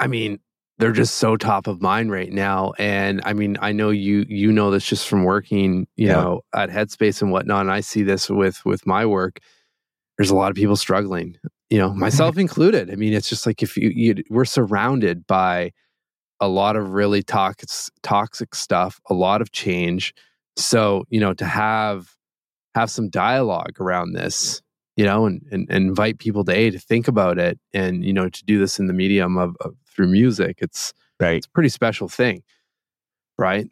I 0.00 0.06
mean, 0.06 0.40
they're 0.82 0.92
just 0.92 1.16
so 1.18 1.36
top 1.36 1.68
of 1.68 1.80
mind 1.80 2.10
right 2.10 2.32
now. 2.32 2.72
And 2.76 3.20
I 3.24 3.34
mean, 3.34 3.56
I 3.60 3.70
know 3.70 3.90
you 3.90 4.26
you 4.28 4.50
know 4.50 4.72
this 4.72 4.84
just 4.84 5.06
from 5.06 5.22
working, 5.22 5.86
you 5.96 6.08
Yeah. 6.08 6.14
know, 6.14 6.40
at 6.52 6.70
Headspace 6.70 7.22
and 7.22 7.30
whatnot. 7.30 7.60
And 7.60 7.70
I 7.70 7.80
see 7.80 8.02
this 8.02 8.28
with 8.28 8.64
with 8.64 8.84
my 8.84 9.06
work. 9.06 9.38
There's 10.18 10.30
a 10.30 10.34
lot 10.34 10.50
of 10.50 10.56
people 10.56 10.74
struggling, 10.76 11.36
you 11.70 11.78
know, 11.78 11.94
myself 11.94 12.36
included. 12.38 12.90
I 12.90 12.96
mean, 12.96 13.12
it's 13.12 13.28
just 13.28 13.46
like 13.46 13.62
if 13.62 13.76
you, 13.76 13.90
you 13.94 14.24
we're 14.28 14.44
surrounded 14.44 15.24
by 15.26 15.70
a 16.40 16.48
lot 16.48 16.74
of 16.74 16.90
really 16.90 17.22
toxic 17.22 17.68
toxic 18.02 18.54
stuff, 18.54 19.00
a 19.08 19.14
lot 19.14 19.40
of 19.40 19.52
change. 19.52 20.12
So, 20.56 21.04
you 21.10 21.20
know, 21.20 21.32
to 21.34 21.44
have 21.44 22.16
have 22.74 22.90
some 22.90 23.08
dialogue 23.08 23.80
around 23.80 24.14
this, 24.14 24.60
you 24.96 25.04
know, 25.04 25.26
and, 25.26 25.42
and, 25.52 25.68
and 25.70 25.86
invite 25.88 26.18
people 26.18 26.44
to 26.44 26.52
a 26.52 26.70
to 26.70 26.78
think 26.80 27.06
about 27.06 27.38
it 27.38 27.60
and, 27.72 28.04
you 28.04 28.12
know, 28.12 28.28
to 28.28 28.44
do 28.44 28.58
this 28.58 28.80
in 28.80 28.88
the 28.88 28.92
medium 28.92 29.38
of, 29.38 29.54
of 29.60 29.74
through 29.92 30.08
music, 30.08 30.58
it's 30.60 30.92
Right. 31.20 31.36
it's 31.36 31.46
a 31.46 31.50
pretty 31.50 31.68
special 31.68 32.08
thing. 32.08 32.42
Right? 33.38 33.68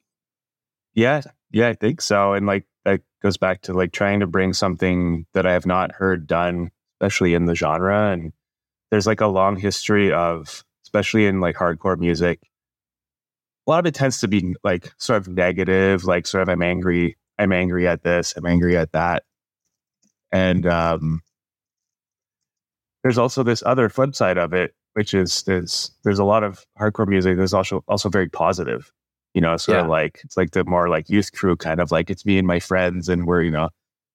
Yeah, 0.94 1.22
yeah, 1.50 1.68
I 1.68 1.74
think 1.74 2.00
so. 2.00 2.32
And 2.34 2.46
like 2.46 2.66
that 2.84 3.00
goes 3.22 3.36
back 3.36 3.62
to 3.62 3.72
like 3.72 3.92
trying 3.92 4.20
to 4.20 4.26
bring 4.26 4.52
something 4.52 5.26
that 5.34 5.46
I 5.46 5.52
have 5.52 5.66
not 5.66 5.92
heard 5.92 6.26
done, 6.26 6.70
especially 7.00 7.34
in 7.34 7.46
the 7.46 7.54
genre. 7.54 8.12
And 8.12 8.32
there's 8.90 9.06
like 9.06 9.20
a 9.20 9.26
long 9.28 9.56
history 9.56 10.12
of, 10.12 10.64
especially 10.84 11.26
in 11.26 11.40
like 11.40 11.56
hardcore 11.56 11.98
music, 11.98 12.40
a 13.66 13.70
lot 13.70 13.80
of 13.80 13.86
it 13.86 13.94
tends 13.94 14.20
to 14.20 14.28
be 14.28 14.54
like 14.64 14.92
sort 14.98 15.18
of 15.18 15.28
negative, 15.28 16.04
like 16.04 16.26
sort 16.26 16.42
of 16.42 16.48
I'm 16.48 16.62
angry, 16.62 17.16
I'm 17.38 17.52
angry 17.52 17.86
at 17.86 18.02
this, 18.02 18.34
I'm 18.36 18.46
angry 18.46 18.76
at 18.76 18.92
that. 18.92 19.24
And 20.32 20.66
um 20.66 21.22
there's 23.02 23.18
also 23.18 23.42
this 23.42 23.62
other 23.64 23.88
flip 23.88 24.14
side 24.14 24.38
of 24.38 24.52
it, 24.52 24.74
which 24.94 25.14
is 25.14 25.42
there's 25.44 25.90
there's 26.04 26.18
a 26.18 26.24
lot 26.24 26.42
of 26.44 26.64
hardcore 26.78 27.06
music 27.08 27.36
that's 27.36 27.52
also 27.52 27.84
also 27.88 28.08
very 28.08 28.28
positive 28.28 28.92
you 29.32 29.40
know, 29.40 29.56
sort 29.56 29.76
Yeah. 29.76 29.82
of 29.84 29.88
like 29.88 30.20
it's 30.24 30.36
like 30.36 30.50
the 30.50 30.64
more 30.64 30.88
like 30.88 31.08
youth 31.08 31.30
crew 31.30 31.54
kind 31.54 31.78
of 31.80 31.92
like 31.92 32.10
it's 32.10 32.26
me 32.26 32.36
and 32.36 32.48
my 32.48 32.58
friends 32.58 33.08
and 33.08 33.28
we're, 33.28 33.42
you 33.42 33.50
know, 33.52 33.68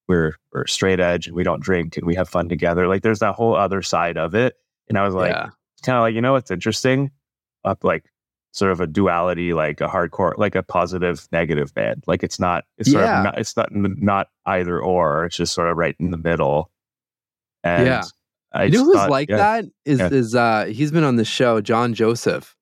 we're 0.10 0.34
we're 0.52 0.68
straight 0.68 1.00
edge 1.00 1.26
and 1.28 1.38
we 1.38 1.44
don't 1.44 1.64
drink 1.64 1.96
and 1.96 2.06
we 2.06 2.16
have 2.16 2.28
fun 2.28 2.50
together. 2.50 2.86
Like 2.90 3.02
there's 3.02 3.20
that 3.20 3.34
whole 3.34 3.56
other 3.56 3.82
side 3.82 4.18
of 4.18 4.36
it. 4.36 4.58
And 4.90 4.98
I 4.98 5.06
was 5.06 5.14
like 5.14 5.32
yeah. 5.32 5.52
kind 5.86 5.96
of 5.96 6.02
like, 6.02 6.16
you 6.16 6.22
know 6.22 6.34
what's 6.34 6.52
interesting? 6.52 7.12
Up 7.64 7.86
like 7.86 8.12
sort 8.52 8.74
of 8.74 8.82
a 8.82 8.88
duality, 8.88 9.54
like 9.54 9.80
a 9.80 9.88
hardcore, 9.88 10.34
like 10.38 10.56
a 10.56 10.64
positive 10.64 11.26
negative 11.32 11.74
band. 11.74 12.04
Like 12.08 12.22
it's 12.22 12.38
not 12.38 12.66
it's 12.78 12.92
sort 12.92 13.06
Yeah. 13.06 13.20
of 13.20 13.24
not 13.24 13.40
it's 13.40 13.56
not 13.56 13.70
not 13.72 14.28
either 14.46 14.82
or, 14.82 15.24
it's 15.28 15.38
just 15.38 15.54
sort 15.54 15.70
of 15.72 15.78
right 15.78 15.96
in 15.98 16.12
the 16.12 16.18
middle. 16.18 16.72
And 17.64 17.88
Yeah. 17.88 18.04
I 18.56 18.64
you 18.66 18.72
know 18.72 18.86
who's 18.86 18.96
thought, 18.96 19.10
like 19.10 19.30
yeah, 19.30 19.38
that? 19.38 19.66
Is 19.86 20.00
Yeah. 20.00 20.10
is 20.10 20.34
uh 20.36 20.66
he's 20.66 20.92
been 20.92 21.04
on 21.04 21.16
the 21.18 21.26
show, 21.26 21.62
John 21.62 21.94
Joseph. 21.94 22.56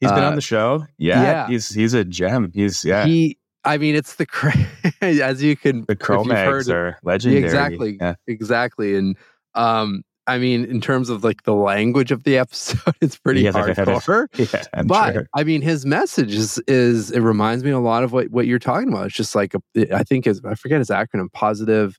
He's 0.00 0.10
been 0.12 0.22
uh, 0.24 0.28
on 0.28 0.34
the 0.36 0.40
show. 0.40 0.86
Yeah, 0.96 1.22
yeah. 1.22 1.46
He's 1.48 1.68
he's 1.70 1.92
a 1.94 2.04
gem. 2.04 2.52
He's 2.54 2.84
yeah. 2.84 3.04
He 3.04 3.36
I 3.64 3.76
mean 3.78 3.94
it's 3.96 4.14
the 4.14 4.26
cra- 4.26 4.54
as 5.02 5.42
you 5.42 5.56
can 5.56 5.84
the 5.86 5.92
if 5.94 5.98
Crow 5.98 6.22
you've 6.22 6.30
heard 6.32 6.54
Mags 6.54 6.68
it- 6.68 6.74
are 6.76 6.98
legendary. 7.02 7.42
exactly. 7.44 7.98
Exactly. 8.28 8.94
And 8.96 9.16
um 9.54 10.02
I 10.28 10.38
mean 10.38 10.66
in 10.66 10.80
terms 10.80 11.08
of 11.08 11.24
like 11.24 11.42
the 11.42 11.54
language 11.54 12.12
of 12.12 12.22
the 12.22 12.38
episode, 12.44 12.94
it's 13.00 13.16
pretty 13.18 13.40
Yeah. 13.40 13.50
hardcore. 13.52 14.26
Yeah, 14.52 14.62
I'm 14.74 14.86
but 14.86 15.12
sure. 15.14 15.26
I 15.34 15.42
mean, 15.42 15.62
his 15.62 15.84
message 15.84 16.34
is, 16.34 16.58
is 16.68 17.10
it 17.10 17.20
reminds 17.20 17.64
me 17.64 17.70
a 17.70 17.78
lot 17.80 18.04
of 18.04 18.12
what, 18.12 18.30
what 18.30 18.46
you're 18.46 18.58
talking 18.58 18.88
about. 18.88 19.06
It's 19.06 19.14
just 19.16 19.34
like 19.34 19.54
a, 19.54 19.60
I 19.96 20.04
think 20.04 20.26
is 20.26 20.40
I 20.44 20.54
forget 20.54 20.78
his 20.78 20.90
acronym, 20.90 21.32
positive. 21.32 21.98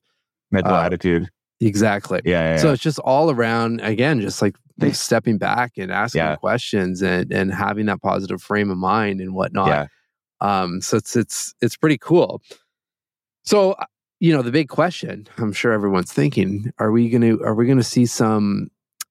Mental 0.52 0.74
uh, 0.74 0.84
attitude. 0.84 1.28
Exactly. 1.62 2.22
Yeah. 2.26 2.56
yeah, 2.56 2.58
So 2.58 2.72
it's 2.72 2.82
just 2.82 3.00
all 3.00 3.30
around 3.32 3.82
again, 3.82 4.22
just 4.22 4.42
like 4.42 4.56
stepping 4.94 5.38
back 5.38 5.74
and 5.78 5.92
asking 5.92 6.20
Yeah. 6.20 6.36
questions 6.38 7.02
and 7.02 7.32
and 7.34 7.54
having 7.54 7.86
that 7.88 8.02
positive 8.02 8.42
frame 8.42 8.70
of 8.72 8.78
mind 8.78 9.20
and 9.20 9.34
whatnot. 9.34 9.68
yeah. 9.68 9.88
Um, 10.42 10.82
so 10.82 10.96
it's 10.98 11.16
it's 11.18 11.54
it's 11.62 11.76
pretty 11.76 11.98
cool. 11.98 12.42
So 13.44 13.74
uh, 13.74 13.86
you 14.22 14.32
know, 14.34 14.42
the 14.42 14.52
big 14.52 14.70
question 14.70 15.28
I'm 15.38 15.52
sure 15.54 15.74
everyone's 15.74 16.14
thinking: 16.14 16.72
Are 16.80 16.92
we 16.92 17.10
gonna 17.10 17.36
are 17.44 17.56
we 17.56 17.68
gonna 17.68 17.84
see 17.84 18.06
some 18.06 18.70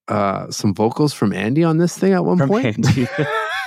uh 0.08 0.50
some 0.50 0.72
vocals 0.74 1.12
from 1.12 1.34
Andy 1.34 1.64
on 1.64 1.76
this 1.76 1.98
thing 1.98 2.14
at 2.14 2.24
one 2.24 2.38
From 2.38 2.48
point? 2.48 2.76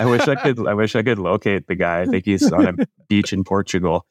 I 0.01 0.05
wish 0.05 0.27
I 0.27 0.35
could. 0.35 0.67
I 0.67 0.73
wish 0.73 0.95
I 0.95 1.03
could 1.03 1.19
locate 1.19 1.67
the 1.67 1.75
guy. 1.75 2.01
I 2.01 2.05
think 2.05 2.25
he's 2.25 2.51
on 2.51 2.67
a 2.67 2.73
beach 3.09 3.31
in 3.33 3.43
Portugal. 3.43 4.05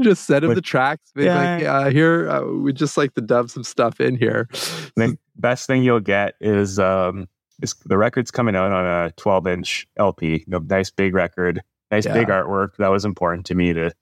just 0.00 0.24
set 0.24 0.42
him 0.42 0.48
With- 0.48 0.56
the 0.56 0.62
tracks. 0.62 1.10
Yeah. 1.14 1.56
like, 1.56 1.64
uh, 1.64 1.90
here 1.90 2.30
uh, 2.30 2.44
we 2.44 2.72
just 2.72 2.96
like 2.96 3.14
to 3.14 3.20
dub 3.20 3.50
some 3.50 3.64
stuff 3.64 4.00
in 4.00 4.16
here. 4.16 4.48
The 4.96 5.18
best 5.36 5.66
thing 5.66 5.82
you'll 5.82 6.00
get 6.00 6.34
is 6.40 6.78
um, 6.78 7.28
is 7.62 7.74
the 7.84 7.98
record's 7.98 8.30
coming 8.30 8.56
out 8.56 8.72
on 8.72 8.86
a 8.86 9.12
12 9.12 9.46
inch 9.46 9.86
LP. 9.98 10.38
You 10.38 10.44
know, 10.46 10.58
nice 10.58 10.90
big 10.90 11.14
record, 11.14 11.62
nice 11.90 12.06
big 12.06 12.28
artwork. 12.28 12.76
That 12.78 12.90
was 12.90 13.04
important 13.04 13.46
to 13.46 13.54
me 13.54 13.72
to 13.72 13.92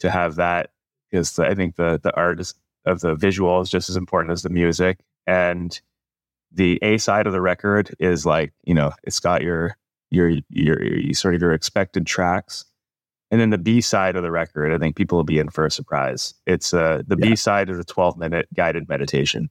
to 0.00 0.10
have 0.10 0.36
that 0.36 0.70
because 1.10 1.38
I 1.38 1.54
think 1.54 1.76
the 1.76 1.98
the 2.02 2.14
art 2.14 2.40
is, 2.40 2.54
of 2.84 3.00
the 3.00 3.14
visual 3.14 3.60
is 3.60 3.70
just 3.70 3.88
as 3.88 3.96
important 3.96 4.32
as 4.32 4.42
the 4.42 4.50
music. 4.50 5.00
And 5.26 5.80
the 6.56 6.78
A 6.82 6.98
side 6.98 7.26
of 7.26 7.32
the 7.32 7.40
record 7.40 7.94
is 7.98 8.26
like 8.26 8.52
you 8.64 8.74
know 8.74 8.92
it's 9.04 9.20
got 9.20 9.42
your 9.42 9.76
your 10.10 10.30
your, 10.50 10.82
your 10.82 11.14
sort 11.14 11.34
of 11.34 11.40
your 11.40 11.52
expected 11.52 12.06
tracks. 12.06 12.64
And 13.32 13.40
then 13.40 13.50
the 13.50 13.58
B 13.58 13.80
side 13.80 14.14
of 14.14 14.22
the 14.22 14.30
record, 14.30 14.72
I 14.72 14.78
think 14.78 14.94
people 14.94 15.16
will 15.18 15.24
be 15.24 15.40
in 15.40 15.48
for 15.48 15.66
a 15.66 15.70
surprise. 15.70 16.32
It's 16.46 16.72
uh, 16.72 17.02
the 17.08 17.16
Yeah. 17.18 17.30
B 17.30 17.36
side 17.36 17.68
is 17.68 17.76
a 17.76 17.84
12 17.84 18.16
minute 18.16 18.46
guided 18.54 18.88
meditation. 18.88 19.50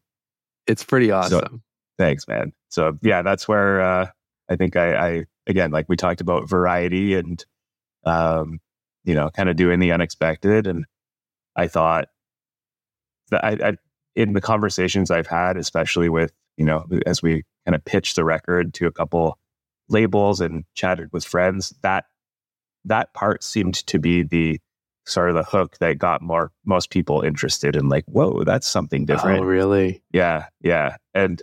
It's 0.65 0.83
pretty 0.83 1.11
awesome. 1.11 1.61
Thanks, 1.97 2.25
man. 2.25 2.53
So 2.69 2.97
yeah, 3.01 3.21
that's 3.21 3.47
where 3.49 3.81
uh, 3.81 4.07
I 4.49 4.55
think 4.55 4.77
I, 4.77 4.95
I 4.95 5.25
again, 5.45 5.71
like 5.71 5.87
we 5.89 5.97
talked 5.97 6.21
about 6.21 6.49
variety 6.49 7.15
and 7.15 7.43
um, 8.05 8.59
you 9.03 9.13
know, 9.13 9.29
kind 9.29 9.49
of 9.49 9.57
doing 9.57 9.79
the 9.79 9.91
unexpected. 9.91 10.67
And 10.67 10.85
I 11.55 11.67
thought 11.67 12.07
that 13.29 13.43
I, 13.43 13.69
I 13.69 13.77
in 14.15 14.33
the 14.33 14.41
conversations 14.41 15.11
I've 15.11 15.27
had, 15.27 15.57
especially 15.57 16.07
with 16.07 16.31
you 16.57 16.65
know, 16.65 16.85
as 17.05 17.21
we 17.21 17.43
kind 17.65 17.75
of 17.75 17.83
pitched 17.85 18.15
the 18.15 18.23
record 18.23 18.73
to 18.75 18.87
a 18.87 18.91
couple 18.91 19.37
labels 19.89 20.41
and 20.41 20.63
chatted 20.73 21.09
with 21.11 21.25
friends, 21.25 21.73
that 21.81 22.05
that 22.85 23.13
part 23.13 23.43
seemed 23.43 23.75
to 23.87 23.99
be 23.99 24.23
the 24.23 24.59
sort 25.05 25.29
of 25.29 25.35
the 25.35 25.43
hook 25.43 25.77
that 25.79 25.97
got 25.97 26.21
more 26.21 26.51
most 26.65 26.89
people 26.89 27.21
interested 27.21 27.75
in 27.75 27.89
like, 27.89 28.05
whoa, 28.05 28.43
that's 28.43 28.67
something 28.67 29.03
oh, 29.03 29.05
different. 29.05 29.41
Oh, 29.41 29.45
really? 29.45 30.03
Yeah, 30.11 30.45
yeah, 30.61 30.97
and 31.13 31.41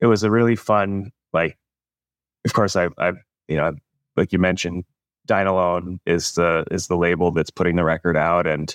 it 0.00 0.06
was 0.06 0.22
a 0.22 0.30
really 0.30 0.56
fun. 0.56 1.12
Like, 1.32 1.56
of 2.44 2.52
course, 2.52 2.76
I, 2.76 2.88
I, 2.98 3.12
you 3.48 3.56
know, 3.56 3.74
like 4.16 4.32
you 4.32 4.38
mentioned, 4.38 4.84
Dine 5.26 5.46
Alone 5.46 6.00
is 6.04 6.32
the 6.32 6.64
is 6.70 6.88
the 6.88 6.96
label 6.96 7.30
that's 7.30 7.50
putting 7.50 7.76
the 7.76 7.84
record 7.84 8.16
out, 8.16 8.46
and 8.46 8.74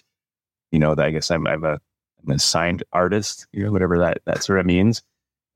you 0.71 0.79
know, 0.79 0.95
I 0.97 1.11
guess 1.11 1.29
I'm 1.29 1.45
I'm 1.47 1.63
a 1.63 1.79
I'm 2.23 2.31
a 2.35 2.39
signed 2.39 2.83
artist, 2.93 3.47
you 3.51 3.65
know, 3.65 3.71
whatever 3.71 3.99
that 3.99 4.21
that 4.25 4.43
sort 4.43 4.59
of 4.59 4.65
means. 4.65 5.03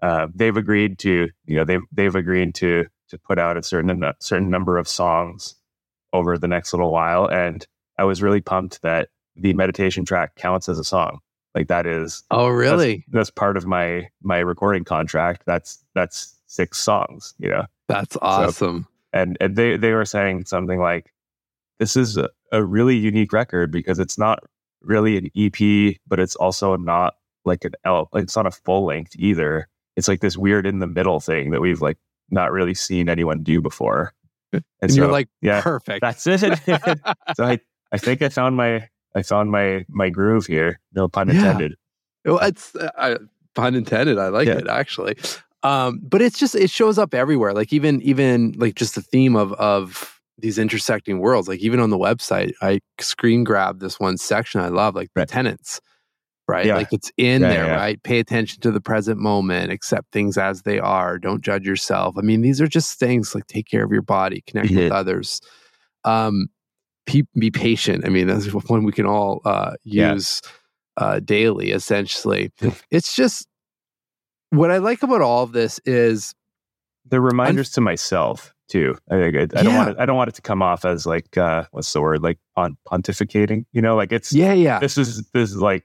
Uh, 0.02 0.28
they've 0.34 0.58
agreed 0.58 0.98
to, 1.00 1.30
you 1.46 1.56
know, 1.56 1.64
they've 1.64 1.82
they've 1.92 2.16
agreed 2.16 2.56
to 2.56 2.86
to 3.10 3.18
put 3.18 3.38
out 3.38 3.58
a 3.58 3.64
certain 3.64 4.04
a 4.04 4.14
certain 4.20 4.50
number 4.50 4.78
of 4.78 4.88
songs 4.88 5.56
over 6.14 6.38
the 6.38 6.48
next 6.48 6.74
little 6.74 6.92
while, 6.92 7.26
and 7.28 7.66
I 7.98 8.04
was 8.04 8.22
really 8.22 8.42
pumped 8.42 8.82
that 8.82 9.10
the 9.36 9.54
meditation 9.54 10.04
track 10.06 10.36
counts 10.36 10.68
as 10.70 10.80
a 10.80 10.84
song. 10.84 11.20
Like 11.54 11.68
that 11.68 11.86
is 11.86 12.24
Oh, 12.32 12.48
really? 12.48 13.06
that's 13.10 13.30
part 13.30 13.58
of 13.58 13.66
my 13.66 14.08
my 14.24 14.40
recording 14.40 14.84
contract. 14.86 15.44
That's 15.46 15.84
that's 15.94 16.36
six 16.48 16.80
songs, 16.80 17.34
you 17.38 17.50
know. 17.50 17.66
That's 17.88 18.18
awesome. 18.22 18.88
And 19.14 19.38
and 19.42 19.56
they 19.56 19.78
they 19.78 19.92
were 19.92 20.06
saying 20.06 20.46
something 20.46 20.80
like, 20.80 21.14
"This 21.80 21.96
is 21.98 22.18
a, 22.18 22.30
a 22.54 22.64
really 22.64 22.96
unique 22.96 23.34
record 23.34 23.70
because 23.72 24.00
it's 24.00 24.18
not 24.18 24.40
really 24.82 25.18
an 25.18 25.30
EP, 25.36 25.98
but 26.08 26.20
it's 26.20 26.36
also 26.38 26.76
not 26.78 27.16
like 27.46 27.66
an 27.66 27.74
L. 27.84 28.10
It's 28.14 28.36
not 28.36 28.48
a 28.48 28.52
full 28.52 28.86
length 28.86 29.12
either. 29.18 29.68
It's 30.02 30.08
like 30.08 30.22
this 30.22 30.36
weird 30.36 30.66
in 30.66 30.80
the 30.80 30.88
middle 30.88 31.20
thing 31.20 31.52
that 31.52 31.62
we've 31.62 31.80
like 31.80 32.00
not 32.32 32.52
really 32.52 32.74
seen 32.74 33.08
anyone 33.08 33.44
do 33.44 33.62
before. 33.62 34.14
And, 34.52 34.64
and 34.82 34.92
so, 34.92 34.98
you're 34.98 35.12
like, 35.12 35.30
yeah, 35.44 35.62
perfect. 35.62 36.02
That's 36.02 36.26
it. 36.26 36.42
so 37.36 37.44
I, 37.44 37.60
I 37.92 38.00
think 38.00 38.24
I 38.24 38.30
found 38.30 38.56
my, 38.58 38.90
I 39.14 39.22
found 39.22 39.52
my, 39.52 39.86
my 39.90 40.10
groove 40.10 40.48
here. 40.48 40.80
No 40.96 41.08
pun 41.08 41.30
intended. 41.30 41.76
Yeah. 42.26 42.32
Well, 42.32 42.42
it's 42.42 42.76
uh, 42.76 43.20
pun 43.54 43.76
intended. 43.76 44.18
I 44.18 44.30
like 44.30 44.48
yeah. 44.48 44.58
it 44.58 44.68
actually. 44.68 45.18
Um, 45.62 46.00
but 46.02 46.20
it's 46.20 46.40
just, 46.40 46.56
it 46.56 46.72
shows 46.72 46.98
up 46.98 47.14
everywhere. 47.14 47.54
Like 47.54 47.72
even, 47.72 48.02
even 48.02 48.54
like 48.54 48.74
just 48.74 48.96
the 48.96 49.04
theme 49.04 49.36
of, 49.36 49.54
of 49.54 50.20
these 50.40 50.58
intersecting 50.58 51.20
worlds. 51.20 51.48
Like 51.48 51.60
even 51.60 51.80
on 51.80 51.92
the 51.92 52.00
website, 52.00 52.54
I 52.60 52.80
screen 53.00 53.44
grab 53.44 53.82
this 53.82 54.00
one 54.00 54.18
section 54.18 54.62
I 54.62 54.70
love, 54.70 54.96
like 54.96 55.12
right. 55.16 55.28
the 55.28 55.32
tenants 55.32 55.80
right? 56.48 56.66
Yeah. 56.66 56.76
Like 56.76 56.92
it's 56.92 57.12
in 57.18 57.42
yeah, 57.42 57.50
there, 57.50 57.66
yeah. 57.68 57.76
right? 57.76 58.04
Pay 58.04 58.20
attention 58.20 58.62
to 58.62 58.72
the 58.72 58.82
present 58.82 59.20
moment, 59.20 59.72
accept 59.72 60.12
things 60.12 60.38
as 60.38 60.64
they 60.64 60.80
are, 60.80 61.18
don't 61.18 61.44
judge 61.44 61.66
yourself. 61.66 62.16
I 62.18 62.22
mean, 62.22 62.42
these 62.42 62.62
are 62.62 62.68
just 62.68 63.00
things 63.00 63.34
like 63.36 63.48
take 63.48 63.68
care 63.68 63.84
of 63.84 63.92
your 63.92 64.02
body, 64.02 64.44
connect 64.48 64.70
mm-hmm. 64.70 64.84
with 64.84 64.92
others. 64.92 65.42
Um, 66.04 66.48
be, 67.06 67.26
be, 67.38 67.52
patient. 67.52 68.06
I 68.06 68.10
mean, 68.10 68.28
that's 68.28 68.48
one 68.70 68.84
we 68.84 68.92
can 68.92 69.06
all 69.06 69.42
uh, 69.46 69.74
use 69.84 70.42
uh, 70.98 71.20
daily, 71.20 71.72
essentially. 71.72 72.52
it's 72.92 73.16
just 73.16 73.48
what 74.50 74.72
I 74.72 74.78
like 74.78 75.04
about 75.04 75.22
all 75.22 75.44
of 75.44 75.52
this 75.52 75.80
is 75.86 76.34
the 77.06 77.22
reminders 77.22 77.70
I'm, 77.70 77.74
to 77.74 77.82
myself 77.82 78.54
too. 78.68 78.98
I 79.10 79.20
think 79.20 79.36
I, 79.36 79.60
I 79.60 79.64
don't 79.64 79.76
want 79.76 79.90
it, 79.90 79.96
I 80.00 80.06
don't 80.06 80.16
want 80.16 80.30
it 80.30 80.36
to 80.36 80.42
come 80.42 80.62
off 80.62 80.86
as 80.86 81.06
like 81.06 81.38
uh, 81.38 81.66
what's 81.72 81.92
the 81.92 82.02
word 82.02 82.24
like 82.24 82.40
pont- 82.56 82.78
pontificating. 82.88 83.66
You 83.74 83.82
know, 83.82 83.96
like 83.96 84.12
it's 84.12 84.32
yeah 84.34 84.54
yeah. 84.54 84.80
This 84.80 84.98
is 84.98 85.24
this 85.34 85.52
is 85.52 85.58
like 85.58 85.84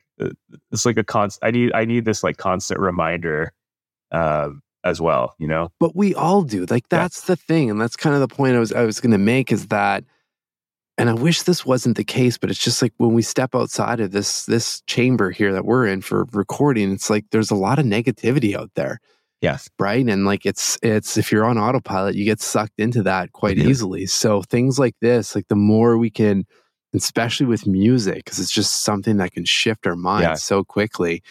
it's 0.72 0.86
like 0.86 0.96
a 0.96 1.04
constant. 1.04 1.46
I 1.46 1.50
need 1.50 1.72
I 1.72 1.84
need 1.84 2.04
this 2.04 2.22
like 2.22 2.36
constant 2.36 2.80
reminder 2.80 3.52
uh, 4.12 4.50
as 4.84 5.00
well. 5.00 5.34
You 5.38 5.48
know, 5.48 5.70
but 5.80 5.94
we 5.96 6.14
all 6.14 6.42
do. 6.42 6.66
Like 6.66 6.88
that's 6.88 7.22
yeah. 7.22 7.34
the 7.34 7.36
thing, 7.36 7.70
and 7.70 7.80
that's 7.80 7.96
kind 7.96 8.14
of 8.14 8.20
the 8.20 8.34
point 8.34 8.56
I 8.56 8.60
was 8.60 8.72
I 8.72 8.84
was 8.84 9.00
going 9.00 9.12
to 9.12 9.18
make 9.18 9.52
is 9.52 9.68
that. 9.68 10.04
And 10.98 11.10
I 11.10 11.12
wish 11.12 11.42
this 11.42 11.66
wasn't 11.66 11.98
the 11.98 12.04
case, 12.04 12.38
but 12.38 12.48
it's 12.48 12.58
just 12.58 12.80
like 12.80 12.94
when 12.96 13.12
we 13.12 13.20
step 13.20 13.54
outside 13.54 14.00
of 14.00 14.12
this 14.12 14.46
this 14.46 14.80
chamber 14.86 15.30
here 15.30 15.52
that 15.52 15.66
we're 15.66 15.86
in 15.86 16.00
for 16.00 16.24
recording, 16.32 16.90
it's 16.90 17.10
like 17.10 17.26
there's 17.32 17.50
a 17.50 17.54
lot 17.54 17.78
of 17.78 17.84
negativity 17.84 18.56
out 18.56 18.70
there 18.76 18.98
Yes. 19.42 19.68
Right. 19.78 20.06
And 20.06 20.24
like 20.24 20.46
it's, 20.46 20.78
it's, 20.82 21.16
if 21.16 21.30
you're 21.30 21.44
on 21.44 21.58
autopilot, 21.58 22.14
you 22.14 22.24
get 22.24 22.40
sucked 22.40 22.78
into 22.78 23.02
that 23.02 23.32
quite 23.32 23.58
mm-hmm. 23.58 23.68
easily. 23.68 24.06
So 24.06 24.42
things 24.42 24.78
like 24.78 24.94
this, 25.00 25.34
like 25.34 25.48
the 25.48 25.56
more 25.56 25.98
we 25.98 26.10
can, 26.10 26.46
especially 26.96 27.46
with 27.46 27.66
music, 27.66 28.24
because 28.24 28.38
it's 28.38 28.50
just 28.50 28.82
something 28.82 29.18
that 29.18 29.32
can 29.32 29.44
shift 29.44 29.86
our 29.86 29.96
minds 29.96 30.22
yeah. 30.24 30.34
so 30.34 30.64
quickly. 30.64 31.22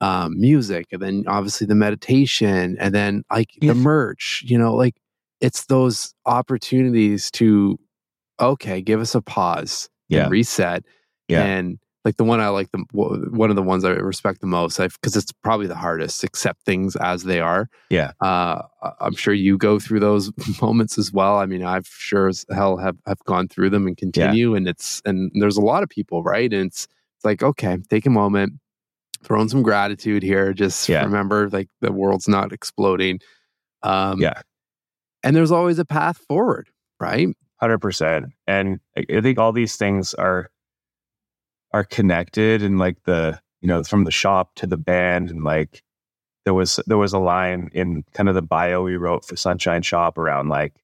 Um, 0.00 0.40
music, 0.40 0.86
and 0.90 1.00
then 1.00 1.24
obviously 1.28 1.64
the 1.64 1.76
meditation, 1.76 2.76
and 2.80 2.92
then 2.92 3.22
like 3.30 3.50
the 3.60 3.72
merch, 3.72 4.42
you 4.44 4.58
know, 4.58 4.74
like 4.74 4.96
it's 5.40 5.66
those 5.66 6.12
opportunities 6.26 7.30
to, 7.32 7.78
okay, 8.40 8.82
give 8.82 9.00
us 9.00 9.14
a 9.14 9.22
pause 9.22 9.88
yeah. 10.08 10.22
and 10.22 10.32
reset. 10.32 10.84
Yeah. 11.28 11.44
And 11.44 11.78
like 12.04 12.16
the 12.16 12.24
one 12.24 12.40
I 12.40 12.48
like 12.48 12.70
the 12.72 12.84
one 12.92 13.50
of 13.50 13.56
the 13.56 13.62
ones 13.62 13.84
I 13.84 13.90
respect 13.90 14.40
the 14.40 14.46
most 14.46 14.78
because 14.78 15.16
it's 15.16 15.30
probably 15.30 15.68
the 15.68 15.76
hardest 15.76 16.24
accept 16.24 16.64
things 16.64 16.96
as 16.96 17.22
they 17.24 17.38
are. 17.38 17.68
Yeah. 17.90 18.12
Uh, 18.20 18.62
I'm 19.00 19.14
sure 19.14 19.34
you 19.34 19.56
go 19.56 19.78
through 19.78 20.00
those 20.00 20.32
moments 20.62 20.98
as 20.98 21.12
well. 21.12 21.36
I 21.36 21.46
mean, 21.46 21.64
I've 21.64 21.86
sure 21.86 22.28
as 22.28 22.44
hell 22.50 22.76
have, 22.76 22.96
have 23.06 23.20
gone 23.24 23.46
through 23.46 23.70
them 23.70 23.86
and 23.86 23.96
continue. 23.96 24.50
Yeah. 24.50 24.56
And 24.56 24.68
it's, 24.68 25.00
and 25.04 25.30
there's 25.34 25.56
a 25.56 25.62
lot 25.62 25.84
of 25.84 25.88
people, 25.88 26.24
right? 26.24 26.52
And 26.52 26.66
it's, 26.66 26.88
it's 27.16 27.24
like, 27.24 27.42
okay, 27.42 27.78
take 27.88 28.06
a 28.06 28.10
moment, 28.10 28.54
throw 29.22 29.40
in 29.40 29.48
some 29.48 29.62
gratitude 29.62 30.24
here. 30.24 30.52
Just 30.52 30.88
yeah. 30.88 31.04
remember 31.04 31.48
like 31.50 31.68
the 31.80 31.92
world's 31.92 32.26
not 32.26 32.52
exploding. 32.52 33.20
Um, 33.84 34.20
yeah. 34.20 34.42
And 35.22 35.36
there's 35.36 35.52
always 35.52 35.78
a 35.78 35.84
path 35.84 36.18
forward, 36.28 36.68
right? 36.98 37.28
100%. 37.62 38.24
And 38.48 38.80
I 38.96 39.20
think 39.20 39.38
all 39.38 39.52
these 39.52 39.76
things 39.76 40.14
are, 40.14 40.50
are 41.72 41.84
connected 41.84 42.62
and 42.62 42.78
like 42.78 43.02
the 43.04 43.40
you 43.60 43.68
know 43.68 43.82
from 43.82 44.04
the 44.04 44.10
shop 44.10 44.54
to 44.56 44.66
the 44.66 44.76
band 44.76 45.30
and 45.30 45.44
like 45.44 45.82
there 46.44 46.54
was 46.54 46.80
there 46.86 46.98
was 46.98 47.12
a 47.12 47.18
line 47.18 47.70
in 47.72 48.04
kind 48.12 48.28
of 48.28 48.34
the 48.34 48.42
bio 48.42 48.82
we 48.82 48.96
wrote 48.96 49.24
for 49.24 49.36
Sunshine 49.36 49.82
Shop 49.82 50.18
around 50.18 50.48
like 50.48 50.74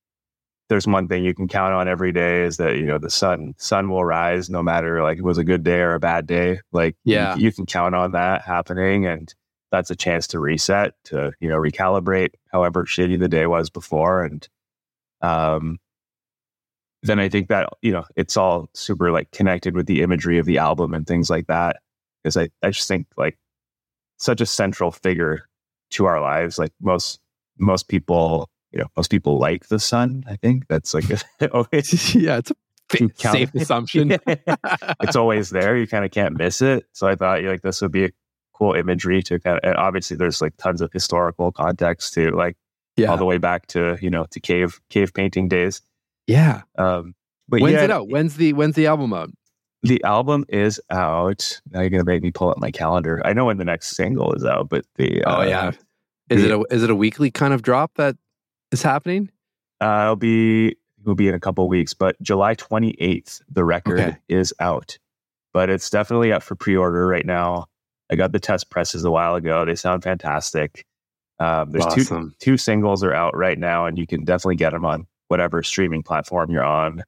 there's 0.69 0.87
one 0.87 1.09
thing 1.09 1.25
you 1.25 1.35
can 1.35 1.49
count 1.49 1.73
on 1.73 1.89
every 1.89 2.13
day 2.13 2.43
is 2.43 2.59
that 2.59 2.77
you 2.77 2.87
know 2.87 2.99
the 2.99 3.11
sun 3.11 3.55
sun 3.59 3.89
will 3.91 4.05
rise 4.05 4.51
no 4.51 4.63
matter 4.63 5.03
like 5.03 5.19
it 5.19 5.25
was 5.25 5.39
a 5.39 5.45
good 5.45 5.65
day 5.65 5.81
or 5.81 5.95
a 5.95 6.01
bad 6.01 6.27
day. 6.27 6.61
Like 6.73 6.97
yeah. 7.05 7.37
you, 7.37 7.45
you 7.45 7.53
can 7.53 7.67
count 7.67 7.95
on 7.95 8.13
that 8.13 8.43
happening 8.43 9.07
and 9.07 9.35
that's 9.71 9.91
a 9.91 9.97
chance 9.97 10.27
to 10.29 10.41
reset 10.41 10.95
to 11.05 11.33
you 11.41 11.49
know 11.49 11.59
recalibrate 11.59 12.31
however 12.53 12.85
shitty 12.85 13.19
the 13.19 13.29
day 13.29 13.47
was 13.47 13.71
before 13.71 14.25
and 14.25 14.49
um 15.21 15.79
then 17.03 17.19
I 17.21 17.29
think 17.29 17.49
that, 17.49 17.69
you 17.83 17.93
know, 17.93 18.05
it's 18.17 18.37
all 18.37 18.69
super 18.75 19.11
like 19.11 19.31
connected 19.31 19.75
with 19.75 19.87
the 19.87 20.03
imagery 20.03 20.39
of 20.39 20.47
the 20.47 20.59
album 20.59 20.95
and 20.95 21.07
things 21.07 21.31
like 21.31 21.47
that. 21.47 21.77
Because 22.23 22.37
I, 22.37 22.49
I 22.63 22.71
just 22.71 22.89
think 22.89 23.07
like 23.17 23.39
such 24.19 24.41
a 24.41 24.47
central 24.47 24.91
figure 24.91 25.49
to 25.91 26.07
our 26.07 26.21
lives. 26.21 26.59
Like 26.59 26.73
most 26.81 27.21
most 27.59 27.89
people, 27.89 28.49
you 28.73 28.79
know, 28.79 28.87
most 28.97 29.11
people 29.11 29.39
like 29.39 29.69
the 29.69 29.79
sun. 29.79 30.25
I 30.29 30.37
think 30.37 30.67
that's 30.69 30.95
like 30.95 31.05
a, 31.41 31.49
always 31.53 32.15
yeah, 32.15 32.39
it's 32.39 32.51
a 32.51 32.57
big, 32.99 33.17
safe 33.17 33.55
assumption. 33.55 34.19
it's 35.01 35.17
always 35.17 35.51
there. 35.51 35.77
You 35.77 35.87
kind 35.87 36.05
of 36.05 36.11
can't 36.11 36.37
miss 36.37 36.63
it. 36.63 36.87
So 36.93 37.07
I 37.07 37.15
thought 37.15 37.43
like 37.45 37.63
this 37.63 37.81
would 37.81 37.93
be 37.93 38.07
a 38.07 38.11
cool 38.55 38.75
imagery 38.75 39.23
to 39.25 39.39
kind 39.39 39.59
of. 39.59 39.65
And 39.65 39.77
obviously, 39.77 40.17
there's 40.17 40.43
like 40.43 40.57
tons 40.57 40.81
of 40.81 40.93
historical 40.93 41.53
context 41.53 42.15
to 42.15 42.31
like 42.31 42.57
yeah. 42.97 43.09
all 43.09 43.17
the 43.17 43.25
way 43.25 43.39
back 43.39 43.67
to 43.69 43.97
you 44.01 44.11
know 44.11 44.27
to 44.31 44.41
cave 44.41 44.81
cave 44.91 45.15
painting 45.15 45.49
days. 45.49 45.81
Yeah. 46.29 46.63
Um, 46.77 47.15
but 47.49 47.61
when's 47.61 47.75
yeah, 47.75 47.85
it 47.85 47.91
out? 47.91 48.09
When's 48.09 48.37
the 48.37 48.53
when's 48.53 48.77
the 48.77 48.87
album 48.87 49.13
out? 49.13 49.31
The 49.83 50.03
album 50.05 50.45
is 50.49 50.81
out. 50.91 51.61
Now 51.71 51.81
you're 51.81 51.91
gonna 51.91 52.05
make 52.05 52.23
me 52.23 52.31
pull 52.31 52.51
up 52.51 52.59
my 52.59 52.71
calendar. 52.71 53.21
I 53.25 53.33
know 53.33 53.47
when 53.47 53.57
the 53.57 53.65
next 53.65 53.97
single 53.97 54.33
is 54.35 54.45
out, 54.45 54.69
but 54.69 54.85
the 54.97 55.25
oh 55.25 55.41
uh, 55.41 55.45
yeah, 55.45 55.71
is 56.29 56.43
the, 56.43 56.49
it 56.49 56.53
a 56.53 56.75
is 56.75 56.83
it 56.83 56.91
a 56.91 56.95
weekly 56.95 57.31
kind 57.31 57.55
of 57.55 57.63
drop 57.63 57.93
that 57.95 58.17
is 58.71 58.83
happening? 58.83 59.31
Uh, 59.81 60.03
it'll 60.03 60.17
be 60.17 60.77
will 61.05 61.15
be 61.15 61.29
in 61.29 61.35
a 61.35 61.41
couple 61.41 61.67
weeks, 61.69 61.95
but 61.95 62.21
July 62.21 62.55
28th 62.55 63.41
the 63.51 63.65
record 63.65 64.01
okay. 64.01 64.17
is 64.29 64.53
out. 64.61 64.99
But 65.55 65.71
it's 65.71 65.89
definitely 65.89 66.31
up 66.31 66.43
for 66.43 66.55
pre-order 66.55 67.07
right 67.07 67.25
now. 67.25 67.67
I 68.11 68.17
got 68.17 68.33
the 68.33 68.39
test 68.39 68.69
presses 68.69 69.05
a 69.05 69.11
while 69.11 69.35
ago. 69.35 69.65
They 69.65 69.75
sound 69.75 70.03
fantastic. 70.03 70.85
Um, 71.39 71.71
there's 71.71 71.87
awesome. 71.87 72.35
two 72.39 72.53
two 72.53 72.57
singles 72.59 73.03
are 73.03 73.15
out 73.15 73.35
right 73.35 73.59
now, 73.59 73.87
and 73.87 73.97
you 73.97 74.07
can 74.07 74.25
definitely 74.25 74.57
get 74.57 74.73
them 74.73 74.85
on 74.85 75.07
whatever 75.29 75.63
streaming 75.63 76.03
platform 76.03 76.51
you're 76.51 76.65
on. 76.65 77.05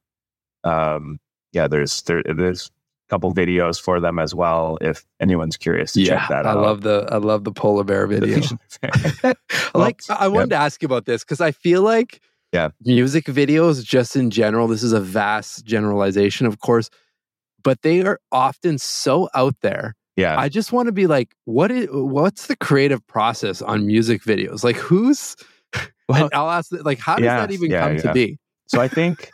Um, 0.63 1.19
yeah, 1.51 1.67
there's 1.67 2.01
there, 2.03 2.23
there's 2.23 2.67
a 2.67 3.09
couple 3.09 3.33
videos 3.33 3.81
for 3.81 3.99
them 3.99 4.19
as 4.19 4.33
well. 4.33 4.77
If 4.81 5.05
anyone's 5.19 5.57
curious 5.57 5.93
to 5.93 6.01
yeah, 6.01 6.19
check 6.19 6.29
that 6.29 6.45
I 6.45 6.51
out. 6.51 6.57
I 6.57 6.61
love 6.61 6.81
the 6.81 7.07
I 7.11 7.17
love 7.17 7.43
the 7.43 7.51
polar 7.51 7.83
bear 7.83 8.07
video. 8.07 8.39
like 9.73 10.01
I 10.09 10.27
wanted 10.27 10.51
to 10.51 10.55
ask 10.55 10.81
you 10.81 10.85
about 10.85 11.05
this 11.05 11.23
because 11.23 11.41
I 11.41 11.51
feel 11.51 11.81
like 11.81 12.21
yeah, 12.53 12.69
music 12.83 13.25
videos 13.25 13.83
just 13.83 14.15
in 14.15 14.29
general. 14.29 14.67
This 14.67 14.83
is 14.83 14.93
a 14.93 15.01
vast 15.01 15.65
generalization, 15.65 16.47
of 16.47 16.59
course, 16.59 16.89
but 17.63 17.81
they 17.81 18.01
are 18.01 18.19
often 18.31 18.77
so 18.77 19.29
out 19.33 19.55
there. 19.61 19.95
Yeah. 20.17 20.37
I 20.37 20.49
just 20.49 20.71
want 20.71 20.87
to 20.87 20.91
be 20.91 21.07
like, 21.07 21.35
what 21.45 21.71
is 21.71 21.87
what's 21.91 22.47
the 22.47 22.55
creative 22.57 23.05
process 23.07 23.61
on 23.61 23.87
music 23.87 24.23
videos? 24.23 24.63
Like 24.63 24.75
who's 24.75 25.35
well, 26.09 26.29
I'll 26.33 26.49
ask, 26.49 26.71
like, 26.71 26.99
how 26.99 27.17
does 27.17 27.25
that 27.25 27.51
even 27.51 27.71
yeah, 27.71 27.81
come 27.81 27.95
yeah. 27.95 28.01
to 28.01 28.13
be? 28.13 28.39
So 28.67 28.81
I 28.81 28.87
think 28.87 29.29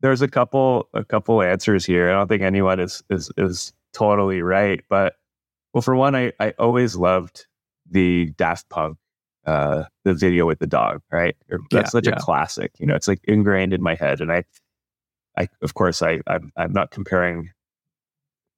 there's 0.00 0.22
a 0.22 0.28
couple 0.28 0.88
a 0.92 1.04
couple 1.04 1.42
answers 1.42 1.84
here. 1.84 2.10
I 2.10 2.12
don't 2.12 2.28
think 2.28 2.42
anyone 2.42 2.80
is 2.80 3.02
is 3.10 3.30
is 3.36 3.72
totally 3.92 4.42
right, 4.42 4.82
but 4.88 5.14
well, 5.72 5.82
for 5.82 5.94
one, 5.94 6.14
I 6.14 6.32
I 6.40 6.50
always 6.58 6.96
loved 6.96 7.46
the 7.90 8.32
Daft 8.36 8.68
Punk 8.68 8.98
uh 9.46 9.84
the 10.04 10.14
video 10.14 10.46
with 10.46 10.60
the 10.60 10.66
dog 10.66 11.02
right 11.10 11.36
that's 11.70 11.90
such 11.90 12.06
a 12.06 12.14
classic 12.16 12.70
you 12.78 12.86
know 12.86 12.94
it's 12.94 13.08
like 13.08 13.18
ingrained 13.24 13.72
in 13.72 13.82
my 13.82 13.96
head 13.96 14.20
and 14.20 14.30
i 14.30 14.44
i 15.36 15.48
of 15.62 15.74
course 15.74 16.00
i 16.00 16.20
i'm, 16.28 16.52
I'm 16.56 16.72
not 16.72 16.92
comparing 16.92 17.50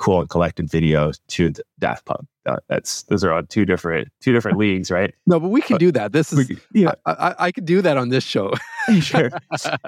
cool 0.05 0.21
and 0.21 0.29
collected 0.29 0.71
video 0.71 1.13
to 1.29 1.53
Daft 1.79 2.05
Punk. 2.05 2.27
Uh, 2.47 2.57
that's 2.69 3.05
those 3.05 3.25
are 3.25 3.33
on 3.33 3.47
two 3.47 3.65
different 3.65 4.09
two 4.21 4.33
different 4.33 4.59
leagues, 4.59 4.91
right? 4.91 5.15
No, 5.27 5.41
but 5.41 5.49
we 5.49 5.63
can 5.63 5.79
do 5.79 5.91
that. 5.93 6.13
This 6.13 6.31
is 6.31 6.51
yeah, 6.73 6.93
I, 7.07 7.13
I, 7.13 7.35
I 7.47 7.53
could 7.53 7.65
do 7.65 7.81
that 7.81 7.97
on 7.97 8.11
this 8.11 8.23
show. 8.23 8.53
sure. 9.01 9.31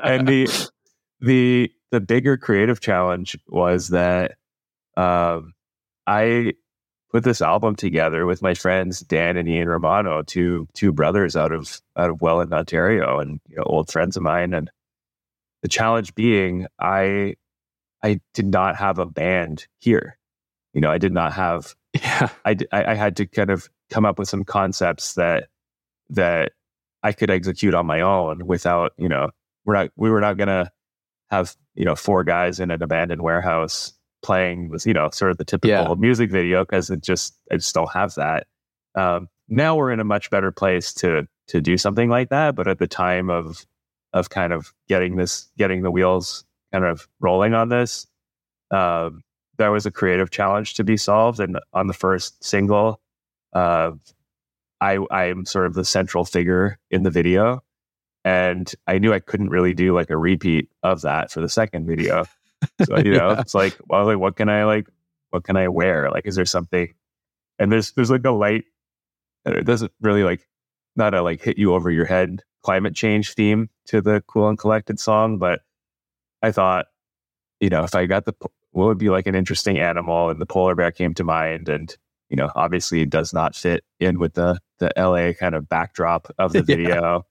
And 0.02 0.26
the 0.26 0.48
the 1.20 1.70
the 1.90 2.00
bigger 2.00 2.38
creative 2.38 2.80
challenge 2.80 3.36
was 3.48 3.88
that 3.88 4.36
um, 4.96 5.52
I 6.06 6.54
put 7.12 7.24
this 7.24 7.42
album 7.42 7.76
together 7.76 8.24
with 8.24 8.40
my 8.40 8.54
friends 8.54 9.00
Dan 9.00 9.36
and 9.36 9.46
Ian 9.46 9.68
Romano, 9.68 10.22
two 10.22 10.66
two 10.72 10.92
brothers 10.92 11.36
out 11.36 11.52
of 11.52 11.82
out 11.94 12.08
of 12.08 12.22
Welland, 12.22 12.54
Ontario, 12.54 13.18
and 13.18 13.38
you 13.48 13.56
know, 13.56 13.64
old 13.64 13.90
friends 13.90 14.16
of 14.16 14.22
mine. 14.22 14.54
And 14.54 14.70
the 15.60 15.68
challenge 15.68 16.14
being, 16.14 16.66
I 16.80 17.34
I 18.06 18.20
did 18.34 18.46
not 18.46 18.76
have 18.76 18.98
a 18.98 19.06
band 19.06 19.66
here. 19.78 20.18
You 20.72 20.80
know, 20.80 20.90
I 20.90 20.98
did 20.98 21.12
not 21.12 21.32
have. 21.32 21.74
Yeah. 21.94 22.28
I, 22.44 22.56
I 22.72 22.94
had 22.94 23.16
to 23.16 23.26
kind 23.26 23.50
of 23.50 23.68
come 23.90 24.04
up 24.04 24.18
with 24.18 24.28
some 24.28 24.44
concepts 24.44 25.14
that 25.14 25.48
that 26.10 26.52
I 27.02 27.12
could 27.12 27.30
execute 27.30 27.74
on 27.74 27.86
my 27.86 28.00
own 28.00 28.46
without, 28.46 28.92
you 28.96 29.08
know, 29.08 29.30
we're 29.64 29.74
not, 29.74 29.90
we 29.96 30.10
were 30.10 30.20
not 30.20 30.36
going 30.36 30.48
to 30.48 30.70
have, 31.30 31.56
you 31.74 31.84
know, 31.84 31.96
four 31.96 32.22
guys 32.24 32.60
in 32.60 32.70
an 32.70 32.82
abandoned 32.82 33.22
warehouse 33.22 33.92
playing 34.22 34.68
was, 34.68 34.86
you 34.86 34.92
know, 34.92 35.10
sort 35.12 35.30
of 35.30 35.38
the 35.38 35.44
typical 35.44 35.88
Yeah. 35.88 35.94
music 35.98 36.30
video 36.30 36.64
because 36.64 36.90
it 36.90 37.02
just, 37.02 37.36
I 37.50 37.56
just 37.56 37.74
don't 37.74 37.92
have 37.92 38.14
that. 38.14 38.46
Um, 38.94 39.28
now 39.48 39.76
we're 39.76 39.90
in 39.92 40.00
a 40.00 40.04
much 40.04 40.30
better 40.30 40.52
place 40.52 40.92
to, 40.94 41.26
to 41.48 41.60
do 41.60 41.76
something 41.76 42.08
like 42.08 42.28
that. 42.30 42.54
But 42.54 42.68
at 42.68 42.78
the 42.78 42.88
time 42.88 43.30
of, 43.30 43.66
of 44.12 44.30
kind 44.30 44.52
of 44.52 44.72
getting 44.88 45.16
this, 45.16 45.50
getting 45.58 45.82
the 45.82 45.90
wheels 45.90 46.44
kind 46.76 46.84
of 46.90 47.08
rolling 47.20 47.54
on 47.54 47.70
this, 47.70 48.06
um, 48.70 49.22
there 49.56 49.70
was 49.72 49.86
a 49.86 49.90
creative 49.90 50.30
challenge 50.30 50.74
to 50.74 50.84
be 50.84 50.96
solved. 50.98 51.40
And 51.40 51.58
on 51.72 51.86
the 51.86 51.94
first 51.94 52.44
single, 52.44 53.00
uh, 53.54 53.92
I 54.82 54.98
I'm 55.10 55.46
sort 55.46 55.66
of 55.66 55.72
the 55.74 55.84
central 55.86 56.26
figure 56.26 56.78
in 56.90 57.02
the 57.02 57.10
video, 57.10 57.62
and 58.24 58.70
I 58.86 58.98
knew 58.98 59.14
I 59.14 59.20
couldn't 59.20 59.48
really 59.48 59.72
do 59.72 59.94
like 59.94 60.10
a 60.10 60.18
repeat 60.18 60.68
of 60.82 61.00
that 61.00 61.30
for 61.30 61.40
the 61.40 61.48
second 61.48 61.86
video. 61.86 62.26
So 62.84 62.98
you 63.04 63.12
know, 63.12 63.30
Yeah. 63.30 63.40
it's 63.40 63.54
like, 63.54 63.74
well, 63.88 64.04
like 64.04 64.18
what 64.18 64.36
can 64.36 64.50
I 64.50 64.64
like? 64.64 64.86
What 65.30 65.44
can 65.44 65.56
I 65.56 65.68
wear? 65.68 66.10
Like, 66.10 66.26
is 66.26 66.34
there 66.34 66.44
something? 66.44 66.92
And 67.58 67.72
there's 67.72 67.92
there's 67.92 68.10
like 68.10 68.26
a 68.26 68.30
light. 68.30 68.64
It 69.46 69.64
doesn't 69.64 69.92
really 70.02 70.24
like 70.24 70.46
not 70.94 71.14
a 71.14 71.22
like 71.22 71.40
hit 71.40 71.56
you 71.56 71.72
over 71.72 71.90
your 71.90 72.04
head 72.04 72.42
climate 72.62 72.94
change 72.94 73.32
theme 73.32 73.70
to 73.86 74.02
the 74.02 74.22
cool 74.26 74.48
and 74.48 74.58
collected 74.58 75.00
song, 75.00 75.38
but 75.38 75.60
I 76.46 76.52
thought, 76.52 76.86
you 77.60 77.68
know, 77.68 77.82
if 77.82 77.94
I 77.94 78.06
got 78.06 78.24
the 78.24 78.34
what 78.70 78.86
would 78.86 78.98
be 78.98 79.10
like 79.10 79.26
an 79.26 79.34
interesting 79.34 79.78
animal, 79.78 80.30
and 80.30 80.40
the 80.40 80.46
polar 80.46 80.74
bear 80.74 80.92
came 80.92 81.14
to 81.14 81.24
mind, 81.24 81.68
and 81.68 81.94
you 82.28 82.36
know, 82.36 82.50
obviously 82.54 83.00
it 83.02 83.10
does 83.10 83.32
not 83.32 83.56
fit 83.56 83.84
in 83.98 84.18
with 84.18 84.34
the 84.34 84.58
the 84.78 84.92
LA 84.96 85.32
kind 85.32 85.54
of 85.54 85.68
backdrop 85.68 86.30
of 86.38 86.52
the 86.52 86.58
Yeah. 86.68 86.76
video, 86.76 87.26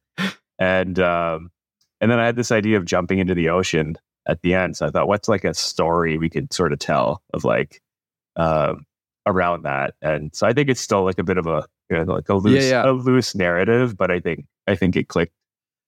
and 0.60 1.00
um, 1.00 1.52
and 2.02 2.12
then 2.12 2.20
I 2.20 2.26
had 2.26 2.36
this 2.36 2.52
idea 2.52 2.78
of 2.78 2.86
jumping 2.86 3.20
into 3.20 3.36
the 3.36 3.50
ocean 3.50 3.96
at 4.28 4.42
the 4.42 4.54
end. 4.54 4.76
So 4.76 4.88
I 4.88 4.90
thought, 4.90 5.08
what's 5.08 5.30
like 5.30 5.46
a 5.46 5.54
story 5.54 6.18
we 6.18 6.30
could 6.30 6.52
sort 6.52 6.74
of 6.74 6.80
tell 6.80 7.22
of 7.34 7.44
like 7.46 7.82
um, 8.36 8.86
around 9.26 9.64
that, 9.64 9.94
and 10.02 10.36
so 10.36 10.46
I 10.48 10.54
think 10.54 10.70
it's 10.70 10.82
still 10.82 11.04
like 11.06 11.20
a 11.20 11.24
bit 11.24 11.38
of 11.38 11.48
a 11.48 11.66
you 11.90 11.98
know, 11.98 12.14
like 12.14 12.28
a 12.30 12.36
loose 12.36 12.66
yeah. 12.66 12.90
a 12.90 12.92
loose 12.92 13.36
narrative, 13.36 13.96
but 13.96 14.12
I 14.12 14.20
think 14.20 14.46
I 14.68 14.76
think 14.76 14.96
it 14.96 15.08
clicked. 15.08 15.34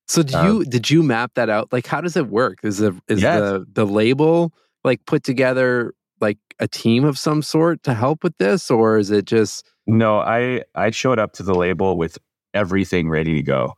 So 0.07 0.23
do 0.23 0.37
Um, 0.37 0.45
you 0.47 0.65
did 0.65 0.89
you 0.89 1.03
map 1.03 1.33
that 1.35 1.49
out? 1.49 1.71
Like 1.73 1.85
how 1.87 2.01
does 2.01 2.15
it 2.15 2.27
work? 2.27 2.59
Is 2.63 2.77
the 2.77 2.99
is 3.07 3.21
Yes. 3.21 3.39
the 3.39 3.65
the 3.71 3.85
label 3.85 4.53
like 4.83 5.05
put 5.05 5.23
together 5.23 5.93
like 6.21 6.37
a 6.59 6.67
team 6.67 7.03
of 7.03 7.17
some 7.19 7.41
sort 7.41 7.83
to 7.83 7.93
help 7.93 8.23
with 8.23 8.37
this 8.37 8.71
or 8.71 8.97
is 8.97 9.11
it 9.11 9.25
just 9.25 9.69
No, 9.85 10.19
I 10.19 10.63
I 10.75 10.91
showed 10.91 11.19
up 11.19 11.33
to 11.33 11.43
the 11.43 11.55
label 11.55 11.97
with 11.97 12.17
everything 12.53 13.09
ready 13.09 13.35
to 13.35 13.43
go. 13.43 13.73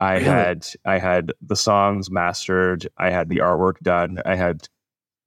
I 0.00 0.14
Really? 0.14 0.24
had 0.24 0.66
I 0.84 0.98
had 0.98 1.32
the 1.42 1.56
songs 1.56 2.10
mastered, 2.10 2.88
I 2.98 3.10
had 3.10 3.28
the 3.28 3.38
artwork 3.38 3.78
done, 3.80 4.20
I 4.24 4.36
had 4.36 4.68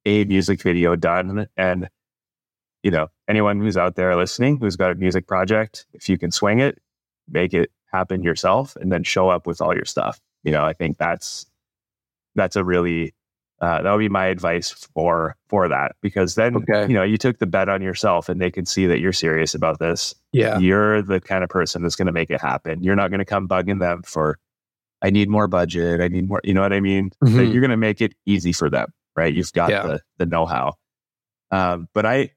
a 0.05 0.25
music 0.25 0.61
video 0.61 0.95
done 0.95 1.47
and 1.57 1.89
you 2.83 2.91
know, 2.91 3.07
anyone 3.29 3.59
who's 3.61 3.77
out 3.77 3.95
there 3.95 4.15
listening 4.15 4.57
who's 4.57 4.75
got 4.75 4.91
a 4.91 4.95
music 4.95 5.27
project, 5.27 5.85
if 5.93 6.09
you 6.09 6.17
can 6.17 6.31
swing 6.31 6.59
it, 6.59 6.79
make 7.29 7.53
it 7.53 7.71
happen 7.91 8.23
yourself 8.23 8.75
and 8.77 8.91
then 8.91 9.03
show 9.03 9.29
up 9.29 9.45
with 9.47 9.61
all 9.61 9.75
your 9.75 9.85
stuff. 9.85 10.19
You 10.43 10.51
know, 10.51 10.63
I 10.65 10.73
think 10.73 10.97
that's 10.97 11.45
that's 12.35 12.55
a 12.55 12.63
really 12.63 13.13
uh, 13.61 13.81
that 13.83 13.91
would 13.91 13.99
be 13.99 14.09
my 14.09 14.25
advice 14.25 14.71
for 14.71 15.35
for 15.47 15.67
that 15.67 15.95
because 16.01 16.33
then 16.35 16.55
Okay. 16.57 16.87
you 16.87 16.95
know 16.95 17.03
you 17.03 17.17
took 17.17 17.37
the 17.37 17.45
bet 17.45 17.69
on 17.69 17.81
yourself 17.81 18.27
and 18.29 18.41
they 18.41 18.49
can 18.49 18.65
see 18.65 18.87
that 18.87 18.99
you're 18.99 19.13
serious 19.13 19.53
about 19.53 19.77
this 19.77 20.15
yeah. 20.31 20.57
you're 20.57 21.01
the 21.03 21.19
kind 21.21 21.43
of 21.43 21.49
person 21.49 21.83
that's 21.83 21.95
going 21.95 22.07
to 22.07 22.11
make 22.11 22.31
it 22.31 22.41
happen. 22.41 22.81
You're 22.83 22.95
not 22.95 23.09
going 23.11 23.19
to 23.19 23.25
come 23.25 23.47
bugging 23.47 23.79
them 23.79 24.01
for, 24.03 24.39
I 25.01 25.09
need 25.11 25.29
more 25.29 25.47
budget. 25.47 25.99
I 26.01 26.07
need 26.07 26.27
more, 26.27 26.39
you 26.43 26.53
know 26.55 26.61
what 26.61 26.73
I 26.73 26.79
mean? 26.79 27.11
That 27.21 27.29
Mhm. 27.29 27.51
You're 27.51 27.61
going 27.61 27.69
to 27.71 27.77
make 27.77 28.01
it 28.01 28.15
easy 28.25 28.53
for 28.53 28.69
them, 28.69 28.91
right? 29.15 29.31
You've 29.33 29.51
got 29.53 29.69
Yeah. 29.69 29.85
the, 29.85 29.99
the 30.17 30.25
know-how. 30.25 30.75
Um, 31.51 31.87
but 31.93 32.05
I 32.05 32.31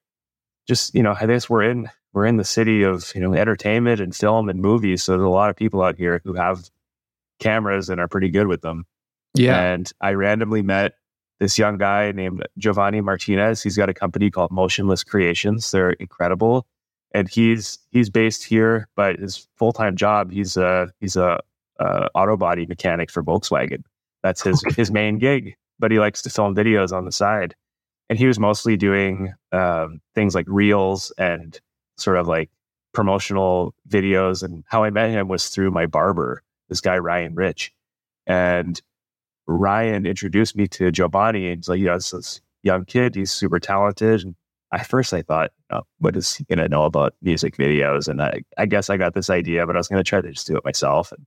just, 0.67 0.95
you 0.95 1.03
know, 1.05 1.15
I 1.19 1.25
guess 1.27 1.49
we're 1.49 1.63
in, 1.63 1.89
we're 2.13 2.27
in 2.27 2.37
the 2.37 2.45
city 2.45 2.83
of, 2.83 3.11
you 3.15 3.21
know, 3.21 3.33
entertainment 3.33 4.01
and 4.01 4.15
film 4.15 4.49
and 4.49 4.61
movies. 4.61 5.03
So 5.05 5.13
there's 5.13 5.23
a 5.25 5.29
lot 5.29 5.51
of 5.51 5.57
people 5.57 5.83
out 5.83 5.97
here 5.97 6.21
who 6.25 6.33
have 6.35 6.69
cameras 7.41 7.89
and 7.89 8.01
are 8.01 8.09
pretty 8.09 8.31
good 8.31 8.47
with 8.47 8.63
them. 8.63 8.85
Yeah. 9.35 9.61
And 9.61 9.91
I 10.01 10.13
randomly 10.13 10.63
met 10.63 10.95
this 11.41 11.59
young 11.59 11.79
guy 11.79 12.13
named 12.13 12.47
Giovanni 12.59 13.01
Martinez. 13.01 13.63
He's 13.63 13.77
got 13.77 13.89
a 13.89 13.95
company 13.95 14.31
called 14.31 14.51
Motionless 14.51 15.05
Creations. 15.05 15.71
They're 15.71 15.91
incredible. 15.93 16.67
And 17.13 17.29
he's 17.29 17.79
he's 17.91 18.11
based 18.11 18.45
here, 18.45 18.89
but 18.97 19.19
his 19.19 19.49
full 19.57 19.73
time 19.73 19.97
job 19.97 20.33
he's 20.33 20.57
a 20.57 20.93
he's 21.01 21.17
a, 21.17 21.41
uh 21.81 22.09
auto 22.15 22.37
body 22.37 22.67
mechanic 22.67 23.11
for 23.11 23.23
Volkswagen. 23.23 23.83
That's 24.23 24.43
his 24.43 24.63
his 24.77 24.91
main 24.91 25.19
gig. 25.19 25.55
But 25.79 25.91
he 25.91 25.99
likes 25.99 26.23
to 26.23 26.31
film 26.31 26.55
videos 26.55 26.93
on 26.93 27.05
the 27.05 27.11
side, 27.11 27.57
and 28.09 28.17
he 28.17 28.27
was 28.27 28.39
mostly 28.39 28.77
doing 28.77 29.35
um, 29.51 30.01
things 30.15 30.35
like 30.35 30.47
reels 30.49 31.13
and 31.19 31.61
sort 31.97 32.17
of 32.17 32.29
like 32.29 32.49
promotional 32.93 33.75
videos. 33.89 34.45
And 34.45 34.63
how 34.69 34.85
I 34.85 34.91
met 34.91 35.11
him 35.11 35.27
was 35.27 35.49
through 35.49 35.73
my 35.73 35.87
barber, 35.87 36.44
this 36.69 36.81
guy 36.81 36.99
Ryan 36.99 37.35
Rich, 37.35 37.73
and 38.27 38.81
Ryan 39.47 40.07
introduced 40.07 40.57
me 40.57 40.67
to 40.69 40.91
Giovanni, 40.91 41.49
and 41.49 41.59
he's 41.59 41.69
like, 41.69 41.79
you 41.79 41.87
know, 41.87 41.95
this 41.95 42.41
young 42.63 42.85
kid. 42.85 43.15
He's 43.15 43.31
super 43.31 43.61
talented. 43.61 44.23
And 44.23 44.35
at 44.73 44.87
first, 44.87 45.13
I 45.13 45.23
thought, 45.23 45.53
oh, 45.71 45.83
what 45.99 46.17
is 46.17 46.35
he 46.35 46.45
gonna 46.45 46.69
know 46.69 46.85
about 46.85 47.15
music 47.23 47.57
videos? 47.57 48.09
And 48.09 48.23
I, 48.23 48.43
I 48.57 48.67
guess 48.67 48.91
I 48.91 48.97
got 48.97 49.15
this 49.15 49.31
idea, 49.31 49.67
but 49.67 49.77
I 49.77 49.79
was 49.79 49.89
gonna 49.89 50.03
try 50.03 50.21
to 50.21 50.33
just 50.33 50.47
do 50.47 50.57
it 50.57 50.65
myself. 50.65 51.13
And 51.13 51.27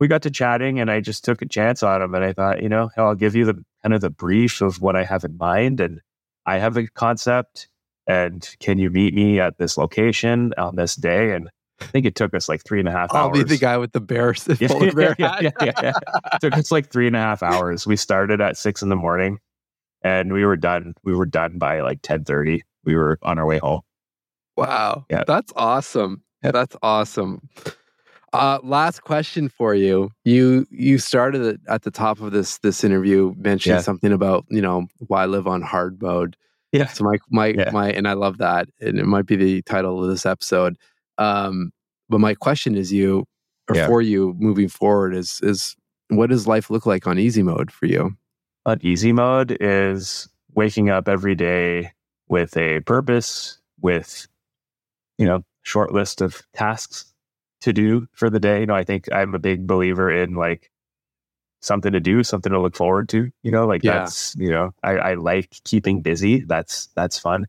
we 0.00 0.08
got 0.08 0.22
to 0.22 0.30
chatting, 0.30 0.80
and 0.80 0.90
I 0.90 1.00
just 1.00 1.24
took 1.24 1.42
a 1.42 1.46
chance 1.46 1.82
on 1.82 2.02
him. 2.02 2.14
And 2.14 2.24
I 2.24 2.32
thought, 2.32 2.62
you 2.62 2.68
know, 2.68 2.90
I'll 2.96 3.14
give 3.14 3.34
you 3.34 3.44
the 3.44 3.64
kind 3.82 3.94
of 3.94 4.00
the 4.00 4.10
brief 4.10 4.60
of 4.60 4.80
what 4.80 4.96
I 4.96 5.04
have 5.04 5.24
in 5.24 5.36
mind, 5.38 5.80
and 5.80 6.00
I 6.46 6.58
have 6.58 6.76
a 6.76 6.86
concept. 6.88 7.68
And 8.06 8.48
can 8.58 8.78
you 8.78 8.90
meet 8.90 9.14
me 9.14 9.38
at 9.38 9.58
this 9.58 9.76
location 9.76 10.54
on 10.56 10.76
this 10.76 10.96
day? 10.96 11.32
And 11.32 11.50
I 11.80 11.84
think 11.86 12.06
it 12.06 12.14
took 12.14 12.34
us 12.34 12.48
like 12.48 12.64
three 12.64 12.80
and 12.80 12.88
a 12.88 12.92
half 12.92 13.12
I'll 13.14 13.26
hours. 13.28 13.38
be 13.38 13.44
the 13.44 13.56
guy 13.58 13.76
with 13.78 13.92
the 13.92 14.00
bears 14.00 14.44
the 14.44 14.56
Yeah, 14.60 14.68
polar 14.68 14.92
bear 14.92 15.16
yeah, 15.18 15.28
hat. 15.32 15.42
yeah, 15.42 15.50
yeah, 15.62 15.72
yeah. 15.82 15.92
It 16.34 16.40
took 16.40 16.54
us 16.56 16.70
like 16.72 16.90
three 16.90 17.06
and 17.06 17.14
a 17.16 17.20
half 17.20 17.42
hours. 17.42 17.86
We 17.86 17.96
started 17.96 18.40
at 18.40 18.56
six 18.56 18.82
in 18.82 18.88
the 18.88 18.96
morning, 18.96 19.38
and 20.02 20.32
we 20.32 20.44
were 20.44 20.56
done. 20.56 20.94
We 21.04 21.14
were 21.14 21.26
done 21.26 21.58
by 21.58 21.80
like 21.80 22.00
ten 22.02 22.24
thirty. 22.24 22.62
We 22.84 22.96
were 22.96 23.18
on 23.22 23.38
our 23.38 23.46
way 23.46 23.58
home. 23.58 23.82
Wow. 24.56 25.04
Yeah. 25.10 25.24
That's 25.26 25.52
awesome. 25.56 26.22
Yep. 26.42 26.52
That's 26.52 26.76
awesome. 26.82 27.48
Uh, 28.32 28.58
last 28.62 29.02
question 29.02 29.48
for 29.48 29.74
you. 29.74 30.10
You 30.24 30.66
you 30.70 30.98
started 30.98 31.60
at 31.68 31.82
the 31.82 31.90
top 31.90 32.20
of 32.20 32.32
this 32.32 32.58
this 32.58 32.84
interview 32.84 33.34
mentioning 33.38 33.76
Yeah. 33.76 33.82
something 33.82 34.12
about 34.12 34.44
you 34.50 34.60
know 34.60 34.86
why 35.06 35.24
live 35.26 35.46
on 35.46 35.62
hard 35.62 36.02
mode. 36.02 36.36
Yeah. 36.72 36.88
So 36.88 37.04
my 37.04 37.16
my 37.30 37.46
Yeah. 37.48 37.70
my 37.72 37.90
and 37.90 38.06
I 38.06 38.12
love 38.12 38.38
that, 38.38 38.68
and 38.80 38.98
it 38.98 39.06
might 39.06 39.26
be 39.26 39.36
the 39.36 39.62
title 39.62 40.02
of 40.02 40.10
this 40.10 40.26
episode. 40.26 40.76
Um, 41.18 41.72
but 42.08 42.20
my 42.20 42.34
question 42.34 42.74
is 42.76 42.92
you 42.92 43.24
or 43.68 43.76
Yeah. 43.76 43.86
for 43.86 44.00
you 44.00 44.34
moving 44.38 44.68
forward 44.68 45.14
is 45.14 45.40
is 45.42 45.76
what 46.08 46.30
does 46.30 46.46
life 46.46 46.70
look 46.70 46.86
like 46.86 47.06
on 47.06 47.18
easy 47.18 47.42
mode 47.42 47.70
for 47.70 47.86
you? 47.86 48.16
On 48.64 48.78
easy 48.82 49.12
mode 49.12 49.56
is 49.60 50.28
waking 50.54 50.88
up 50.88 51.06
every 51.08 51.34
day 51.34 51.92
with 52.28 52.56
a 52.56 52.80
purpose, 52.80 53.58
with 53.80 54.26
you 55.18 55.26
know, 55.26 55.44
short 55.62 55.92
list 55.92 56.20
of 56.20 56.42
tasks 56.54 57.12
to 57.60 57.72
do 57.72 58.06
for 58.12 58.30
the 58.30 58.40
day. 58.40 58.60
You 58.60 58.66
know, 58.66 58.74
I 58.74 58.84
think 58.84 59.10
I'm 59.12 59.34
a 59.34 59.38
big 59.38 59.66
believer 59.66 60.10
in 60.10 60.34
like 60.34 60.70
something 61.60 61.92
to 61.92 62.00
do, 62.00 62.22
something 62.22 62.52
to 62.52 62.60
look 62.60 62.76
forward 62.76 63.08
to. 63.10 63.30
You 63.42 63.50
know, 63.50 63.66
like 63.66 63.82
Yeah. 63.82 63.98
that's 64.00 64.34
you 64.36 64.50
know, 64.50 64.72
I, 64.82 64.92
I 64.92 65.14
like 65.14 65.50
keeping 65.64 66.00
busy. 66.00 66.40
That's 66.40 66.86
that's 66.94 67.18
fun. 67.18 67.46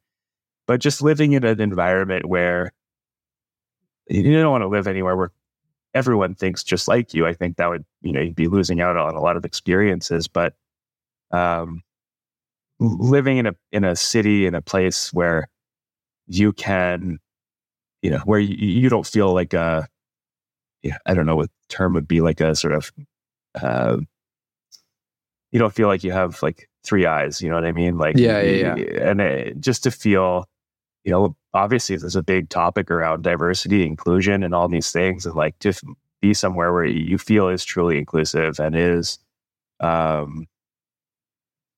But 0.67 0.82
just 0.82 1.01
living 1.01 1.32
in 1.34 1.43
an 1.45 1.61
environment 1.61 2.26
where 2.26 2.74
you 4.10 4.41
don't 4.41 4.51
want 4.51 4.64
to 4.64 4.68
live 4.68 4.88
anywhere 4.88 5.16
where 5.16 5.32
everyone 5.93 6.36
thinks 6.36 6.64
just 6.64 6.88
like 6.88 7.14
you. 7.14 7.26
I 7.26 7.34
think 7.34 7.57
that 7.57 7.70
would, 7.70 7.86
you 8.01 8.12
know, 8.12 8.22
you'd 8.22 8.36
be 8.36 8.47
losing 8.47 8.82
out 8.82 8.97
on 8.97 9.16
a 9.16 9.22
lot 9.22 9.38
of 9.38 9.45
experiences. 9.45 10.28
But 10.28 10.53
um, 11.32 11.84
living 12.80 13.38
in 13.38 13.47
a 13.47 13.55
in 13.72 13.84
a 13.84 13.95
city 13.95 14.45
in 14.45 14.55
a 14.55 14.62
place 14.62 15.14
where 15.14 15.49
you 16.28 16.53
can, 16.53 17.20
you 18.01 18.12
know, 18.12 18.20
where 18.20 18.39
you, 18.39 18.55
you 18.55 18.89
don't 18.89 19.05
feel 19.05 19.34
like 19.34 19.53
a, 19.53 19.88
yeah, 20.84 20.97
I 21.05 21.14
don't 21.14 21.26
know 21.26 21.36
what 21.36 21.49
term 21.68 21.93
would 21.93 22.07
be 22.07 22.22
like 22.22 22.39
a 22.39 22.55
sort 22.55 22.74
of, 22.74 22.91
uh, 23.62 23.97
you 25.51 25.60
don't 25.60 25.74
feel 25.74 25.88
like 25.88 26.03
you 26.03 26.12
have 26.12 26.41
like 26.43 26.70
three 26.84 27.05
eyes. 27.05 27.41
You 27.41 27.49
know 27.49 27.55
what 27.55 27.66
I 27.66 27.72
mean? 27.72 27.97
Like, 27.97 28.16
yeah, 28.16 28.41
Yeah, 28.41 28.76
yeah, 28.78 29.10
And 29.10 29.22
it, 29.22 29.60
just 29.60 29.84
to 29.84 29.91
feel, 29.91 30.45
you 31.03 31.12
know, 31.12 31.36
obviously 31.54 31.95
there's 31.95 32.16
a 32.16 32.24
big 32.24 32.50
topic 32.50 32.91
around 32.91 33.24
diversity, 33.24 33.86
inclusion, 33.86 34.43
and 34.43 34.54
all 34.54 34.68
these 34.68 34.91
things, 34.91 35.26
and 35.26 35.36
like 35.36 35.58
to 35.60 35.74
be 36.22 36.34
somewhere 36.34 36.74
where 36.74 36.86
you 36.86 37.18
feel 37.18 37.50
is 37.50 37.64
truly 37.64 37.97
inclusive 37.97 38.60
and 38.60 38.76
is, 38.76 39.20
um, 39.80 40.47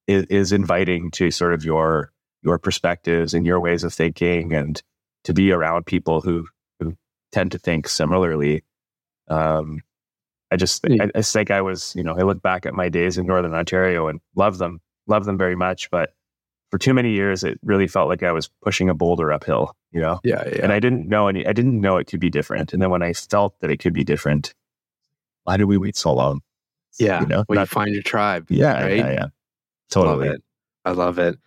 is, 0.08 0.26
is 0.26 0.52
inviting 0.52 1.12
to 1.12 1.32
sort 1.32 1.54
of 1.54 1.64
your 1.64 2.12
your 2.44 2.58
perspectives 2.58 3.34
and 3.34 3.46
your 3.46 3.60
ways 3.60 3.84
of 3.84 3.94
thinking, 3.94 4.54
and 4.54 4.82
to 5.24 5.34
be 5.34 5.52
around 5.52 5.86
people 5.86 6.22
who 6.22 6.48
who 6.80 6.96
tend 7.32 7.52
to 7.52 7.60
think 7.60 7.88
similarly. 7.88 8.64
Um, 9.28 9.82
I 10.52 10.58
just, 10.58 10.86
I, 10.86 11.10
I 11.16 11.22
think 11.22 11.50
I 11.50 11.62
was, 11.62 11.96
you 11.96 12.04
know, 12.04 12.14
I 12.18 12.24
look 12.24 12.42
back 12.42 12.66
at 12.66 12.74
my 12.74 12.90
days 12.90 13.18
in 13.18 13.26
Northern 13.26 13.54
Ontario 13.54 14.08
and 14.08 14.20
love 14.36 14.58
them, 14.58 14.82
love 15.08 15.24
them 15.24 15.38
very 15.38 15.56
much. 15.56 15.90
But 15.90 16.14
for 16.72 16.78
too 16.78 16.94
many 16.94 17.12
years, 17.12 17.44
it 17.44 17.60
really 17.64 17.88
felt 17.88 18.08
like 18.08 18.24
I 18.24 18.32
was 18.32 18.50
pushing 18.62 18.90
a 18.90 18.94
boulder 18.94 19.32
uphill, 19.32 19.76
you 19.92 20.00
know? 20.00 20.20
Yeah. 20.24 20.44
yeah. 20.48 20.64
And 20.64 20.72
I 20.72 20.80
didn't 20.80 21.08
know 21.08 21.28
any, 21.28 21.46
I 21.46 21.54
didn't 21.54 21.80
know 21.80 21.98
it 21.98 22.08
could 22.08 22.22
be 22.22 22.30
different. 22.30 22.72
And 22.74 22.82
then 22.82 22.90
when 22.90 23.04
I 23.04 23.14
felt 23.14 23.60
that 23.60 23.70
it 23.70 23.78
could 23.78 23.94
be 23.94 24.06
different, 24.06 24.54
why 25.44 25.58
did 25.58 25.66
we 25.66 25.78
wait 25.78 25.98
so 25.98 26.14
long? 26.14 26.42
Yeah. 26.98 27.22
You 27.22 27.28
know, 27.28 27.46
well, 27.50 27.60
you 27.60 27.66
find 27.66 27.94
your 27.94 28.04
tribe. 28.04 28.48
Yeah. 28.50 28.82
Right? 28.82 28.98
Yeah. 28.98 29.12
Yeah. 29.12 29.26
Totally. 29.90 30.30
Love 30.30 30.36
it. 30.36 30.44
I 30.86 30.92
love 30.92 31.20
it. 31.20 31.38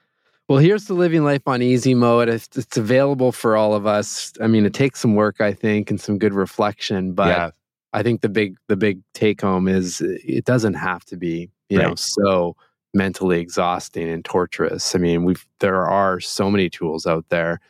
Well, 0.46 0.58
here's 0.58 0.84
the 0.84 0.94
living 0.94 1.24
life 1.24 1.40
on 1.46 1.62
easy 1.62 1.94
mode. 1.94 2.28
It's, 2.28 2.54
it's, 2.54 2.76
available 2.76 3.32
for 3.32 3.56
all 3.56 3.72
of 3.72 3.86
us. 3.86 4.34
I 4.42 4.46
mean, 4.46 4.66
it 4.66 4.74
takes 4.74 5.00
some 5.00 5.14
work, 5.14 5.40
I 5.40 5.54
think, 5.54 5.90
and 5.90 5.98
some 5.98 6.18
good 6.18 6.34
reflection. 6.34 7.14
But 7.14 7.28
yeah. 7.28 7.50
I 7.94 8.02
think 8.02 8.20
the 8.20 8.28
big 8.28 8.56
the 8.68 8.76
big 8.76 9.00
take 9.14 9.40
home 9.40 9.68
is 9.68 10.02
it 10.02 10.44
doesn't 10.44 10.74
have 10.74 11.04
to 11.06 11.16
be, 11.16 11.48
you 11.70 11.78
right. 11.78 11.88
know, 11.88 11.94
so 11.94 12.56
mentally 12.94 13.40
exhausting 13.40 14.08
and 14.08 14.24
torturous. 14.24 14.94
I 14.94 14.98
mean, 14.98 15.24
we've 15.24 15.46
there 15.60 15.86
are 15.86 16.20
so 16.20 16.50
many 16.50 16.70
tools 16.70 17.06
out 17.06 17.26
there. 17.28 17.60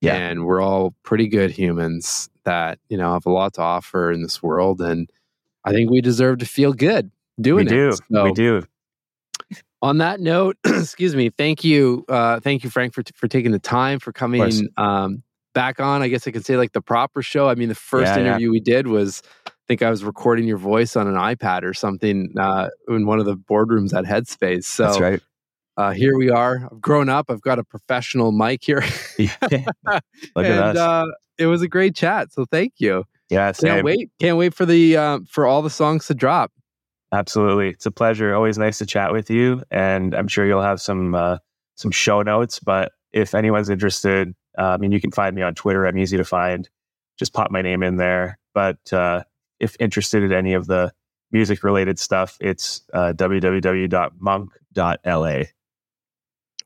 Yeah. 0.00 0.14
And 0.14 0.46
we're 0.46 0.60
all 0.60 0.94
pretty 1.02 1.26
good 1.26 1.50
humans 1.50 2.30
that, 2.44 2.78
you 2.88 2.96
know, 2.96 3.12
have 3.14 3.26
a 3.26 3.30
lot 3.30 3.54
to 3.54 3.62
offer 3.62 4.12
in 4.12 4.22
this 4.22 4.40
world. 4.40 4.80
And 4.80 5.10
I 5.64 5.72
think 5.72 5.90
we 5.90 6.00
deserve 6.00 6.38
to 6.38 6.46
feel 6.46 6.72
good 6.72 7.10
doing 7.40 7.66
it. 7.66 7.72
we 7.72 7.76
do. 7.76 7.88
it. 7.88 8.00
So, 8.10 8.24
we 8.24 8.32
do 8.32 8.62
on 9.82 9.98
that 9.98 10.20
note, 10.20 10.56
excuse 10.64 11.14
me. 11.14 11.30
Thank 11.30 11.64
you, 11.64 12.04
uh, 12.08 12.40
thank 12.40 12.64
you, 12.64 12.70
Frank, 12.70 12.94
for 12.94 13.02
for 13.14 13.28
taking 13.28 13.52
the 13.52 13.58
time 13.58 13.98
for 13.98 14.12
coming 14.12 14.68
um, 14.76 15.22
back 15.54 15.80
on. 15.80 16.02
I 16.02 16.08
guess 16.08 16.26
I 16.26 16.30
could 16.30 16.44
say 16.44 16.56
like 16.56 16.72
the 16.72 16.80
proper 16.80 17.22
show. 17.22 17.48
I 17.48 17.54
mean, 17.54 17.68
the 17.68 17.74
first 17.74 18.08
yeah, 18.08 18.20
interview 18.20 18.48
yeah. 18.48 18.52
we 18.52 18.60
did 18.60 18.86
was, 18.88 19.22
think 19.68 19.82
I 19.82 19.90
was 19.90 20.02
recording 20.02 20.48
your 20.48 20.56
voice 20.56 20.96
on 20.96 21.06
an 21.06 21.14
iPad 21.14 21.62
or 21.62 21.74
something 21.74 22.34
uh, 22.38 22.70
in 22.88 23.06
one 23.06 23.20
of 23.20 23.26
the 23.26 23.36
boardrooms 23.36 23.92
at 23.92 24.04
Headspace. 24.04 24.64
So 24.64 24.84
that's 24.84 25.00
right. 25.00 25.20
Uh, 25.76 25.92
here 25.92 26.16
we 26.16 26.30
are. 26.30 26.68
I've 26.72 26.80
grown 26.80 27.08
up. 27.08 27.30
I've 27.30 27.42
got 27.42 27.60
a 27.60 27.64
professional 27.64 28.32
mic 28.32 28.64
here. 28.64 28.82
yeah. 29.18 29.36
Look 29.52 30.02
and, 30.36 30.46
at 30.46 30.76
us. 30.76 30.76
Uh, 30.76 31.04
it 31.38 31.46
was 31.46 31.62
a 31.62 31.68
great 31.68 31.94
chat. 31.94 32.32
So 32.32 32.46
thank 32.50 32.72
you. 32.78 33.04
Yeah, 33.30 33.52
same. 33.52 33.74
can't 33.74 33.84
wait. 33.84 34.10
Can't 34.18 34.38
wait 34.38 34.54
for 34.54 34.66
the 34.66 34.96
uh, 34.96 35.18
for 35.28 35.46
all 35.46 35.62
the 35.62 35.70
songs 35.70 36.06
to 36.06 36.14
drop. 36.14 36.50
Absolutely. 37.12 37.68
It's 37.68 37.86
a 37.86 37.90
pleasure. 37.90 38.34
Always 38.34 38.58
nice 38.58 38.78
to 38.78 38.86
chat 38.86 39.12
with 39.12 39.30
you. 39.30 39.62
And 39.70 40.14
I'm 40.14 40.28
sure 40.28 40.46
you'll 40.46 40.62
have 40.62 40.80
some 40.80 41.14
uh, 41.14 41.38
some 41.76 41.90
show 41.90 42.22
notes. 42.22 42.58
But 42.58 42.92
if 43.12 43.34
anyone's 43.34 43.68
interested, 43.68 44.34
uh, 44.58 44.62
I 44.62 44.76
mean, 44.78 44.92
you 44.92 45.00
can 45.00 45.12
find 45.12 45.36
me 45.36 45.42
on 45.42 45.54
Twitter. 45.54 45.86
I'm 45.86 45.98
easy 45.98 46.16
to 46.16 46.24
find. 46.24 46.68
Just 47.18 47.34
pop 47.34 47.50
my 47.50 47.62
name 47.62 47.82
in 47.82 47.96
there. 47.96 48.38
But 48.52 48.92
uh, 48.92 49.22
if 49.60 49.76
interested 49.80 50.22
in 50.22 50.32
any 50.32 50.54
of 50.54 50.66
the 50.66 50.92
music 51.32 51.62
related 51.62 51.98
stuff, 51.98 52.36
it's 52.40 52.82
uh, 52.94 53.12
www.monk.la. 53.16 54.52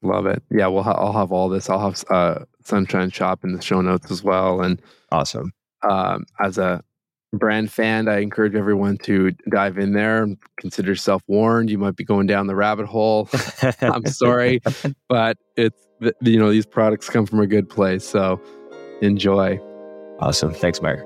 Love 0.04 0.26
it. 0.26 0.42
Yeah, 0.50 0.66
we'll 0.66 0.82
ha- 0.82 0.96
I'll 0.98 1.12
have 1.12 1.30
all 1.30 1.48
this. 1.48 1.70
I'll 1.70 1.78
have 1.78 2.04
uh, 2.10 2.44
Sunshine 2.64 3.10
Shop 3.10 3.44
in 3.44 3.52
the 3.54 3.62
show 3.62 3.80
notes 3.80 4.10
as 4.10 4.24
well. 4.24 4.60
And 4.60 4.82
awesome. 5.12 5.52
Um, 5.88 6.24
as 6.40 6.58
a 6.58 6.82
brand 7.32 7.70
fan, 7.70 8.08
I 8.08 8.18
encourage 8.18 8.54
everyone 8.56 8.98
to 8.98 9.30
dive 9.50 9.78
in 9.78 9.92
there. 9.92 10.24
And 10.24 10.36
consider 10.58 10.88
yourself 10.88 11.22
warned. 11.28 11.70
You 11.70 11.78
might 11.78 11.96
be 11.96 12.04
going 12.04 12.26
down 12.26 12.48
the 12.48 12.56
rabbit 12.56 12.86
hole. 12.86 13.28
I'm 13.80 14.06
sorry, 14.06 14.60
but 15.08 15.38
it's 15.56 15.86
you 16.20 16.38
know 16.38 16.50
these 16.50 16.66
products 16.66 17.08
come 17.08 17.26
from 17.26 17.38
a 17.38 17.46
good 17.46 17.68
place, 17.68 18.04
so 18.04 18.40
enjoy. 19.02 19.60
Awesome. 20.18 20.52
Thanks, 20.52 20.82
Marc. 20.82 21.00